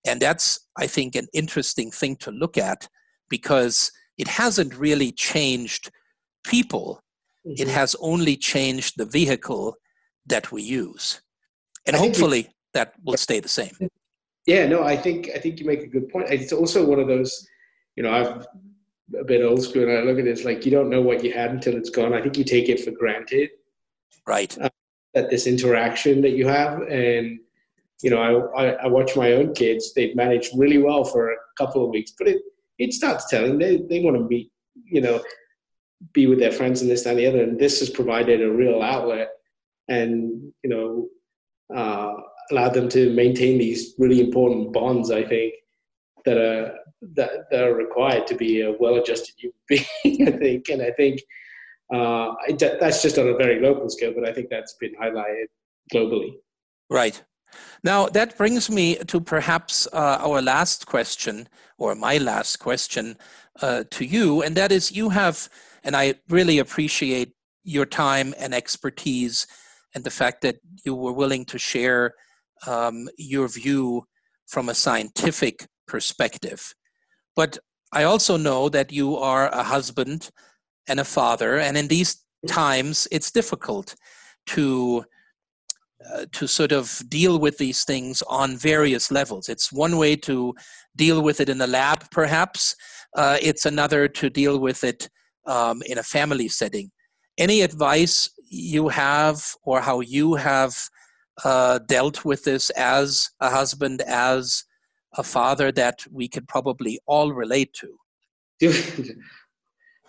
And 0.08 0.22
that's 0.22 0.68
i 0.78 0.88
think 0.88 1.16
an 1.16 1.28
interesting 1.34 1.92
thing 1.92 2.16
to 2.18 2.32
look 2.32 2.58
at 2.58 2.88
because 3.30 3.92
it 4.18 4.28
hasn't 4.28 4.76
really 4.76 5.12
changed 5.12 5.92
people. 6.44 7.02
Mm-hmm. 7.48 7.62
it 7.62 7.70
has 7.70 7.96
only 8.02 8.36
changed 8.36 8.96
the 8.98 9.06
vehicle 9.06 9.74
that 10.26 10.52
we 10.52 10.62
use. 10.62 11.22
And 11.88 11.96
I 11.96 12.00
hopefully 12.00 12.50
that 12.74 12.92
will 13.06 13.16
stay 13.16 13.40
the 13.40 13.56
same. 13.62 13.76
Yeah 14.46 14.68
no 14.68 14.84
i 14.84 14.98
think 14.98 15.30
i 15.36 15.40
think 15.40 15.60
you 15.60 15.66
make 15.66 15.84
a 15.84 15.88
good 15.96 16.10
point. 16.10 16.30
It's 16.30 16.52
also 16.52 16.86
one 16.86 17.00
of 17.00 17.08
those 17.08 17.32
you 17.96 18.04
know 18.04 18.12
i've 18.12 18.46
a 19.20 19.24
bit 19.24 19.44
old 19.44 19.64
school 19.64 19.84
and 19.84 19.98
i 19.98 20.02
look 20.02 20.20
at 20.20 20.28
it, 20.28 20.32
it's 20.32 20.46
like 20.46 20.66
you 20.66 20.72
don't 20.72 20.90
know 20.90 21.02
what 21.02 21.24
you 21.24 21.32
had 21.32 21.52
until 21.52 21.76
it's 21.76 21.90
gone. 21.90 22.14
I 22.14 22.22
think 22.22 22.38
you 22.38 22.44
take 22.44 22.70
it 22.70 22.84
for 22.84 22.92
granted 22.92 23.50
right. 24.28 24.56
uh, 24.60 24.70
that 25.14 25.30
this 25.30 25.48
interaction 25.48 26.22
that 26.22 26.32
you 26.32 26.48
have 26.48 26.82
and 26.84 27.40
you 28.02 28.10
know 28.10 28.52
I, 28.56 28.64
I, 28.64 28.70
I 28.84 28.88
watch 28.88 29.16
my 29.16 29.34
own 29.34 29.54
kids 29.54 29.94
they've 29.94 30.16
managed 30.16 30.52
really 30.56 30.78
well 30.78 31.04
for 31.04 31.32
a 31.32 31.38
couple 31.58 31.84
of 31.84 31.90
weeks 31.90 32.14
but 32.18 32.28
it 32.28 32.42
it 32.80 32.94
starts 32.94 33.28
telling. 33.30 33.60
They 33.60 33.78
they 33.78 34.00
want 34.00 34.18
to 34.18 34.24
be 34.24 34.50
you 34.86 35.02
know 35.02 35.22
be 36.14 36.28
with 36.28 36.40
their 36.40 36.52
friends 36.52 36.82
and 36.82 36.90
this 36.90 37.06
and 37.06 37.20
the 37.20 37.28
other 37.28 37.44
and 37.44 37.60
this 37.60 37.82
has 37.82 37.90
provided 37.90 38.42
a 38.42 38.50
real 38.50 38.82
outlet 38.82 39.30
and 39.90 40.52
you 40.64 40.70
know 40.70 41.10
uh, 41.76 42.14
allowed 42.52 42.74
them 42.74 42.90
to 42.90 43.14
maintain 43.14 43.60
these 43.60 43.94
really 44.00 44.22
important 44.22 44.72
bonds 44.72 45.12
i 45.12 45.24
think 45.24 45.54
that 46.26 46.38
are 46.38 46.74
that, 47.02 47.50
that 47.52 47.64
are 47.64 47.76
required 47.76 48.28
to 48.28 48.36
be 48.36 48.62
a 48.62 48.74
well-adjusted 48.80 49.36
human 49.38 49.56
being 50.04 50.28
i 50.28 50.32
think. 50.32 50.70
And 50.70 50.82
i 50.82 50.92
think 50.92 51.22
uh, 51.94 52.34
that's 52.80 53.02
just 53.02 53.18
on 53.18 53.28
a 53.28 53.36
very 53.36 53.60
local 53.62 53.90
scale 53.90 54.14
but 54.16 54.28
i 54.28 54.34
think 54.34 54.50
that's 54.50 54.74
been 54.74 54.96
highlighted 54.96 55.48
globally. 55.94 56.36
Right. 56.90 57.22
Now, 57.84 58.08
that 58.08 58.38
brings 58.38 58.70
me 58.70 58.96
to 58.96 59.20
perhaps 59.20 59.88
uh, 59.92 60.20
our 60.22 60.42
last 60.42 60.86
question, 60.86 61.48
or 61.78 61.96
my 61.96 62.18
last 62.18 62.58
question 62.60 63.18
uh, 63.62 63.84
to 63.92 64.06
you, 64.06 64.44
and 64.44 64.56
that 64.56 64.72
is 64.72 64.92
you 64.92 65.10
have, 65.10 65.50
and 65.84 65.96
I 65.96 66.16
really 66.30 66.60
appreciate 66.60 67.34
your 67.64 67.86
time 67.86 68.34
and 68.38 68.54
expertise 68.54 69.48
and 69.96 70.04
the 70.04 70.12
fact 70.12 70.42
that 70.42 70.58
you 70.86 70.96
were 70.96 71.14
willing 71.14 71.46
to 71.46 71.58
share 71.58 72.14
um, 72.68 73.08
your 73.18 73.48
view 73.48 74.06
from 74.48 74.70
a 74.70 74.76
scientific 74.76 75.68
perspective. 75.88 76.74
But 77.40 77.58
I 77.94 78.04
also 78.04 78.36
know 78.36 78.68
that 78.68 78.92
you 78.92 79.16
are 79.16 79.48
a 79.48 79.64
husband 79.64 80.30
and 80.90 81.00
a 81.00 81.06
father, 81.06 81.58
and 81.58 81.78
in 81.78 81.88
these 81.88 82.12
times, 82.48 83.08
it's 83.14 83.32
difficult 83.32 83.96
to 84.48 85.06
uh, 86.06 86.26
to 86.34 86.48
sort 86.48 86.74
of 86.74 87.02
deal 87.08 87.40
with 87.40 87.58
these 87.58 87.86
things 87.86 88.22
on 88.24 88.58
various 88.58 89.10
levels. 89.10 89.48
It's 89.48 89.72
one 89.72 89.96
way 89.96 90.18
to 90.18 90.54
deal 90.98 91.22
with 91.22 91.40
it 91.40 91.48
in 91.48 91.60
the 91.60 91.74
lab, 91.80 92.00
perhaps. 92.12 92.76
Uh, 93.16 93.38
it's 93.42 93.66
another 93.66 94.10
to 94.20 94.30
deal 94.30 94.60
with 94.60 94.84
it 94.84 95.10
um, 95.46 95.82
in 95.86 95.98
a 95.98 96.10
family 96.18 96.50
setting. 96.50 96.92
Any 97.38 97.62
advice 97.62 98.30
you 98.50 98.90
have, 98.90 99.38
or 99.64 99.80
how 99.80 100.02
you 100.02 100.36
have 100.36 100.74
uh, 101.46 101.80
dealt 101.88 102.26
with 102.26 102.44
this 102.44 102.70
as 102.72 103.30
a 103.40 103.50
husband, 103.50 104.02
as 104.02 104.66
a 105.18 105.24
father, 105.24 105.72
that 105.72 106.06
we 106.12 106.28
could 106.28 106.48
probably 106.48 107.00
all 107.06 107.34
relate 107.34 107.74
to? 107.74 107.98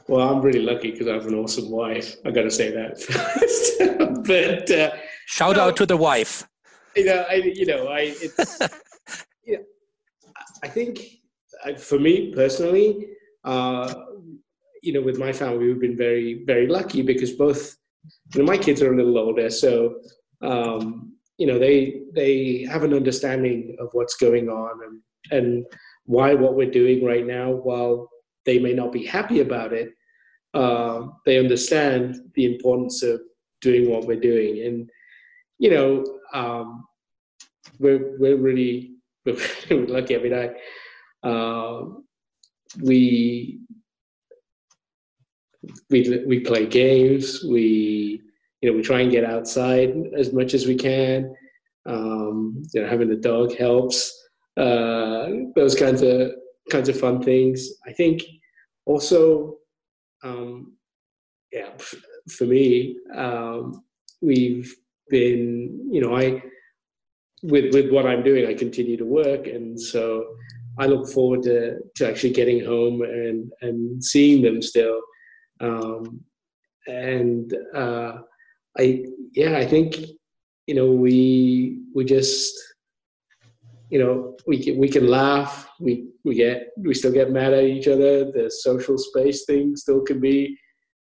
well, 0.09 0.29
I'm 0.29 0.43
really 0.43 0.63
lucky 0.63 0.91
because 0.91 1.09
I 1.09 1.15
have 1.15 1.27
an 1.27 1.35
awesome 1.35 1.71
wife. 1.71 2.17
I 2.25 2.31
got 2.31 2.43
to 2.43 2.51
say 2.51 2.71
that 2.71 3.01
first. 3.01 3.79
but 4.27 4.71
uh, 4.71 4.97
Shout 5.27 5.57
out 5.57 5.77
to 5.77 5.87
the 5.87 5.97
wife. 5.97 6.47
You 6.97 7.05
know, 7.05 7.25
I, 7.29 7.35
you 7.35 7.67
know, 7.67 7.87
I, 7.87 8.01
it's, 8.21 8.61
you 9.45 9.59
know, 9.59 9.65
I 10.63 10.69
think 10.69 11.01
for 11.79 11.99
me 11.99 12.33
personally, 12.35 13.07
uh, 13.45 13.95
you 14.83 14.93
know, 14.93 15.01
with 15.01 15.19
my 15.19 15.33
family, 15.33 15.67
we've 15.67 15.81
been 15.81 15.97
very, 15.97 16.43
very 16.45 16.67
lucky 16.67 17.03
because 17.03 17.33
both, 17.33 17.77
you 18.35 18.41
know, 18.41 18.47
my 18.47 18.57
kids 18.57 18.83
are 18.83 18.93
a 18.93 18.97
little 18.97 19.19
older, 19.19 19.51
so 19.51 20.01
um, 20.43 21.13
you 21.41 21.47
know, 21.47 21.59
they 21.59 22.03
they 22.15 22.67
have 22.71 22.85
an 22.85 22.93
understanding 22.95 23.75
of 23.81 23.89
what's 23.93 24.17
going 24.17 24.49
on 24.51 24.73
and 24.85 24.97
and 25.33 25.67
why 26.05 26.35
what 26.35 26.55
we're 26.55 26.71
doing 26.71 27.05
right 27.05 27.27
now, 27.27 27.51
while 27.51 28.11
they 28.45 28.59
may 28.59 28.75
not 28.75 28.93
be 28.93 29.07
happy 29.07 29.41
about 29.41 29.73
it, 29.73 29.91
uh, 30.55 31.07
they 31.25 31.39
understand 31.39 32.17
the 32.35 32.45
importance 32.45 33.03
of 33.03 33.21
doing 33.63 33.91
what 33.91 34.07
we're 34.07 34.21
doing 34.21 34.67
and 34.67 34.91
you 35.59 35.71
know, 35.71 36.05
um, 36.35 36.85
we're 37.79 38.19
we're 38.19 38.37
really 38.37 38.97
we're 39.25 39.87
lucky. 39.87 40.15
every 40.15 40.31
day 40.31 40.51
uh, 41.23 41.83
we 42.83 43.61
we 45.91 46.23
we 46.27 46.41
play 46.41 46.67
games. 46.67 47.45
We 47.45 48.23
you 48.61 48.71
know 48.71 48.77
we 48.77 48.83
try 48.83 49.01
and 49.01 49.11
get 49.11 49.25
outside 49.25 49.95
as 50.17 50.33
much 50.33 50.55
as 50.55 50.67
we 50.67 50.75
can. 50.75 51.35
Um, 51.87 52.63
you 52.75 52.83
know, 52.83 52.89
having 52.89 53.11
a 53.11 53.17
dog 53.17 53.57
helps. 53.57 54.17
Uh, 54.57 55.29
those 55.57 55.75
kinds 55.75 56.03
of 56.03 56.33
kinds 56.71 56.89
of 56.89 56.99
fun 56.99 57.23
things. 57.23 57.69
I 57.87 57.93
think 57.93 58.23
also, 58.87 59.57
um, 60.23 60.77
yeah, 61.53 61.71
for 62.31 62.45
me, 62.45 62.97
um, 63.15 63.83
we've 64.21 64.75
been, 65.09 65.89
you 65.91 66.01
know, 66.01 66.17
I 66.17 66.43
with 67.43 67.73
with 67.75 67.91
what 67.91 68.07
I'm 68.07 68.23
doing, 68.23 68.47
I 68.47 68.55
continue 68.55 68.97
to 68.97 69.05
work, 69.05 69.47
and 69.47 69.81
so 69.81 70.27
I 70.79 70.87
look 70.87 71.09
forward 71.09 71.43
to 71.45 71.79
to 71.97 72.09
actually 72.09 72.33
getting 72.33 72.65
home 72.65 73.03
and 73.03 73.53
and 73.63 74.05
seeing 74.05 74.43
them 74.43 74.61
still. 74.61 75.01
Um, 75.61 76.21
and 76.87 77.55
uh, 77.75 78.19
I 78.79 79.05
yeah, 79.33 79.57
I 79.57 79.67
think 79.67 79.97
you 80.67 80.75
know 80.75 80.91
we 80.93 81.81
we 81.95 82.05
just 82.05 82.55
you 83.89 83.99
know 83.99 84.37
we 84.47 84.63
can 84.63 84.79
we 84.79 84.89
can 84.89 85.09
laugh 85.09 85.69
we 85.81 86.09
we 86.25 86.35
get 86.35 86.69
we 86.79 86.95
still 86.95 87.13
get 87.13 87.33
mad 87.33 87.53
at 87.53 87.65
each 87.65 87.89
other 87.89 88.31
the 88.31 88.49
social 88.49 88.97
space 88.97 89.45
thing 89.45 89.75
still 89.75 90.01
can 90.01 90.21
be 90.21 90.57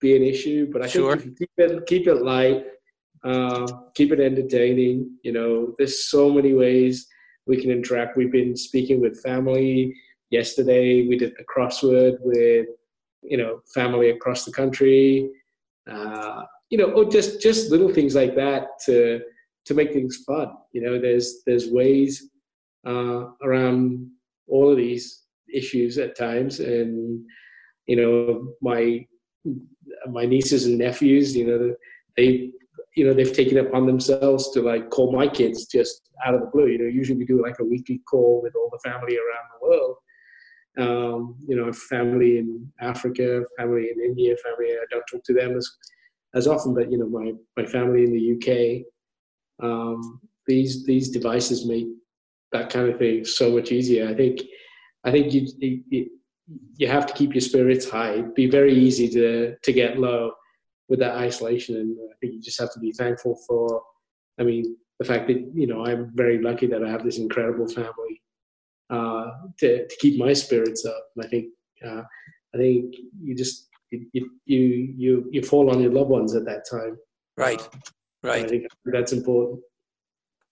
be 0.00 0.16
an 0.16 0.22
issue 0.24 0.68
but 0.72 0.82
i 0.82 0.88
sure. 0.88 1.16
think 1.16 1.38
keep 1.38 1.50
it 1.58 1.86
keep 1.86 2.08
it 2.08 2.22
light 2.22 2.64
Uh, 3.24 3.66
keep 3.94 4.10
it 4.10 4.18
entertaining. 4.20 5.08
You 5.22 5.32
know, 5.32 5.74
there's 5.78 6.10
so 6.10 6.28
many 6.28 6.54
ways 6.54 7.06
we 7.46 7.56
can 7.60 7.70
interact. 7.70 8.16
We've 8.16 8.32
been 8.32 8.56
speaking 8.56 9.00
with 9.00 9.22
family. 9.22 9.94
Yesterday, 10.30 11.06
we 11.06 11.16
did 11.16 11.34
the 11.36 11.44
crossword 11.44 12.16
with, 12.20 12.66
you 13.22 13.36
know, 13.36 13.60
family 13.72 14.10
across 14.10 14.44
the 14.44 14.50
country. 14.50 15.30
Uh, 15.88 16.42
you 16.72 16.78
know, 16.78 16.90
or 16.92 17.04
just 17.04 17.42
just 17.42 17.70
little 17.70 17.92
things 17.92 18.14
like 18.14 18.34
that 18.34 18.80
to 18.86 19.20
to 19.66 19.74
make 19.74 19.92
things 19.92 20.24
fun. 20.26 20.48
You 20.72 20.80
know, 20.80 20.98
there's 20.98 21.42
there's 21.46 21.68
ways 21.68 22.30
uh, 22.86 23.26
around 23.44 24.08
all 24.48 24.70
of 24.70 24.78
these 24.78 25.24
issues 25.54 25.98
at 25.98 26.16
times, 26.16 26.60
and 26.60 27.22
you 27.86 27.96
know, 27.96 28.54
my 28.62 29.06
my 30.10 30.24
nieces 30.24 30.64
and 30.64 30.78
nephews, 30.78 31.36
you 31.36 31.46
know, 31.46 31.74
they 32.16 32.50
you 32.96 33.06
know 33.06 33.12
they've 33.12 33.36
taken 33.36 33.58
it 33.58 33.66
upon 33.66 33.86
themselves 33.86 34.50
to 34.52 34.62
like 34.62 34.88
call 34.88 35.12
my 35.12 35.28
kids 35.28 35.66
just 35.66 36.08
out 36.24 36.34
of 36.34 36.40
the 36.40 36.50
blue. 36.54 36.68
You 36.68 36.78
know, 36.78 36.86
usually 36.86 37.18
we 37.18 37.26
do 37.26 37.42
like 37.42 37.58
a 37.60 37.64
weekly 37.64 38.00
call 38.10 38.40
with 38.42 38.54
all 38.56 38.70
the 38.72 38.90
family 38.90 39.18
around 39.18 39.46
the 39.52 39.68
world. 39.68 39.96
Um, 40.78 41.36
you 41.46 41.54
know, 41.54 41.70
family 41.70 42.38
in 42.38 42.72
Africa, 42.80 43.42
family 43.58 43.90
in 43.94 44.02
India, 44.02 44.34
family. 44.42 44.72
I 44.72 44.86
don't 44.90 45.04
talk 45.12 45.22
to 45.24 45.34
them 45.34 45.54
as 45.54 45.70
as 46.34 46.46
often, 46.46 46.74
but 46.74 46.90
you 46.90 46.98
know, 46.98 47.08
my 47.08 47.32
my 47.56 47.66
family 47.66 48.04
in 48.04 48.12
the 48.12 48.34
UK. 48.36 48.86
Um, 49.62 50.20
these 50.46 50.84
these 50.84 51.10
devices 51.10 51.66
make 51.66 51.86
that 52.52 52.70
kind 52.70 52.88
of 52.88 52.98
thing 52.98 53.24
so 53.24 53.50
much 53.50 53.72
easier. 53.72 54.08
I 54.08 54.14
think 54.14 54.40
I 55.04 55.10
think 55.10 55.32
you, 55.32 55.46
you 55.58 56.10
you 56.76 56.88
have 56.88 57.06
to 57.06 57.14
keep 57.14 57.34
your 57.34 57.40
spirits 57.40 57.88
high. 57.88 58.14
It'd 58.14 58.34
be 58.34 58.50
very 58.50 58.74
easy 58.74 59.08
to 59.10 59.56
to 59.56 59.72
get 59.72 59.98
low 59.98 60.32
with 60.88 60.98
that 61.00 61.16
isolation, 61.16 61.76
and 61.76 61.96
I 62.10 62.14
think 62.20 62.34
you 62.34 62.40
just 62.40 62.60
have 62.60 62.72
to 62.72 62.80
be 62.80 62.92
thankful 62.92 63.38
for. 63.46 63.82
I 64.40 64.44
mean, 64.44 64.76
the 64.98 65.04
fact 65.04 65.28
that 65.28 65.38
you 65.54 65.66
know 65.66 65.84
I'm 65.84 66.10
very 66.14 66.40
lucky 66.40 66.66
that 66.68 66.84
I 66.84 66.90
have 66.90 67.04
this 67.04 67.18
incredible 67.18 67.68
family 67.68 68.22
uh, 68.90 69.30
to 69.58 69.86
to 69.86 69.96
keep 70.00 70.18
my 70.18 70.32
spirits 70.32 70.84
up. 70.84 71.04
And 71.16 71.24
I 71.24 71.28
think 71.28 71.46
uh, 71.86 72.02
I 72.54 72.58
think 72.58 72.94
you 73.20 73.34
just 73.34 73.68
you 74.12 74.30
you 74.46 74.94
you 74.96 75.28
you 75.30 75.42
fall 75.42 75.70
on 75.70 75.80
your 75.80 75.92
loved 75.92 76.10
ones 76.10 76.34
at 76.34 76.44
that 76.46 76.68
time. 76.68 76.96
Right, 77.36 77.60
uh, 77.60 77.78
right. 78.22 78.44
I 78.44 78.48
think 78.48 78.66
that's 78.86 79.12
important. 79.12 79.60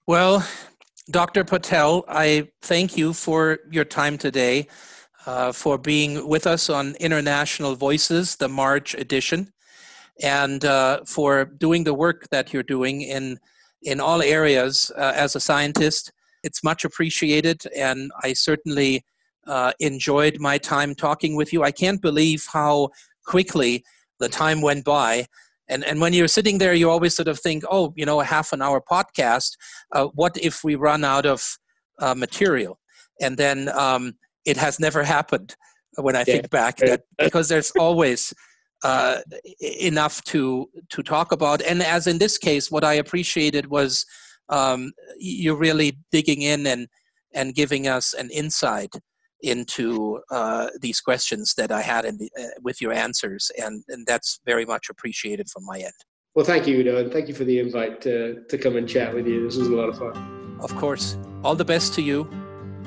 Well, 0.07 0.47
Dr. 1.11 1.45
Patel, 1.45 2.05
I 2.09 2.49
thank 2.63 2.97
you 2.97 3.13
for 3.13 3.59
your 3.71 3.85
time 3.85 4.19
today, 4.19 4.69
uh, 5.27 5.53
for 5.53 5.79
being 5.79 6.29
with 6.29 6.47
us 6.47 6.71
on 6.71 6.95
International 7.01 7.75
Voices, 7.75 8.37
the 8.37 8.49
March 8.49 8.95
edition, 8.95 9.53
and 10.23 10.65
uh, 10.65 11.01
for 11.07 11.45
doing 11.45 11.85
the 11.85 11.95
work 11.95 12.29
that 12.31 12.53
you're 12.53 12.63
doing 12.63 13.03
in 13.03 13.39
in 13.83 13.99
all 14.01 14.23
areas 14.23 14.93
uh, 14.97 15.13
as 15.15 15.35
a 15.35 15.41
scientist. 15.41 16.13
It's 16.43 16.65
much 16.65 16.85
appreciated, 16.85 17.63
and 17.77 18.11
I 18.23 18.33
certainly 18.33 19.05
uh, 19.47 19.73
enjoyed 19.81 20.39
my 20.39 20.59
time 20.59 20.95
talking 20.95 21.37
with 21.37 21.53
you. 21.53 21.63
I 21.63 21.73
can't 21.73 22.01
believe 22.01 22.47
how 22.53 22.91
quickly 23.35 23.85
the 24.19 24.29
time 24.29 24.61
went 24.61 24.85
by. 24.85 25.27
And 25.69 25.85
and 25.85 26.01
when 26.01 26.13
you're 26.13 26.37
sitting 26.39 26.59
there 26.59 26.75
you 26.75 26.91
always 26.91 27.15
sort 27.15 27.29
of 27.29 27.39
think 27.39 27.63
oh 27.71 27.93
you 28.01 28.07
know 28.09 28.21
a 28.21 28.29
half 28.35 28.53
an 28.53 28.61
hour 28.61 28.81
podcast 28.95 29.51
uh, 29.97 30.07
what 30.21 30.35
if 30.49 30.65
we 30.65 30.75
run 30.75 31.03
out 31.05 31.27
of 31.27 31.41
uh, 32.05 32.15
material? 32.15 32.75
And 33.25 33.37
then 33.37 33.69
um, 33.85 34.15
it 34.45 34.57
has 34.57 34.81
never 34.81 35.03
happened 35.17 35.55
when 35.97 36.17
i 36.17 36.25
think 36.25 36.49
back 36.51 36.77
that 36.77 37.03
because 37.19 37.49
there's 37.49 37.73
always 37.87 38.33
uh, 38.85 39.17
enough 39.61 40.23
to 40.25 40.69
to 40.89 41.03
talk 41.03 41.33
about. 41.33 41.61
And 41.71 41.83
as 41.83 42.07
in 42.07 42.19
this 42.19 42.37
case 42.39 42.71
what 42.71 42.85
i 42.85 42.95
appreciated 42.95 43.65
was 43.79 44.07
um, 44.49 44.93
you 45.19 45.55
really 45.55 45.91
digging 46.11 46.43
in 46.43 46.67
and 46.67 46.89
and 47.39 47.55
giving 47.55 47.87
us 47.97 48.15
an 48.15 48.29
insight 48.31 48.93
into 49.43 50.21
uh, 50.31 50.69
these 50.81 51.01
questions 51.01 51.55
that 51.55 51.73
I 51.73 51.83
had 51.83 52.05
the, 52.05 52.31
uh, 52.39 52.47
with 52.63 52.81
your 52.81 52.93
answers, 52.93 53.51
and, 53.59 53.83
and 53.89 54.07
that's 54.07 54.41
very 54.45 54.67
much 54.67 54.89
appreciated 54.89 55.49
from 55.49 55.65
my 55.65 55.79
end. 55.79 55.93
Well, 56.35 56.45
thank 56.45 56.67
you, 56.67 56.79
Udo, 56.79 56.99
and 56.99 57.13
thank 57.13 57.29
you 57.29 57.35
for 57.35 57.45
the 57.45 57.59
invite 57.59 58.01
to, 58.03 58.43
to 58.49 58.59
come 58.59 58.77
and 58.77 58.89
chat 58.89 59.15
with 59.15 59.27
you. 59.27 59.45
This 59.45 59.57
was 59.57 59.69
a 59.69 59.75
lot 59.75 59.89
of 59.89 59.99
fun. 59.99 60.59
Of 60.61 60.75
course. 60.77 61.17
All 61.43 61.55
the 61.55 61.65
best 61.65 61.95
to 61.95 62.03
you. 62.03 62.29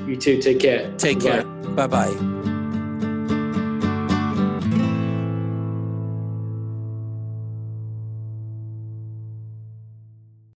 You 0.08 0.16
too. 0.16 0.42
Take 0.42 0.60
care. 0.60 0.94
Take 0.98 1.20
Bye. 1.20 1.26
care. 1.26 1.44
Bye 1.44 1.88
bye. 1.88 2.53